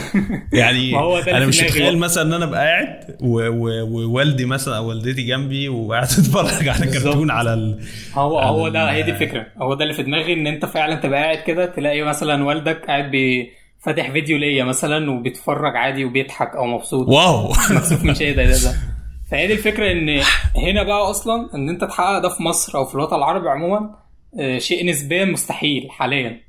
يعني 0.52 0.96
أنا 1.36 1.46
مش 1.46 1.62
متخيل. 1.62 1.98
مثلا 1.98 2.22
إن 2.28 2.32
أنا 2.32 2.44
أبقى 2.44 2.60
قاعد 2.66 3.16
ووالدي 3.20 4.44
مثلا 4.44 4.76
أو 4.76 4.88
والدتي 4.88 5.22
جنبي 5.22 5.68
وقاعد 5.68 6.02
اتفرج 6.04 6.68
على. 6.68 6.86
كرتون 6.86 7.30
على 7.30 7.54
ال... 7.54 7.80
هو 8.14 8.38
على 8.38 8.48
هو 8.50 8.68
ده 8.68 8.90
هي 8.92 9.02
دي 9.02 9.10
الفكرة 9.10 9.46
هو 9.58 9.74
ده 9.74 9.82
اللي 9.82 9.94
في 9.94 10.02
دماغي 10.02 10.32
إن 10.32 10.46
أنت 10.46 10.64
فعلا 10.66 10.94
تبقى 10.94 11.22
قاعد 11.22 11.38
كده 11.38 11.66
تلاقي 11.66 12.02
مثلا 12.02 12.44
والدك 12.44 12.86
قاعد 12.86 13.10
بي 13.10 13.50
فاتح 13.84 14.10
فيديو 14.10 14.38
ليا 14.38 14.64
مثلا 14.64 15.10
وبيتفرج 15.10 15.76
عادي 15.76 16.04
وبيضحك 16.04 16.56
أو 16.56 16.66
مبسوط. 16.66 17.08
واو. 17.08 17.48
مكسوف 17.76 18.04
من 18.04 18.14
شيء 18.14 18.36
ده 18.36 18.44
ده. 18.44 18.74
فهي 19.30 19.46
دي 19.46 19.52
الفكرة 19.52 19.92
إن 19.92 20.20
هنا 20.56 20.82
بقى 20.82 21.10
أصلا 21.10 21.54
إن 21.54 21.68
أنت 21.68 21.84
تحقق 21.84 22.18
ده 22.18 22.28
في 22.28 22.42
مصر 22.42 22.78
أو 22.78 22.84
في 22.84 22.94
الوطن 22.94 23.16
العربي 23.16 23.48
عموما 23.48 23.94
آه، 24.40 24.58
شيء 24.58 24.86
نسبيا 24.86 25.24
مستحيل 25.24 25.90
حاليا. 25.90 26.40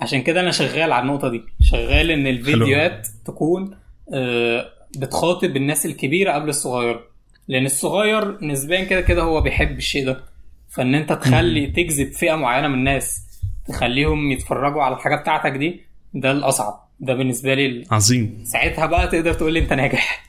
عشان 0.00 0.22
كده 0.22 0.40
أنا 0.40 0.50
شغال 0.50 0.92
على 0.92 1.02
النقطة 1.02 1.28
دي. 1.28 1.42
شغال 1.62 2.10
إن 2.10 2.26
الفيديوهات 2.26 3.08
تكون 3.26 3.76
آه، 4.14 4.66
بتخاطب 4.98 5.56
الناس 5.56 5.86
الكبيرة 5.86 6.32
قبل 6.32 6.48
الصغير. 6.48 7.00
لأن 7.48 7.66
الصغير 7.66 8.44
نسبيا 8.44 8.84
كده 8.84 9.00
كده 9.00 9.22
هو 9.22 9.40
بيحب 9.40 9.78
الشيء 9.78 10.06
ده. 10.06 10.24
فإن 10.68 10.94
أنت 10.94 11.12
تخلي 11.12 11.66
تجذب 11.66 12.12
فئة 12.12 12.34
معينة 12.34 12.68
من 12.68 12.74
الناس 12.74 13.22
تخليهم 13.68 14.30
يتفرجوا 14.30 14.82
على 14.82 14.94
الحاجة 14.94 15.16
بتاعتك 15.16 15.52
دي 15.52 15.85
ده 16.14 16.32
الأصعب. 16.32 16.86
ده 17.00 17.14
بالنسبة 17.14 17.54
لي 17.54 17.84
عظيم. 17.90 18.38
ساعتها 18.44 18.86
بقى 18.86 19.08
تقدر 19.08 19.32
تقول 19.32 19.52
لي 19.52 19.58
أنت 19.58 19.72
ناجح. 19.72 20.26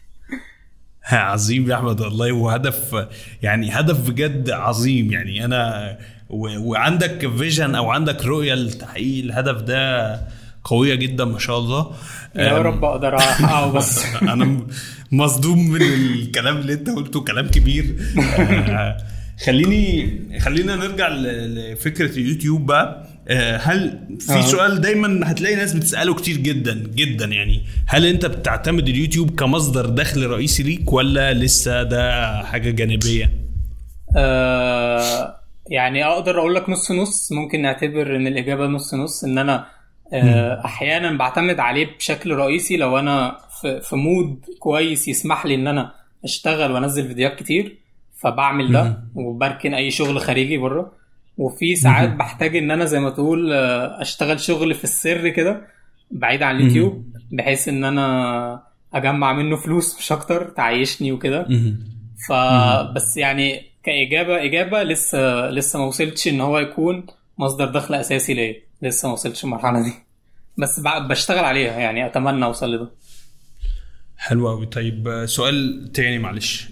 عظيم 1.12 1.70
يا 1.70 1.76
أحمد 1.76 2.02
والله 2.02 2.32
وهدف 2.32 3.08
يعني 3.42 3.72
هدف 3.72 4.10
بجد 4.10 4.50
عظيم. 4.50 5.12
يعني 5.12 5.46
أنا. 5.46 5.98
وعندك 6.30 7.28
فيجن 7.38 7.76
أو 7.76 7.90
عندك 7.92 8.26
رؤية 8.26 8.54
لتحقيق 8.54 9.24
الهدف 9.24 9.62
ده 9.62 10.22
قوية 10.64 10.96
جدا 10.96 11.26
ما 11.26 11.40
شاء 11.40 11.58
الله. 11.58 11.92
يا 12.36 12.58
رب 12.58 12.84
أقدر 12.86 13.16
احققه 13.18 13.72
بس. 13.78 14.06
أنا 14.34 14.68
مصدوم 15.12 15.70
من 15.70 15.82
الكلام 15.82 16.58
اللي 16.58 16.74
أنت 16.74 16.90
قلته 16.90 17.22
كلام 17.24 17.48
كبير. 17.48 17.96
آه، 18.40 18.98
خليني 19.46 20.20
خلينا 20.40 20.76
نرجع 20.76 21.08
لفكرة 21.10 22.18
اليوتيوب 22.18 22.66
بقى. 22.66 23.07
هل 23.60 24.08
في 24.20 24.34
آه. 24.34 24.42
سؤال 24.42 24.82
دايما 24.82 25.32
هتلاقي 25.32 25.56
ناس 25.56 25.74
بتسأله 25.74 26.14
كتير 26.14 26.38
جدا 26.38 26.74
جدا 26.96 27.26
يعني. 27.26 27.62
هل 27.88 28.06
أنت 28.06 28.26
بتعتمد 28.26 28.88
اليوتيوب 28.88 29.36
كمصدر 29.40 29.86
دخل 29.86 30.28
رئيسي 30.28 30.64
ليك 30.64 30.94
ولا 30.94 31.34
لسه 31.34 31.84
ده 31.84 32.44
حاجة 32.44 32.72
جانبية؟ 32.72 33.32
آه 34.18 35.36
يعني 35.70 36.06
أقدر 36.06 36.40
أقول 36.40 36.56
لك 36.56 36.70
نص 36.70 36.92
نص. 36.92 37.32
ممكن 37.32 37.62
نعتبر 37.62 38.16
إن 38.16 38.28
الإجابة 38.28 38.68
نص 38.68 38.94
نص 38.94 39.24
إن 39.24 39.38
أنا 39.38 39.66
آه 40.14 40.62
أحيانا 40.66 41.18
بعتمد 41.18 41.60
عليه 41.60 41.88
بشكل 41.98 42.32
رئيسي. 42.32 42.78
لو 42.78 43.00
أنا 43.00 43.38
في, 43.62 43.82
في 43.82 43.96
مود 43.96 44.40
كويس 44.60 45.08
يسمح 45.08 45.46
لي 45.46 45.56
إن 45.56 45.68
أنا 45.68 45.92
أشتغل 46.24 46.72
وأنزل 46.72 47.08
فيديوهات 47.08 47.40
كتير 47.40 47.78
فبعمل 48.18 48.72
ده. 48.72 49.04
وبركن 49.16 49.74
أي 49.74 49.92
شغل 49.92 50.20
خارجي 50.22 50.58
بره. 50.58 50.97
وفي 51.38 51.76
ساعات. 51.76 52.10
بحتاج 52.10 52.56
إن 52.58 52.72
أنا 52.72 52.86
زي 52.86 53.00
ما 53.00 53.10
تقول 53.10 53.54
آه، 53.54 54.02
أشتغل 54.02 54.40
شغل 54.40 54.74
في 54.74 54.84
السر 54.84 55.30
كده 55.30 55.68
بعيد 56.12 56.44
عن 56.44 56.56
اليوتيوب 56.56 57.06
بحيث 57.32 57.68
إن 57.68 57.84
أنا 57.84 58.64
أجمع 58.94 59.34
منه 59.34 59.56
فلوس 59.56 59.98
مش 60.00 60.12
أكتر 60.12 60.50
تعيشني 60.50 61.12
وكده. 61.12 61.48
فبس 62.30 63.18
يعني 63.18 63.62
كإجابة 63.84 64.44
إجابة 64.46 64.84
لسه 64.84 65.50
لسه 65.50 65.80
ما 65.80 65.86
وصلتش 65.86 66.28
إن 66.28 66.42
هو 66.42 66.60
يكون 66.60 67.06
مصدر 67.38 67.66
دخل 67.66 67.94
أساسي 67.94 68.34
ليا. 68.34 68.56
لسه 68.82 69.08
ما 69.08 69.14
وصلتش 69.14 69.44
المرحلة 69.44 69.84
دي. 69.84 69.94
بس 70.58 70.80
بشتغل 71.10 71.46
عليها 71.46 71.80
يعني 71.80 72.06
أتمنى 72.06 72.46
أوصل 72.46 72.76
لده. 72.76 72.90
حلو 74.18 74.50
قوي 74.50 74.66
طيب 74.66 75.08
آه، 75.08 75.26
سؤال 75.26 75.90
تاني 75.94 76.20
معلش. 76.20 76.70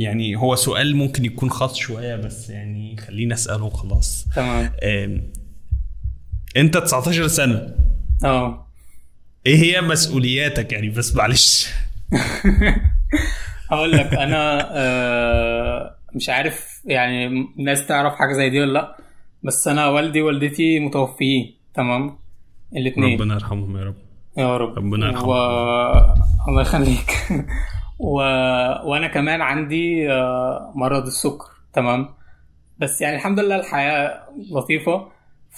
يعني 0.00 0.36
هو 0.36 0.54
سؤال 0.54 0.96
ممكن 0.96 1.24
يكون 1.24 1.50
خاص 1.50 1.76
شوية 1.76 2.16
بس 2.16 2.50
يعني 2.50 2.96
خليني 2.96 3.34
أسأله 3.34 3.70
خلاص 3.70 4.26
تمام. 4.36 4.70
أنت 6.56 6.76
19 6.76 7.28
سنة. 7.28 7.74
آه. 8.24 8.66
إيه 9.46 9.56
هي 9.56 9.80
مسؤولياتك؟ 9.80 10.72
يعني 10.72 10.88
بس 10.88 11.14
معلش. 11.16 11.68
هقول 13.70 13.92
لك 13.92 14.14
أنا 14.14 14.68
آه، 14.76 15.96
مش 16.14 16.28
عارف 16.28 16.82
يعني 16.84 17.26
الناس 17.26 17.86
تعرف 17.86 18.14
حاجة 18.14 18.32
زي 18.32 18.50
دي 18.50 18.60
ولا 18.60 18.72
لأ 18.72 18.96
بس 19.42 19.68
أنا 19.68 19.86
والدي 19.86 20.22
ووالدتي 20.22 20.78
متوفيين 20.78 21.54
تمام؟ 21.74 22.18
الاثنين 22.76 23.20
ربنا 23.20 23.34
يرحمهم 23.34 23.76
يا 23.76 23.84
رب. 23.84 23.96
يا 24.38 24.56
رب. 24.56 24.78
ربنا 24.78 25.06
يرحمهم. 25.06 25.28
و... 25.28 25.34
الله 26.48 26.62
يخليك. 26.62 27.10
و... 28.00 28.14
وأنا 28.90 29.06
كمان 29.08 29.42
عندي 29.42 30.12
آه، 30.12 30.72
مرض 30.74 31.06
السكر 31.06 31.46
تمام؟ 31.72 32.08
بس 32.78 33.00
يعني 33.00 33.16
الحمد 33.16 33.40
لله 33.40 33.56
الحياة 33.56 34.20
لطيفة. 34.52 35.08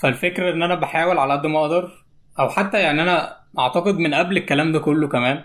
فالفكرة 0.00 0.52
إن 0.52 0.62
أنا 0.62 0.74
بحاول 0.74 1.18
على 1.18 1.32
قد 1.32 1.46
ما 1.46 1.60
أقدر 1.60 2.04
أو 2.38 2.48
حتى 2.48 2.78
يعني 2.80 3.02
أنا 3.02 3.36
أعتقد 3.58 3.98
من 3.98 4.14
قبل 4.14 4.36
الكلام 4.36 4.72
ده 4.72 4.78
كله 4.78 5.08
كمان 5.08 5.44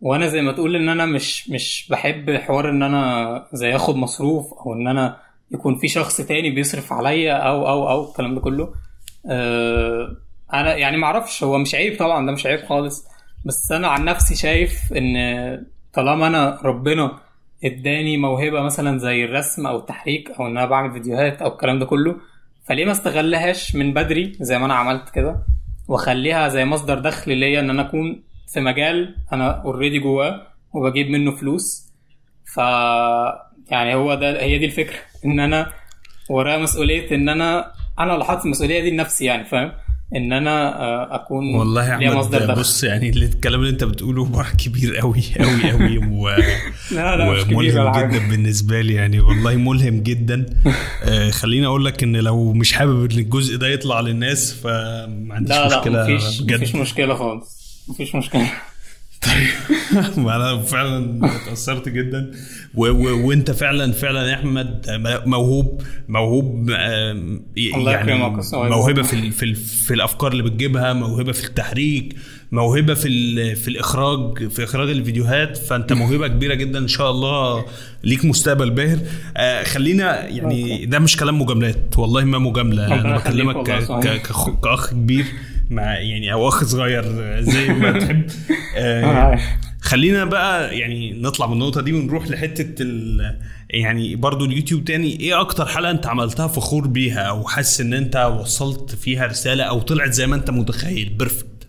وأنا 0.00 0.26
زي 0.26 0.42
ما 0.42 0.52
تقول 0.52 0.76
إن 0.76 0.88
أنا 0.88 1.06
مش 1.06 1.50
مش 1.50 1.88
بحب 1.90 2.30
حوار 2.30 2.70
إن 2.70 2.82
أنا 2.82 3.46
زي 3.52 3.76
آخد 3.76 3.96
مصروف 3.96 4.52
أو 4.52 4.72
إن 4.72 4.88
أنا 4.88 5.16
يكون 5.50 5.78
في 5.78 5.88
شخص 5.88 6.16
تاني 6.16 6.50
بيصرف 6.50 6.92
عليا 6.92 7.32
أو 7.34 7.68
أو 7.68 7.90
أو 7.90 8.10
الكلام 8.10 8.34
ده 8.34 8.40
كله. 8.40 8.74
أه 9.30 10.16
أنا 10.54 10.76
يعني 10.76 10.96
معرفش 10.96 11.44
هو 11.44 11.58
مش 11.58 11.74
عيب 11.74 11.98
طبعا 11.98 12.26
ده 12.26 12.32
مش 12.32 12.46
عيب 12.46 12.64
خالص. 12.64 13.04
بس 13.44 13.72
أنا 13.72 13.88
عن 13.88 14.04
نفسي 14.04 14.34
شايف 14.34 14.92
إن 14.92 15.16
طالما 15.96 16.26
أنا 16.26 16.58
ربنا 16.64 17.18
إداني 17.64 18.16
موهبة 18.16 18.62
مثلا 18.62 18.98
زي 18.98 19.24
الرسم 19.24 19.66
أو 19.66 19.76
التحريك 19.78 20.30
أو 20.30 20.46
إن 20.46 20.56
أنا 20.56 20.66
بعمل 20.66 20.92
فيديوهات 20.92 21.42
أو 21.42 21.48
الكلام 21.52 21.78
ده 21.78 21.86
كله 21.86 22.16
فليه 22.68 22.84
ما 22.84 22.92
استغلهاش 22.92 23.74
من 23.74 23.94
بدري 23.94 24.32
زي 24.40 24.58
ما 24.58 24.66
أنا 24.66 24.74
عملت 24.74 25.10
كده؟ 25.10 25.42
وأخليها 25.88 26.48
زي 26.48 26.64
مصدر 26.64 26.98
دخل 26.98 27.36
ليا 27.36 27.60
إن 27.60 27.70
أنا 27.70 27.82
أكون 27.82 28.22
في 28.52 28.60
مجال 28.60 29.16
أنا 29.32 29.62
اوريدي 29.64 29.98
جواه 29.98 30.46
وبجيب 30.72 31.10
منه 31.10 31.30
فلوس. 31.30 31.92
ف 32.54 32.56
يعني 33.70 33.94
هو 33.94 34.14
ده 34.14 34.42
هي 34.42 34.58
دي 34.58 34.66
الفكرة. 34.66 34.98
إن 35.24 35.40
أنا 35.40 35.72
ورايا 36.30 36.58
مسؤولية 36.58 37.14
إن 37.16 37.28
أنا 37.28 37.72
أنا 37.98 38.14
اللي 38.14 38.24
حاطط 38.24 38.44
المسؤولية 38.44 38.80
دي 38.80 38.90
لنفسي 38.90 39.24
يعني 39.24 39.44
فاهم؟ 39.44 39.72
إن 40.16 40.32
أنا 40.32 40.80
آه، 40.80 41.14
أكون 41.14 41.54
والله 41.54 41.92
يا 41.92 41.98
ليا 41.98 42.14
مصدر 42.14 42.36
احمد 42.38 42.48
دخل. 42.50 42.60
بص 42.60 42.84
يعني 42.84 43.08
الكلام 43.10 43.60
اللي 43.60 43.70
أنت 43.70 43.84
بتقوله 43.84 44.24
بقى 44.24 44.44
كبير 44.64 44.96
قوي 44.96 45.22
قوي 45.40 45.70
قوي 45.70 45.98
و... 45.98 46.28
لا 46.90 47.16
لا 47.16 47.30
مش 47.32 47.42
كبير 47.44 47.56
ولا 47.80 47.90
وملهم 47.90 48.10
جدا 48.10 48.28
بالنسبة 48.28 48.80
لي 48.80 48.94
يعني 48.94 49.20
والله 49.20 49.56
ملهم 49.56 50.00
جدا. 50.02 50.46
آه 51.04 51.30
خليني 51.30 51.66
أقول 51.66 51.84
لك 51.84 52.02
إن 52.02 52.16
لو 52.16 52.52
مش 52.52 52.72
حابب 52.72 53.12
إن 53.12 53.18
الجزء 53.18 53.56
ده 53.56 53.68
يطلع 53.68 54.00
للناس 54.00 54.52
فما 54.54 55.34
عنديش 55.34 55.56
لا 55.56 55.68
لا 55.68 55.78
مشكلة 55.78 56.02
مفيش 56.02 56.40
بجد. 56.40 56.54
مفيش 56.56 56.74
مشكلة 56.74 57.14
خالص 57.14 57.84
مفيش 57.88 58.14
مشكلة. 58.14 58.50
ما 60.16 60.36
أنا 60.36 60.62
فعلا 60.62 61.26
اتأثرت 61.26 61.88
جدا. 61.88 62.30
و 62.74 62.86
و 62.86 63.26
وأنت 63.28 63.50
فعلا 63.50 63.92
فعلا 63.92 64.28
يا 64.30 64.34
أحمد 64.34 64.86
موهوب 65.26 65.82
موهوب 66.08 66.70
يعني. 67.56 68.32
موهبة 68.54 69.02
في 69.02 69.30
في 69.30 69.54
في 69.54 69.94
الأفكار 69.94 70.32
اللي 70.32 70.42
بتجيبها 70.42 70.92
موهبة 70.92 71.32
في 71.32 71.44
التحريك 71.44 72.16
موهبة 72.52 72.94
في 72.94 73.54
في 73.54 73.68
الإخراج 73.68 74.48
في 74.48 74.64
إخراج 74.64 74.90
الفيديوهات. 74.90 75.56
فأنت 75.56 75.92
موهبة 75.92 76.28
كبيرة 76.28 76.54
جدا 76.54 76.78
إن 76.78 76.88
شاء 76.88 77.10
الله 77.10 77.64
ليك 78.04 78.24
مستقبل 78.24 78.70
باهر. 78.70 78.98
آه، 79.36 79.62
خلينا 79.62 80.24
يعني 80.24 80.86
ده 80.86 80.98
مش 80.98 81.16
كلام 81.16 81.42
مجاملات. 81.42 81.98
والله 81.98 82.24
ما 82.24 82.38
مجاملة. 82.38 82.86
أنا 82.86 83.16
بكلمك 83.18 83.66
كأخ 84.62 84.90
كبير. 84.90 85.24
مع 85.70 85.98
يعني 85.98 86.32
أو 86.32 86.48
أخ 86.48 86.64
صغير 86.64 87.04
آه، 87.06 87.40
زي 87.40 87.68
ما 87.68 87.92
تحب. 88.00 88.26
آه، 88.76 89.04
عارف. 89.06 89.42
خلينا 89.80 90.24
بقى 90.24 90.78
يعني 90.78 91.12
نطلع 91.12 91.46
من 91.46 91.52
النقطة 91.52 91.80
دي 91.82 91.92
ونروح 91.92 92.28
لحتة 92.28 92.82
ال 92.82 93.20
يعني 93.70 94.16
برضو 94.16 94.44
اليوتيوب 94.44 94.84
تاني. 94.84 95.20
إيه 95.20 95.40
أكتر 95.40 95.66
حلقة 95.66 95.90
أنت 95.90 96.06
عملتها 96.06 96.46
فخور 96.46 96.86
بيها 96.86 97.20
أو 97.20 97.44
حاسس 97.44 97.80
إن 97.80 97.94
أنت 97.94 98.16
وصلت 98.40 98.94
فيها 98.94 99.26
رسالة 99.26 99.64
أو 99.64 99.80
طلعت 99.80 100.10
زي 100.10 100.26
ما 100.26 100.36
أنت 100.36 100.50
متخيل؟ 100.50 101.08
بيرفكت 101.18 101.68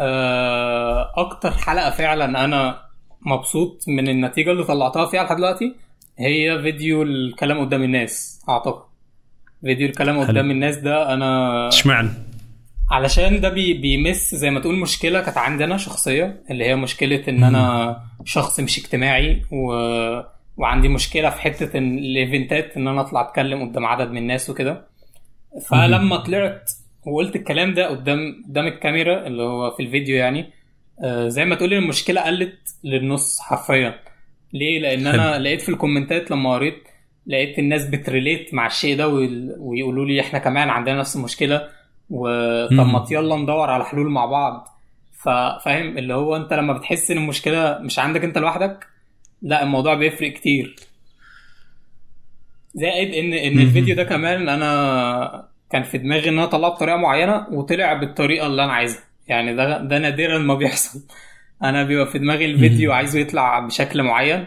آه، 0.00 1.12
أكتر 1.16 1.50
حلقة 1.50 1.90
فعلا 1.90 2.44
أنا 2.44 2.78
مبسوط 3.26 3.84
من 3.88 4.08
النتيجة 4.08 4.50
اللي 4.52 4.64
طلعتها 4.64 5.06
فيها 5.06 5.24
لحد 5.24 5.36
دلوقتي 5.36 5.74
هي 6.18 6.62
فيديو 6.62 7.02
الكلام 7.02 7.60
قدام 7.60 7.82
الناس 7.82 8.40
أعتقد. 8.48 8.82
فيديو 9.64 9.86
الكلام. 9.88 10.20
قدام 10.20 10.50
الناس 10.50 10.76
ده 10.76 11.14
أنا 11.14 11.68
إشمعنى؟ 11.68 12.08
علشان 12.92 13.40
ده 13.40 13.48
بي 13.48 13.74
بيمس 13.74 14.34
زي 14.34 14.50
ما 14.50 14.60
تقول 14.60 14.78
مشكلة 14.78 15.20
كانت 15.20 15.38
عندنا 15.38 15.76
شخصية 15.76 16.42
اللي 16.50 16.64
هي 16.64 16.76
مشكلة 16.76 17.22
إن 17.28 17.44
أنا 17.44 17.96
شخص 18.24 18.60
مش 18.60 18.78
اجتماعي 18.78 19.42
و... 19.52 19.72
وعندي 20.56 20.88
مشكلة 20.88 21.30
في 21.30 21.40
حتة 21.40 21.78
الإيفنتات 21.78 22.76
إن 22.76 22.88
أنا 22.88 23.00
أطلع 23.00 23.20
أتكلم 23.20 23.68
قدام 23.68 23.86
عدد 23.86 24.10
من 24.10 24.18
الناس 24.18 24.50
وكده. 24.50 24.86
فلما 25.68 26.16
طلعت 26.16 26.70
وقلت 27.06 27.36
الكلام 27.36 27.74
ده 27.74 27.88
قدام 27.88 28.42
قدام 28.48 28.66
الكاميرا 28.66 29.26
اللي 29.26 29.42
هو 29.42 29.70
في 29.70 29.82
الفيديو 29.82 30.16
يعني 30.16 30.50
آه، 31.04 31.28
زي 31.28 31.44
ما 31.44 31.54
تقول 31.54 31.72
المشكلة 31.74 32.20
قلت 32.20 32.58
للنص 32.84 33.40
حرفيا. 33.40 33.94
ليه؟ 34.52 34.80
لأن 34.80 35.06
أنا 35.06 35.38
لقيت 35.38 35.60
في 35.60 35.68
الكومنتات 35.68 36.30
لما 36.30 36.54
قريت 36.54 36.82
لقيت 37.26 37.58
الناس 37.58 37.86
بتريليت 37.86 38.54
مع 38.54 38.66
الشيء 38.66 38.96
ده 38.96 39.08
ويقولوا 39.58 40.04
لي 40.06 40.20
إحنا 40.20 40.38
كمان 40.38 40.68
عندنا 40.68 40.98
نفس 40.98 41.16
المشكلة. 41.16 41.68
وطب. 42.12 42.72
ما 42.72 43.06
يلا 43.10 43.36
ندور 43.36 43.70
على 43.70 43.84
حلول 43.84 44.10
مع 44.10 44.26
بعض. 44.26 44.68
فاهم؟ 45.64 45.98
اللي 45.98 46.14
هو 46.14 46.36
انت 46.36 46.52
لما 46.52 46.72
بتحس 46.72 47.10
ان 47.10 47.18
المشكلة 47.18 47.78
مش 47.78 47.98
عندك 47.98 48.24
انت 48.24 48.38
لوحدك 48.38 48.86
لا 49.42 49.62
الموضوع 49.62 49.94
بيفرق 49.94 50.32
كتير. 50.32 50.76
زائد 52.74 53.14
ان 53.14 53.32
إن. 53.32 53.58
الفيديو 53.58 53.96
ده 53.96 54.04
كمان 54.04 54.48
أنا 54.48 55.48
كان 55.70 55.82
في 55.82 55.98
دماغي 55.98 56.28
إن 56.28 56.34
أنا 56.34 56.44
اطلعه 56.44 56.70
بطريقه 56.70 56.96
معينة 56.96 57.46
وطلع 57.50 57.92
بالطريقة 57.92 58.46
اللي 58.46 58.64
أنا 58.64 58.72
عايزها. 58.72 59.02
يعني 59.28 59.54
ده 59.54 59.82
ده 59.82 59.98
نادرا 59.98 60.38
ما 60.38 60.54
بيحصل. 60.54 61.00
أنا 61.62 61.82
بيبقى 61.84 62.06
في 62.06 62.18
دماغي 62.18 62.44
الفيديو 62.44 62.92
عايزه 62.92 63.20
يطلع 63.20 63.58
بشكل 63.58 64.02
معين 64.02 64.44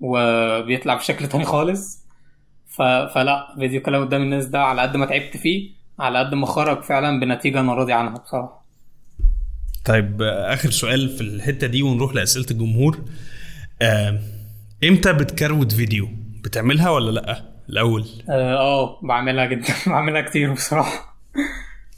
وبيطلع 0.00 0.94
بشكل 0.94 1.26
تاني 1.26 1.44
خالص. 1.44 2.04
ف... 2.66 2.82
فلا 2.82 3.54
فيديو 3.58 3.82
كلام 3.82 4.04
قدام 4.04 4.22
الناس 4.22 4.46
ده 4.46 4.62
على 4.62 4.82
قد 4.82 4.96
ما 4.96 5.06
تعبت 5.06 5.36
فيه. 5.36 5.83
على 5.98 6.18
قد 6.18 6.34
ما 6.34 6.46
خرج 6.46 6.82
فعلا 6.82 7.20
بنتيجة 7.20 7.60
أنا 7.60 7.74
راضي 7.74 7.92
عنها 7.92 8.18
بصراحة. 8.18 8.64
طيب 9.84 10.22
آخر 10.22 10.70
سؤال 10.70 11.08
في 11.08 11.20
الحتة 11.20 11.66
دي 11.66 11.82
ونروح 11.82 12.14
لأسئلة 12.14 12.46
الجمهور. 12.50 13.04
آه، 13.82 14.20
إمتى 14.84 15.12
بتكروت 15.12 15.72
فيديو؟ 15.72 16.08
بتعملها 16.44 16.90
ولا 16.90 17.10
لأ؟ 17.10 17.42
الأول. 17.68 18.06
آه 18.30 18.56
آه، 18.56 19.00
بعملها 19.02 19.46
جدا. 19.46 19.74
بعملها 19.86 20.20
كتير 20.20 20.52
بصراحة. 20.52 21.16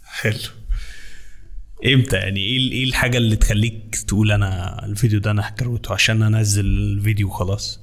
حلو. 0.04 0.38
إمتى 1.86 2.16
يعني؟ 2.16 2.40
إيه 2.40 2.72
إيه 2.72 2.84
الحاجة 2.84 3.18
اللي 3.18 3.36
تخليك 3.36 3.96
تقول 4.08 4.32
أنا 4.32 4.80
الفيديو 4.86 5.20
ده 5.20 5.30
أنا 5.30 5.48
هكروته 5.48 5.92
عشان 5.94 6.22
أنزل 6.22 6.64
الفيديو 6.64 7.28
خلاص 7.28 7.80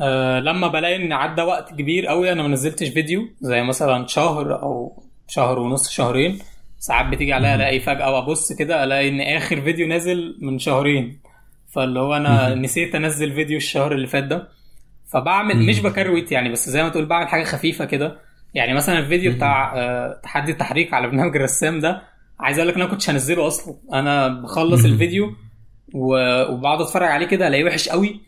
أه 0.00 0.40
لما 0.40 0.68
بلاقي 0.68 0.96
إن 0.96 1.12
عدى 1.12 1.42
وقت 1.42 1.70
كبير 1.70 2.06
قوي 2.06 2.32
أنا 2.32 2.42
ما 2.42 2.48
نزلتش 2.48 2.88
فيديو 2.88 3.28
زي 3.40 3.62
مثلا 3.62 4.06
شهر 4.06 4.62
أو 4.62 5.02
شهر 5.28 5.58
ونص 5.58 5.90
شهرين. 5.90 6.38
ساعات 6.78 7.06
بتيجي 7.06 7.32
عليا 7.32 7.54
ألاقي 7.54 7.80
فجأة 7.80 8.10
وأبص 8.10 8.52
كده 8.52 8.84
ألاقي 8.84 9.08
إن 9.08 9.20
آخر 9.20 9.60
فيديو 9.60 9.86
نازل 9.86 10.38
من 10.42 10.58
شهرين. 10.58 11.20
فاللي 11.74 12.00
هو 12.00 12.16
أنا 12.16 12.54
نسيت 12.54 12.94
أنزل 12.94 13.32
فيديو 13.32 13.56
الشهر 13.56 13.92
اللي 13.92 14.06
فات 14.06 14.24
ده. 14.24 14.48
فبعمل 15.12 15.66
مش 15.66 15.80
بكروت 15.80 16.32
يعني 16.32 16.48
بس 16.48 16.70
زي 16.70 16.82
ما 16.82 16.88
تقول 16.88 17.06
بعمل 17.06 17.28
حاجة 17.28 17.44
خفيفة 17.44 17.84
كده. 17.84 18.18
يعني 18.54 18.74
مثلا 18.74 18.98
الفيديو 18.98 19.32
بتاع 19.32 19.72
أه 19.76 20.20
تحدي 20.22 20.52
التحريك 20.52 20.94
على 20.94 21.06
برنامج 21.06 21.36
الرسام 21.36 21.80
ده 21.80 22.02
عايز 22.40 22.58
أقول 22.58 22.68
لك 22.68 22.74
إن 22.74 22.80
أنا 22.80 22.90
كنتش 22.90 23.10
هنزله 23.10 23.46
أصلا. 23.46 23.74
أنا 23.92 24.28
بخلص 24.28 24.84
الفيديو 24.84 25.34
وبقعد 25.94 26.80
أتفرج 26.80 27.08
عليه 27.08 27.26
كده 27.26 27.48
ألاقيه 27.48 27.64
وحش 27.64 27.88
قوي. 27.88 28.20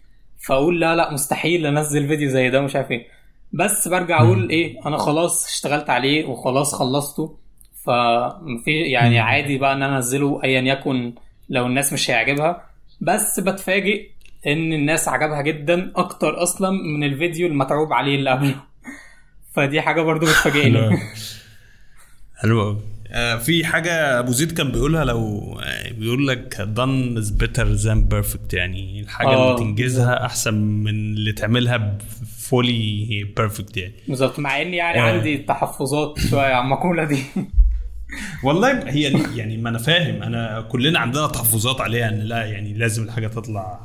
فأقول 0.47 0.81
لا 0.81 0.97
لا 0.97 1.13
مستحيل 1.13 1.67
أنزل 1.67 2.09
فيديو 2.09 2.29
زي 2.29 2.51
ده 2.51 2.61
مش 2.61 2.77
عارف 2.77 2.91
إيه. 2.91 3.07
بس 3.53 3.89
برجع 3.89 4.23
أقول 4.23 4.51
إيه 4.51 4.87
أنا 4.87 4.97
خلاص 4.97 5.47
اشتغلت 5.47 5.91
عليه 5.91 6.25
وخلاص 6.25 6.75
خلصته. 6.75 7.39
ففي 7.85 8.71
يعني 8.93 9.19
عادي 9.19 9.59
بقى 9.59 9.73
إن 9.73 9.83
أنا 9.83 9.97
أنزله 9.97 10.41
ايا 10.45 10.61
يكن 10.61 11.15
لو 11.49 11.67
الناس 11.67 11.93
مش 11.93 12.11
هيعجبها. 12.11 12.65
بس 13.01 13.41
بتفاجئ 13.41 14.09
إن 14.47 14.73
الناس 14.73 15.09
عجبها 15.09 15.43
جدا 15.43 15.93
أكتر 15.97 16.43
أصلا 16.43 16.71
من 16.71 17.05
الفيديو 17.05 17.47
المتعوب 17.47 17.93
عليه 17.93 18.17
اللي 18.17 18.31
قبله. 18.31 18.55
فدي 19.55 19.81
حاجة 19.81 20.01
برضو 20.01 20.27
بتفاجئني. 20.27 20.99
حلو 22.37 22.63
أوي. 22.63 22.79
آه، 23.11 23.37
في 23.37 23.65
حاجة 23.65 24.19
أبو 24.19 24.33
زيد 24.33 24.53
كان 24.53 24.73
بيقولها 24.73 25.05
لو 25.05 25.53
آه، 25.63 25.93
بيقول 25.93 26.29
لك 26.29 26.55
done 26.57 27.19
is 27.19 27.31
better 27.43 27.83
than 27.85 28.15
perfect. 28.15 28.55
يعني 28.55 29.01
الحاجة 29.01 29.29
آه. 29.29 29.55
اللي 29.55 29.65
تنجزها 29.65 30.27
أحسن 30.27 30.55
من 30.55 30.91
اللي 30.91 31.33
تعملها 31.33 31.99
fully 32.51 33.27
perfect 33.41 33.77
يعني 33.77 33.93
بالظبط 34.09 34.39
مع 34.39 34.63
إني 34.63 34.77
يعني 34.77 34.99
آه. 34.99 35.03
عندي 35.03 35.39
تحفظات 35.39 36.19
شوية 36.31 36.41
على 36.41 36.65
المقولة 36.65 37.05
دي 37.05 37.19
والله 38.45 38.91
هي 38.91 39.13
يعني 39.37 39.57
ما 39.57 39.69
أنا 39.69 39.79
فاهم 39.79 40.23
أنا 40.23 40.61
كلنا 40.61 40.99
عندنا 40.99 41.27
تحفظات 41.27 41.81
عليها 41.81 42.09
إن 42.09 42.19
لا 42.19 42.45
يعني 42.45 42.75
لازم 42.75 43.03
الحاجة 43.03 43.27
تطلع 43.27 43.81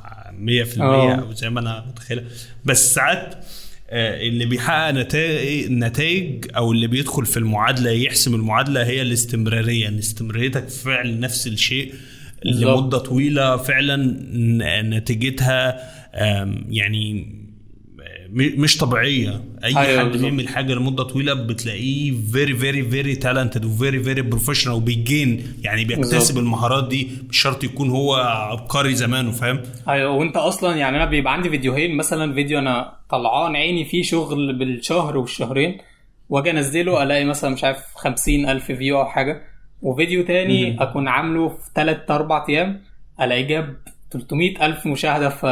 100% 0.75 0.81
آه. 0.81 1.15
أو 1.15 1.33
زي 1.33 1.49
ما 1.49 1.59
أنا 1.59 1.85
متخيلها 1.89 2.23
بس 2.65 2.93
ساعات 2.93 3.45
آه، 3.89 4.27
اللي 4.27 4.45
بيحقق 4.45 4.91
نتائج 4.91 5.71
نتائج 5.71 6.45
أو 6.55 6.71
اللي 6.71 6.87
بيدخل 6.87 7.25
في 7.25 7.37
المعادلة 7.37 7.91
يحسم 7.91 8.35
المعادلة 8.35 8.85
هي 8.85 9.01
الاستمرارية 9.01 9.87
إن 9.87 9.97
استمراريتك 9.97 10.69
في 10.69 10.83
فعل 10.83 11.19
نفس 11.19 11.47
الشيء. 11.47 11.93
لمدة 12.45 12.97
طويلة 12.97 13.57
فعلا 13.57 13.95
نتيجتها 14.81 15.79
يعني 16.69 17.42
مش 18.35 18.77
طبيعية 18.77 19.41
أي 19.63 19.77
أيوة 19.77 19.99
حد. 20.11 20.17
بيعمل 20.17 20.47
حاجة 20.47 20.73
لمدة 20.73 21.03
طويلة 21.03 21.33
بتلاقيه 21.33 22.11
very 22.33 22.55
very 22.55 22.83
very 22.83 23.15
talented 23.15 23.65
و 23.65 23.73
very 23.73 24.03
very 24.03 24.21
professional 24.21 24.75
وبي 24.75 25.04
gain 25.04 25.43
يعني 25.63 25.85
بيكتسب. 25.85 26.37
المهارات 26.37 26.87
دي 26.87 27.07
مش 27.29 27.41
شرط 27.41 27.63
يكون 27.63 27.89
هو 27.89 28.15
عبقري 28.15 28.95
زمانه 28.95 29.31
فاهم 29.31 29.59
أيوه 29.89 30.11
وأنت 30.11 30.37
أصلا 30.37 30.75
يعني 30.75 30.97
أنا 30.97 31.05
بيبقى 31.05 31.33
عندي 31.33 31.49
فيديوهين 31.49 31.97
مثلا 31.97 32.33
فيديو 32.33 32.59
أنا 32.59 32.93
طلعان 33.09 33.55
عيني 33.55 33.85
فيه 33.85 34.03
شغل 34.03 34.57
بالشهر 34.59 35.17
والشهرين 35.17 35.77
وأجي 36.29 36.51
أنزله 36.51 37.03
ألاقي 37.03 37.25
مثلا 37.25 37.49
مش 37.49 37.63
عارف 37.63 37.79
خمسين 37.95 38.49
ألف 38.49 38.65
فيو 38.71 38.99
أو 39.01 39.05
حاجة 39.05 39.41
وفيديو 39.81 40.23
تاني 40.25 40.71
مم. 40.71 40.81
أكون 40.81 41.07
عامله 41.07 41.49
في 41.49 41.55
3 41.75 42.15
4 42.15 42.45
أيام 42.49 42.81
الاقي 43.21 43.43
جاب 43.43 43.75
300 44.11 44.65
ألف 44.65 44.85
مشاهدة 44.87 45.29
ف 45.29 45.45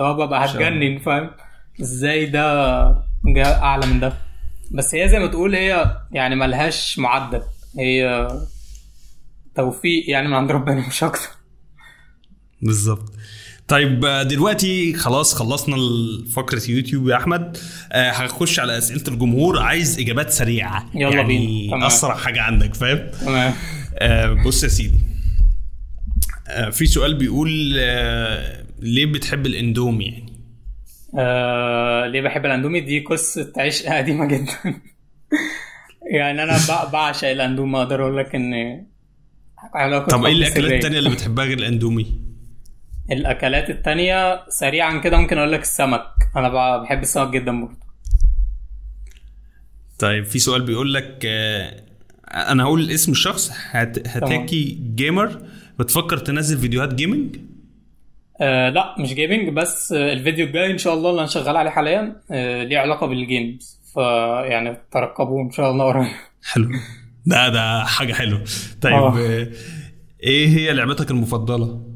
هو 0.00 0.14
ببقى. 0.26 0.44
هتجنن 0.44 0.98
فاهم 0.98 1.30
إزاي 1.80 2.26
ده 2.26 2.84
جاء 3.24 3.58
أعلى 3.62 3.86
من 3.86 4.00
ده؟ 4.00 4.12
بس 4.70 4.94
هي 4.94 5.08
زي 5.08 5.18
ما 5.18 5.26
تقول 5.26 5.54
هي 5.54 5.96
يعني 6.12 6.36
ملهاش 6.36 6.98
معدل. 6.98 7.42
هي 7.78 8.28
توفيق 9.54 10.10
يعني 10.10 10.28
من 10.28 10.34
عند 10.34 10.50
ربنا 10.50 10.88
مش 10.88 11.04
أكتر. 11.04 11.28
بالظبط. 12.62 13.12
طيب 13.68 14.00
دلوقتي 14.06 14.94
خلاص 14.94 15.34
خلصنا 15.34 15.76
فقرة 16.34 16.62
يوتيوب 16.68 17.08
يا 17.08 17.16
أحمد. 17.16 17.56
آه، 17.92 18.10
هخش 18.10 18.60
على 18.60 18.78
أسئلة 18.78 19.02
الجمهور. 19.08 19.62
عايز 19.62 19.98
إجابات 19.98 20.30
سريعة. 20.30 20.90
يلا 20.94 21.16
يعني 21.16 21.28
بينا. 21.28 21.86
أسرع 21.86 22.16
حاجة 22.16 22.42
عندك 22.42 22.74
فاهم؟ 22.74 23.10
تمام. 23.20 23.52
آه، 23.98 24.32
بص 24.46 24.62
يا 24.62 24.68
سيدي. 24.68 24.98
آه، 26.48 26.70
في 26.70 26.86
سؤال 26.86 27.14
بيقول 27.14 27.74
آه، 27.78 28.64
ليه 28.78 29.06
بتحب 29.06 29.46
الإندومي؟ 29.46 30.04
يعني 30.04 30.29
آه 31.18 32.06
ليه 32.06 32.20
بحب 32.20 32.46
الاندومي 32.46 32.80
دي 32.80 33.00
قصة 33.00 33.52
عشق 33.58 33.86
قديمة 33.96 34.26
جدا. 34.26 34.52
يعني 36.14 36.42
أنا 36.42 36.58
بع- 36.58 36.92
بعشق 36.92 37.28
الاندومي 37.28 37.78
أقدر 37.78 38.02
أقول 38.02 38.16
لك 38.16 38.34
إن 38.34 38.84
طب 40.10 40.24
إيه 40.24 40.32
الأكلات. 40.32 40.72
التانية 40.72 40.98
اللي 40.98 41.10
بتحبها 41.10 41.44
غير 41.44 41.58
الأندومي؟ 41.58 42.20
الأكلات 43.10 43.70
التانية 43.70 44.48
سريعا 44.48 44.98
كده 44.98 45.16
ممكن 45.16 45.38
أقول 45.38 45.52
لك 45.52 45.60
السمك. 45.60 46.02
أنا 46.36 46.76
بحب 46.78 47.02
السمك 47.02 47.28
جدا 47.30 47.60
برضه. 47.60 47.76
طيب 49.98 50.24
في 50.24 50.38
سؤال 50.38 50.62
بيقول 50.62 50.94
لك 50.94 51.18
آه، 51.26 51.82
أنا 52.28 52.62
هقول 52.64 52.90
اسم 52.90 53.12
الشخص 53.12 53.50
هت... 53.70 54.08
هتاكي 54.08 54.78
جيمر. 54.94 55.42
بتفكر 55.78 56.18
تنزل 56.18 56.58
فيديوهات 56.58 56.94
gaming؟ 56.94 57.36
آه 58.40 58.68
لا 58.70 58.94
مش 58.98 59.14
gaming 59.14 59.48
بس 59.48 59.92
آه 59.92 60.12
الفيديو 60.12 60.46
الجاي 60.46 60.70
إن 60.70 60.78
شاء 60.78 60.94
الله 60.94 61.10
اللي 61.10 61.20
أنا 61.20 61.28
شغال 61.28 61.56
عليه 61.56 61.70
حاليا 61.70 62.16
آه 62.30 62.64
ليه 62.64 62.78
علاقة 62.78 63.06
بال 63.06 63.27
games 63.27 63.80
فيعني 63.94 64.76
ترقبوه 64.92 65.42
إن 65.42 65.50
شاء 65.50 65.70
الله 65.70 65.84
قريب. 65.84 66.06
حلو. 66.44 66.68
ده 67.26 67.48
ده 67.48 67.84
حاجة 67.84 68.12
حلوة. 68.12 68.44
طيب 68.82 68.92
آه. 68.92 69.18
آه، 69.18 69.46
إيه 70.22 70.48
هي 70.48 70.72
لعبتك 70.72 71.10
المفضلة؟ 71.10 71.86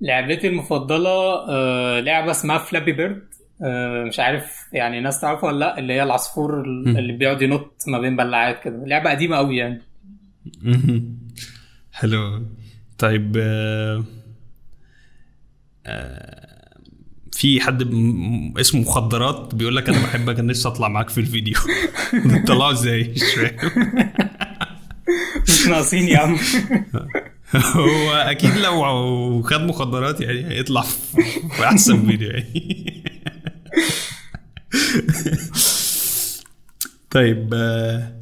لعبتي 0.00 0.48
المفضلة 0.48 1.10
آه 1.50 2.00
لعبة 2.00 2.30
اسمها 2.30 2.58
فلابي 2.58 2.92
بيرد 2.92 3.22
آه 3.64 4.04
مش 4.04 4.20
عارف 4.20 4.52
يعني 4.72 5.00
ناس 5.00 5.20
تعرفها 5.20 5.48
ولا 5.48 5.58
لأ 5.58 5.78
اللي 5.78 5.92
هي 5.92 6.02
العصفور 6.02 6.60
اللي 6.86 7.12
بيقعد 7.12 7.42
ينط 7.42 7.82
ما 7.88 7.98
بين 7.98 8.16
بلعات 8.16 8.60
كده. 8.64 8.84
لعبة 8.86 9.10
قديمة 9.10 9.36
قوي 9.36 9.56
يعني. 9.56 9.82
حلو 11.92 12.42
طيب 12.98 13.36
آه، 13.40 14.04
في 17.32 17.60
حد 17.60 17.82
اسمه 18.60 18.80
مخدرات 18.80 19.54
بيقول 19.54 19.76
لك 19.76 19.88
أنا 19.88 20.02
بحبك 20.02 20.38
أنا 20.38 20.48
نفسي 20.48 20.68
أطلع 20.68 20.88
معاك 20.88 21.08
في 21.08 21.18
الفيديو. 21.18 21.54
بتطلعه 22.26 22.72
إزاي؟ 22.72 23.14
مش 23.16 23.22
فاهم. 23.22 23.70
مش 25.48 25.66
ناقصين 25.66 26.08
يا 26.08 26.18
عم. 26.18 26.36
هو 27.76 28.12
أكيد 28.12 28.56
لو 28.56 29.42
خد 29.42 29.60
مخدرات 29.60 30.20
يعني 30.20 30.46
هيطلع 30.48 30.80
في 30.82 31.22
في 31.56 31.64
أحسن 31.64 32.06
فيديو 32.06 32.30
يعني. 32.30 33.02
طيب 37.10 37.50
آه، 37.54 38.12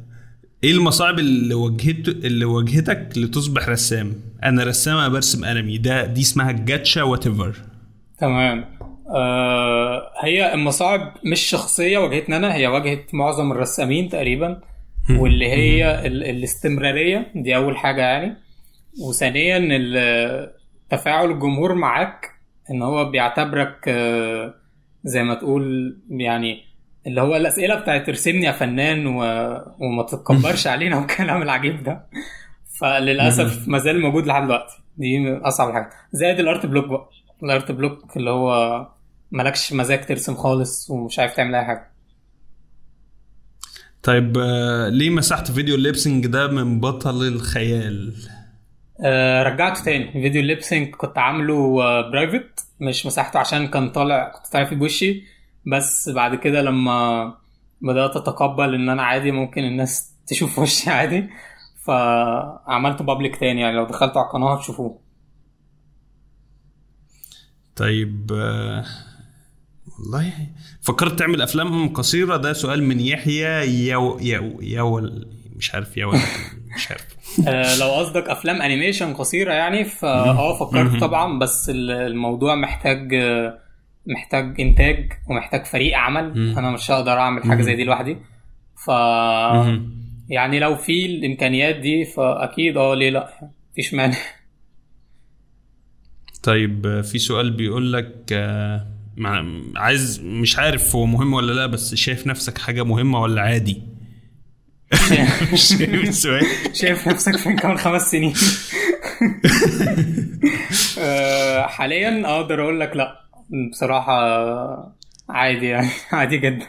إيه 0.65 0.71
المصاعب 0.71 1.19
اللي 1.19 1.53
واجهت 1.53 2.07
اللي 2.07 2.45
واجهتك 2.45 3.09
لتصبح 3.17 3.69
رسام؟ 3.69 4.13
أنا 4.43 4.63
رسامه 4.63 5.07
برسم 5.07 5.45
انمي. 5.45 5.77
ده 5.77 6.05
دي 6.05 6.21
اسمها 6.21 6.51
جاتشا 6.51 7.03
whatever 7.03 7.55
تمام. 8.17 8.65
آه 9.15 10.11
هي 10.23 10.53
المصاعب 10.53 11.13
مش 11.25 11.39
شخصية 11.39 11.97
واجهتني 11.97 12.35
أنا 12.37 12.55
هي 12.55 12.67
واجهت 12.67 13.13
معظم 13.13 13.51
الرسامين 13.51 14.09
تقريبا 14.09 14.61
واللي 15.19 15.47
هي 15.49 16.07
ال- 16.07 16.23
الاستمرارية. 16.23 17.31
دي 17.35 17.55
أول 17.55 17.77
حاجة 17.77 18.01
يعني. 18.01 18.35
وثانيا 19.01 19.59
تفاعل 20.89 21.31
الجمهور 21.31 21.75
معاك 21.75 22.29
إن 22.71 22.81
هو 22.81 23.05
بيعتبرك 23.11 23.75
آه، 23.87 24.53
زي 25.03 25.23
ما 25.23 25.33
تقول 25.35 25.97
يعني 26.09 26.64
اللي 27.07 27.21
هو 27.21 27.35
الأسئلة 27.35 27.75
بتاعت 27.75 28.09
ارسمني 28.09 28.45
يا 28.45 28.51
فنان 28.51 29.07
و... 29.07 29.21
وما 29.79 30.03
تتكبرش 30.03 30.67
علينا 30.67 30.97
والكلام 30.99 31.41
العجيب 31.41 31.83
ده. 31.83 32.05
فللأسف 32.79 33.67
ما 33.67 33.77
زال 33.77 34.01
موجود 34.01 34.25
لحد 34.27 34.43
دلوقتي. 34.43 34.73
دي 34.97 35.19
من 35.19 35.35
أصعب 35.35 35.73
حاجة. 35.73 35.89
زائد 36.11 36.39
الأرت 36.39 36.65
بلوك 36.65 36.85
بقى. 36.85 37.09
ال 37.43 37.50
art 37.50 37.71
block 37.71 38.17
اللي 38.17 38.29
هو 38.29 38.87
مالكش 39.31 39.73
مزاج 39.73 40.05
ترسم 40.05 40.35
خالص 40.35 40.89
ومش 40.89 41.19
عارف 41.19 41.35
تعمل 41.35 41.55
أي 41.55 41.65
حاجة. 41.65 41.91
طيب 44.03 44.37
آه، 44.37 44.89
ليه 44.89 45.09
مسحت 45.09 45.51
فيديو 45.51 45.75
ال 45.75 45.81
lip 45.81 46.01
sync 46.01 46.27
ده 46.27 46.47
من 46.47 46.79
بطل 46.79 47.27
الخيال؟ 47.27 48.13
آه، 49.05 49.43
رجعته 49.43 49.83
تاني. 49.83 50.11
فيديو 50.11 50.41
ال 50.41 50.48
lip 50.48 50.68
sync 50.68 50.95
كنت 50.95 51.17
عامله 51.17 51.75
private 52.01 52.59
مش 52.79 53.05
مساحته 53.05 53.39
عشان 53.39 53.67
كان 53.67 53.89
طالع 53.89 54.29
كنت 54.29 54.53
طالع 54.53 54.65
فيه 54.65 54.75
بوشي. 54.75 55.34
بس 55.65 56.09
بعد 56.09 56.35
كده 56.35 56.61
لما 56.61 57.33
بدأت 57.81 58.15
أتقبل 58.15 58.75
إن 58.75 58.89
أنا 58.89 59.03
عادي 59.03 59.31
ممكن 59.31 59.63
الناس 59.63 60.13
تشوف 60.27 60.59
وشي 60.59 60.89
عادي 60.89 61.29
فعملته 61.85 63.03
public 63.03 63.35
تاني 63.35 63.61
يعني. 63.61 63.75
لو 63.75 63.85
دخلتوا 63.85 64.21
على 64.21 64.27
القناة 64.27 64.55
هتشوفوه. 64.55 64.99
طيب 67.75 68.31
والله 69.99 70.33
فكرت 70.81 71.19
تعمل 71.19 71.41
أفلام 71.41 71.93
قصيرة؟ 71.93 72.37
ده 72.37 72.53
سؤال 72.53 72.83
من 72.83 72.99
يحيى 72.99 73.87
يو 73.87 74.19
يو 74.21 74.61
يو 74.61 75.09
مش 75.55 75.75
عارف 75.75 75.97
يو 75.97 76.11
مش 76.75 76.91
عارف. 76.91 77.05
آه، 77.47 77.75
لو 77.77 77.91
قصدك 77.91 78.29
أفلام 78.29 78.61
animation 78.61 79.13
قصيرة 79.13 79.53
يعني 79.53 79.85
فا 79.85 80.07
آه 80.29 80.57
فكرت 80.59 81.01
طبعا. 81.01 81.39
بس 81.39 81.69
ال- 81.69 81.91
الموضوع 81.91 82.55
محتاج 82.55 83.13
محتاج 84.07 84.61
إنتاج 84.61 85.11
ومحتاج 85.27 85.65
فريق 85.65 85.97
عمل 85.97 86.37
مم. 86.39 86.57
أنا 86.57 86.71
مش 86.71 86.91
هقدر 86.91 87.11
أعمل 87.11 87.43
حاجة 87.43 87.61
زي 87.61 87.75
دي 87.75 87.83
لوحدي. 87.83 88.17
ف 88.85 88.89
مهم. 88.89 89.91
يعني 90.29 90.59
لو 90.59 90.75
في 90.75 91.05
الإمكانيات 91.05 91.75
دي 91.75 92.05
فأكيد 92.05 92.77
آه 92.77 92.95
ليه 92.95 93.09
لأ؟ 93.09 93.49
مفيش 93.71 93.93
مانع. 93.93 94.17
طيب 96.43 97.01
في 97.01 97.19
سؤال 97.19 97.51
بيقول 97.51 97.93
لك 97.93 98.15
آه، 98.31 98.85
عايز 99.75 100.19
مش 100.23 100.57
عارف 100.59 100.95
هو 100.95 101.05
مهم 101.05 101.33
ولا 101.33 101.53
لأ 101.53 101.65
بس 101.65 101.95
شايف 101.95 102.27
نفسك 102.27 102.57
حاجة 102.57 102.83
مهمة 102.83 103.21
ولا 103.21 103.41
عادي؟ 103.41 103.81
فاهم 104.95 106.01
السؤال. 106.01 106.45
شايف 106.73 107.07
نفسك 107.07 107.37
فين 107.37 107.55
كمان 107.55 107.77
خمس 107.77 108.11
سنين. 108.11 108.33
آه، 110.99 111.67
حاليا 111.67 112.21
أقدر 112.25 112.63
أقول 112.63 112.79
لك 112.79 112.95
لأ. 112.95 113.24
بصراحة 113.71 114.15
عادي 115.29 115.65
يعني 115.65 115.89
عادي 116.11 116.37
جدا. 116.37 116.65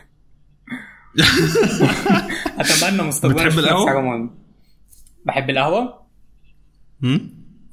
أتمنى 2.61 3.03
مستقبلا 3.03 3.45
بتحب 3.47 3.59
القهوة؟ 3.59 3.87
حاجة 3.89 4.01
مهمة. 4.01 4.31
بحب 5.27 5.51
القهوة؟ 5.51 6.07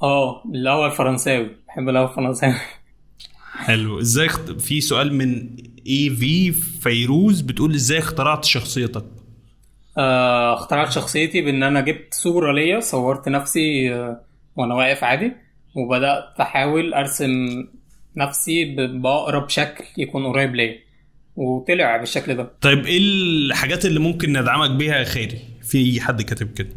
آه 0.04 0.44
القهوة 0.56 0.86
الفرنساوي. 0.86 1.56
بحب 1.68 1.90
القهوة 1.90 2.10
الفرنساوي. 2.10 2.56
حلو. 3.58 4.00
إزاي 4.00 4.26
اخت... 4.26 4.52
في 4.52 4.82
سؤال 4.82 5.14
من 5.14 5.56
اي 5.88 6.10
في 6.10 6.52
فيروز 6.52 7.42
بتقول 7.42 7.74
إزاي 7.74 7.98
اخترعت 8.00 8.44
شخصيتك؟ 8.46 9.06
آه، 9.98 10.54
اخترعت 10.54 10.92
شخصيتي 10.92 11.42
بإن 11.42 11.64
أنا 11.64 11.82
جبت 11.82 12.14
صورة 12.14 12.52
ليا 12.52 12.80
صورت 12.80 13.30
نفسي 13.30 13.94
آه، 13.94 14.22
وأنا 14.56 14.76
واقف 14.76 15.04
عادي 15.04 15.32
وبدأت 15.76 16.40
أحاول 16.42 16.94
أرسم 16.94 17.48
نفسي 18.18 18.66
ب- 18.66 19.02
باقرب 19.02 19.50
شكل 19.50 19.84
يكون 19.98 20.26
قريب 20.26 20.56
ليا. 20.56 20.76
وطلع 21.36 21.98
بالشكل 21.98 22.36
ده. 22.36 22.52
طيب 22.62 22.86
إيه 22.86 22.98
الحاجات 23.00 23.86
اللي 23.86 24.00
ممكن 24.00 24.30
ندعمك 24.40 24.72
بيها 24.72 24.96
يا 24.96 25.04
خيري 25.04 25.40
في 25.62 26.02
حد 26.02 26.22
كاتب 26.22 26.54
كده؟ 26.54 26.70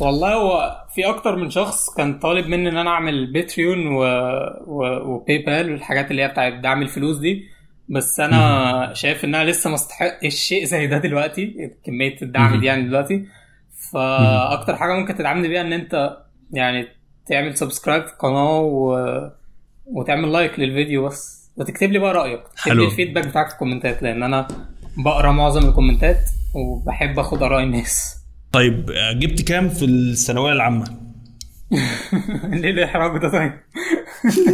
والله 0.00 0.34
هو 0.34 0.82
في 0.94 1.04
أكتر 1.08 1.36
من 1.36 1.50
شخص 1.50 1.94
كان 1.96 2.18
طالب 2.18 2.46
مني 2.46 2.68
إن 2.68 2.76
أنا 2.76 2.90
أعمل 2.90 3.32
باتريون 3.32 3.86
و... 3.86 4.00
و... 4.66 4.84
وباي 5.12 5.38
بال 5.38 5.72
والحاجات 5.72 6.10
اللي 6.10 6.22
هي 6.22 6.28
بتاعت 6.28 6.52
دعم 6.52 6.82
الفلوس 6.82 7.16
دي. 7.16 7.42
بس 7.88 8.20
أنا 8.20 8.90
شايف 8.94 9.24
إن 9.24 9.34
أنا 9.34 9.50
لسه 9.50 9.70
ما 9.70 9.76
استحقش 9.76 10.34
شيء 10.34 10.64
زي 10.74 10.86
ده 10.86 10.98
دلوقتي. 10.98 11.70
كمية 11.86 12.16
الدعم. 12.22 12.60
دي 12.60 12.66
يعني 12.66 12.82
دلوقتي. 12.88 13.24
فأكتر 13.92 14.76
حاجة 14.76 14.92
ممكن 14.92 15.14
تدعمني 15.14 15.48
بيها 15.48 15.60
إن 15.60 15.72
أنت 15.72 16.16
يعني 16.50 16.86
تعمل 17.28 17.56
subscribe 17.56 18.06
في 18.06 18.12
القناه 18.12 18.60
و... 18.60 18.96
وتعمل 19.86 20.32
like 20.32 20.58
للفيديو 20.58 21.06
بس 21.06 21.50
وتكتب 21.56 21.92
لي 21.92 21.98
بقى 21.98 22.14
رأيك. 22.14 22.40
تكتب 22.48 22.70
حلو. 22.70 22.82
لي 22.82 22.86
ال 22.90 22.94
feedback 22.94 23.26
بتاعك 23.26 23.46
في 23.48 23.52
ال 23.54 23.59
comment 23.59 23.97
ات 23.97 24.02
لأن 24.02 24.22
أنا 24.22 24.48
بقرأ 25.04 25.32
معظم 25.32 25.68
الكومنتات 25.68 26.18
وبحب 26.54 27.18
آخد 27.18 27.42
اراء 27.42 27.62
الناس. 27.62 28.16
طيب 28.52 28.90
آه، 28.90 29.12
جبت 29.12 29.42
كام 29.42 29.68
في 29.68 29.84
الثانوية 29.84 30.52
العامة؟ 30.52 30.84
ليه 32.52 32.70
الاحراج 32.70 33.20
ده 33.22 33.30
طيب؟ 33.32 33.52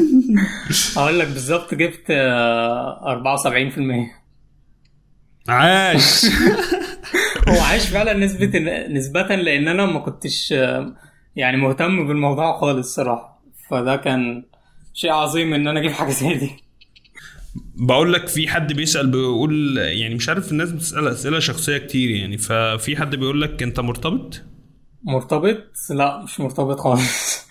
أقول 0.97 1.18
لك 1.18 1.26
بالظبط 1.26 1.74
جبت 1.74 2.05
آه، 2.11 3.22
74% 5.45 5.49
عاش. 5.49 6.24
هو 7.49 7.61
عايش 7.61 7.89
فعلا 7.89 8.12
نسبة 8.12 8.59
نسبة 8.89 9.22
لأن 9.22 9.68
أنا 9.68 9.87
ما 9.87 9.99
كنتش 10.01 10.53
آه، 10.53 10.93
يعني 11.37 11.57
مهتم 11.57 12.07
بالموضوع 12.07 12.59
خالص 12.61 12.95
صراحة. 12.95 13.43
فده 13.70 13.97
كان 13.97 14.45
شيء 14.95 15.11
عظيم 15.11 15.55
إن 15.55 15.68
أنا 15.68 15.80
أجيب 15.80 15.91
حاجة 15.91 16.11
زي 16.11 16.34
دي. 16.34 16.51
بقول 17.74 18.12
لك 18.12 18.26
في 18.28 18.49
حد 18.49 18.72
بيسأل 18.72 19.07
بيقول 19.07 19.78
يعني 19.78 20.14
مش 20.14 20.28
عارف 20.28 20.53
الناس 20.53 20.70
بتسأل 20.72 21.09
أسئلة 21.09 21.38
شخصية 21.38 21.78
كتير 21.78 22.11
يعني 22.11 22.38
ففي 22.38 22.97
حد 22.97 23.16
بيقول 23.16 23.41
لك 23.41 23.62
أنت 23.62 23.80
مرتبط؟ 23.80 24.43
مرتبط؟ 25.03 25.64
لا 25.91 26.22
مش 26.22 26.41
مرتبط 26.41 26.80
خالص. 26.80 27.47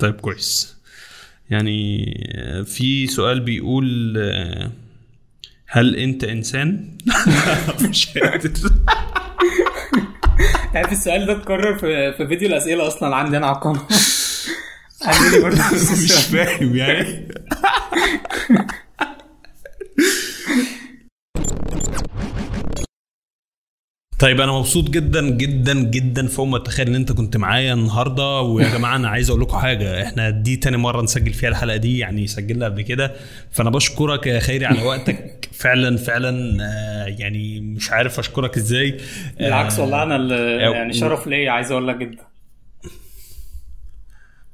طيب 0.00 0.14
كويس. 0.14 0.76
يعني 1.50 2.04
في 2.66 3.06
سؤال 3.06 3.40
بيقول 3.40 4.18
هل 5.66 5.96
أنت 5.96 6.24
إنسان؟ 6.24 6.98
مش 7.88 8.18
قادر. 8.18 8.50
عارف 10.74 10.92
السؤال 10.92 11.26
ده 11.26 11.32
اتكرر 11.32 11.78
في 11.78 12.12
في 12.12 12.26
فيديو 12.28 12.48
الأسئلة 12.48 12.86
أصلا 12.86 13.16
عندي 13.16 13.36
أنا 13.36 13.46
على 13.46 13.56
القناة. 13.56 13.86
عندي 15.04 15.40
برضه 15.42 15.62
مش. 15.72 16.12
فاهم 16.12 16.76
يعني. 16.76 17.28
طيب 24.18 24.40
أنا 24.40 24.52
مبسوط 24.52 24.90
جدا 24.90 25.30
جدا 25.30 25.74
جدا 25.74 26.26
فوق 26.28 26.46
ما 26.46 26.56
اتخيل 26.56 26.88
إن 26.88 26.94
أنت 26.94 27.12
كنت 27.12 27.36
معايا 27.36 27.74
النهارده. 27.74 28.40
ويا 28.40 28.68
جماعة 28.78 28.96
أنا 28.96 29.08
عايز 29.08 29.30
أقول 29.30 29.42
لكم 29.42 29.58
حاجة. 29.58 30.02
إحنا 30.06 30.30
دي 30.30 30.56
تاني 30.56 30.76
مرة 30.76 31.02
نسجل 31.02 31.32
فيها 31.32 31.48
الحلقة 31.48 31.76
دي 31.76 31.98
يعني 31.98 32.26
سجلنا 32.26 32.64
قبل 32.64 32.82
كده. 32.82 33.12
فأنا 33.50 33.70
بشكرك 33.70 34.26
يا 34.26 34.40
خيري 34.40 34.66
على 34.66 34.82
وقتك. 34.82 35.48
فعلا 35.62 35.96
فعلا 35.96 36.58
آه، 36.64 37.06
يعني 37.06 37.60
مش 37.60 37.90
عارف 37.90 38.18
أشكرك 38.18 38.56
إزاي. 38.56 38.96
آه، 39.40 39.44
بالعكس 39.44 39.78
والله 39.78 40.02
أنا 40.02 40.16
أو- 40.28 40.74
يعني 40.74 40.92
شرف 40.92 41.26
ليا. 41.26 41.50
عايز 41.50 41.70
أقول 41.72 41.88
لك 41.88 41.96
جدا. 41.96 42.31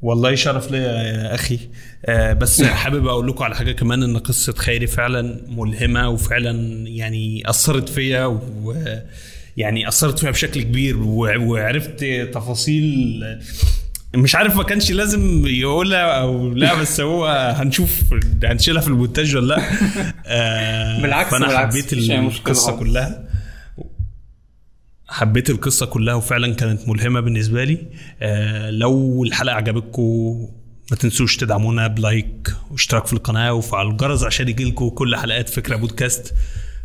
والله 0.03 0.34
شرف 0.34 0.70
ليا 0.70 0.80
يا 0.92 1.34
أخي 1.34 1.59
آه 2.07 2.32
بس 2.32 2.62
حابب 2.62 3.07
أقول 3.07 3.28
لكم 3.28 3.44
على 3.44 3.55
حاجة 3.57 3.72
كمان 3.72 4.03
إن 4.03 4.18
قصة 4.18 4.53
خيري 4.53 4.86
فعلا 4.86 5.40
ملهمة 5.49 6.09
وفعلا 6.09 6.51
يعني 6.88 7.42
أثرت 7.51 7.88
فيا 7.88 8.24
و 8.24 8.74
يعني 9.57 9.88
أثرت 9.88 10.18
فيها 10.18 10.30
بشكل 10.30 10.62
كبير 10.62 10.99
وعرفت 11.03 12.05
تفاصيل 12.32 13.20
مش 14.14 14.34
عارف 14.34 14.57
ما 14.57 14.62
كانش 14.62 14.92
لازم 14.92 15.46
يقولها 15.46 16.20
أو 16.20 16.49
لا 16.55 16.74
بس 16.74 17.01
هو 17.01 17.26
هنشوف 17.57 18.01
هنشيلها 18.44 18.82
في 18.82 18.88
المونتاج 18.88 19.36
ولا 19.36 19.46
لأ 19.55 19.62
آه 20.26 21.03
بالعكس- 21.03 21.30
فأنا 21.30 21.46
بالعكس، 21.46 21.74
حبيت 21.76 21.92
القصة. 21.92 22.76
كلها 22.76 23.28
حبيت 25.09 25.51
القصة 25.51 25.87
كلها 25.87 26.15
وفعلا 26.15 26.55
كانت 26.55 26.89
ملهمة 26.89 27.21
بالنسبة 27.21 27.65
لي. 27.65 27.79
آه 28.23 28.71
لو 28.71 29.25
الحلقة 29.25 29.55
عجبتكم 29.55 30.49
ما 30.91 30.97
تنسوش 30.97 31.37
تدعمونا 31.37 31.87
بلايك 31.87 32.49
واشتراك 32.71 33.07
في 33.07 33.13
القناة 33.13 33.53
وفعل 33.53 33.89
الجرس 33.89 34.25
عشان 34.25 34.49
يجيلكم 34.49 34.89
كل 34.89 35.17
حلقات 35.17 35.49
فكرة 35.49 35.77
بودكاست. 35.77 36.35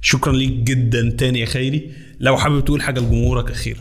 شكرا 0.02 0.34
ليك 0.34 0.52
جدا 0.52 1.16
تاني 1.18 1.40
يا 1.40 1.46
خيري. 1.46 1.92
لو 2.20 2.38
حابب 2.38 2.66
تقول 2.66 2.82
حاجة 2.82 3.00
لجمهورك 3.00 3.52
أخيرا. 3.52 3.80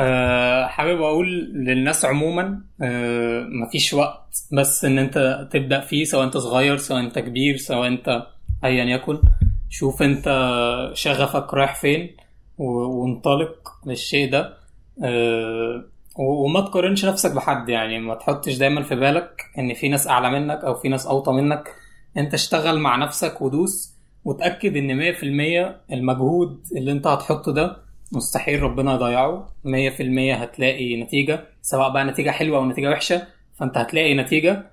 أه 0.00 0.66
حابب 0.66 1.00
أقول 1.00 1.52
للناس 1.54 2.04
عموما 2.04 2.60
أه 2.82 3.46
مفيش 3.66 3.94
وقت 3.94 4.36
بس 4.52 4.84
إن 4.84 4.98
أنت 4.98 5.48
تبدأ 5.52 5.80
فيه 5.80 6.04
سواء 6.04 6.24
أنت 6.24 6.36
صغير 6.36 6.76
سواء 6.76 7.00
أنت 7.00 7.18
كبير 7.18 7.56
سواء 7.56 7.88
أنت 7.88 8.26
ايا 8.64 8.84
يكن. 8.84 9.18
شوف 9.70 10.02
أنت 10.02 10.24
شغفك 10.94 11.54
رايح 11.54 11.80
فين. 11.80 12.16
وانطلق 12.58 13.72
للشيء 13.86 14.30
ده. 14.30 14.56
و- 16.18 16.44
وما 16.44 16.60
تقارنش 16.60 17.04
نفسك 17.04 17.32
بحد 17.32 17.68
يعني. 17.68 17.98
ما 17.98 18.14
تحطش 18.14 18.56
دايما 18.56 18.82
في 18.82 18.94
بالك 18.96 19.42
إن 19.58 19.74
في 19.74 19.88
ناس 19.88 20.06
أعلى 20.08 20.30
منك 20.30 20.64
أو 20.64 20.74
في 20.74 20.88
ناس 20.88 21.06
أوطى 21.06 21.32
منك. 21.32 21.68
أنت 22.16 22.34
اشتغل 22.34 22.78
مع 22.78 22.96
نفسك 22.96 23.42
ودوس 23.42 23.94
وتأكد 24.24 24.76
إن 24.76 24.96
100% 24.96 25.80
المجهود 25.92 26.60
اللي 26.76 26.92
أنت 26.92 27.06
هتحطه 27.06 27.52
ده 27.52 27.76
مستحيل 28.12 28.62
ربنا 28.62 28.94
يضيعه. 28.94 29.48
100% 29.64 30.34
هتلاقي 30.34 31.02
نتيجة 31.02 31.44
سواء 31.62 31.92
بقى 31.92 32.04
نتيجة 32.04 32.30
حلوة 32.30 32.58
أو 32.58 32.64
نتيجة 32.66 32.90
وحشة 32.90 33.26
فأنت 33.58 33.78
هتلاقي 33.78 34.14
نتيجة. 34.14 34.66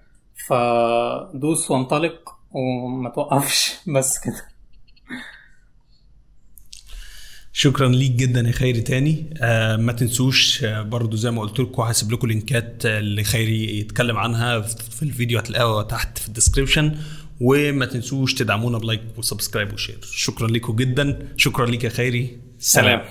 فدوس 0.48 1.72
وانطلق 1.72 2.30
وما 2.52 3.10
توقفش. 3.10 3.76
بس 3.96 4.20
كده. 4.20 4.53
شكرا 7.56 7.88
ليك 7.88 8.12
جدا 8.12 8.42
يا 8.42 8.52
خيري 8.52 8.82
تاني. 8.82 9.30
آه 9.38 9.76
ما 9.76 9.92
تنسوش 9.92 10.64
آه 10.64 10.82
برضو 10.82 11.16
زي 11.16 11.32
ما 11.32 11.42
قلت 11.42 11.60
لكم 11.60 11.82
هسيب 11.82 12.12
لكم 12.12 12.28
link 12.28 12.74
ات 12.74 12.86
آه، 12.86 13.00
اللي 13.00 13.24
خيري 13.24 13.80
يتكلم 13.80 14.18
عنها 14.18 14.62
في 14.62 15.04
الفيديو 15.04 15.40
هتلاقوها 15.40 15.84
تحت 15.84 16.18
في 16.18 16.28
ال 16.28 16.33
description. 16.33 16.96
وما 17.42 17.86
تنسوش 17.86 18.34
تدعمونا 18.34 18.78
ب 18.78 18.83
like 18.83 19.02
و 19.18 19.23
subscribe 19.23 19.74
و 19.74 19.77
share. 19.77 19.98
شكرا 20.12 20.48
لكم 20.48 20.76
جدا. 20.76 21.28
شكرا 21.38 21.66
ليك 21.66 21.84
يا 21.84 21.90
خيري. 21.90 22.38
سلام. 22.60 23.02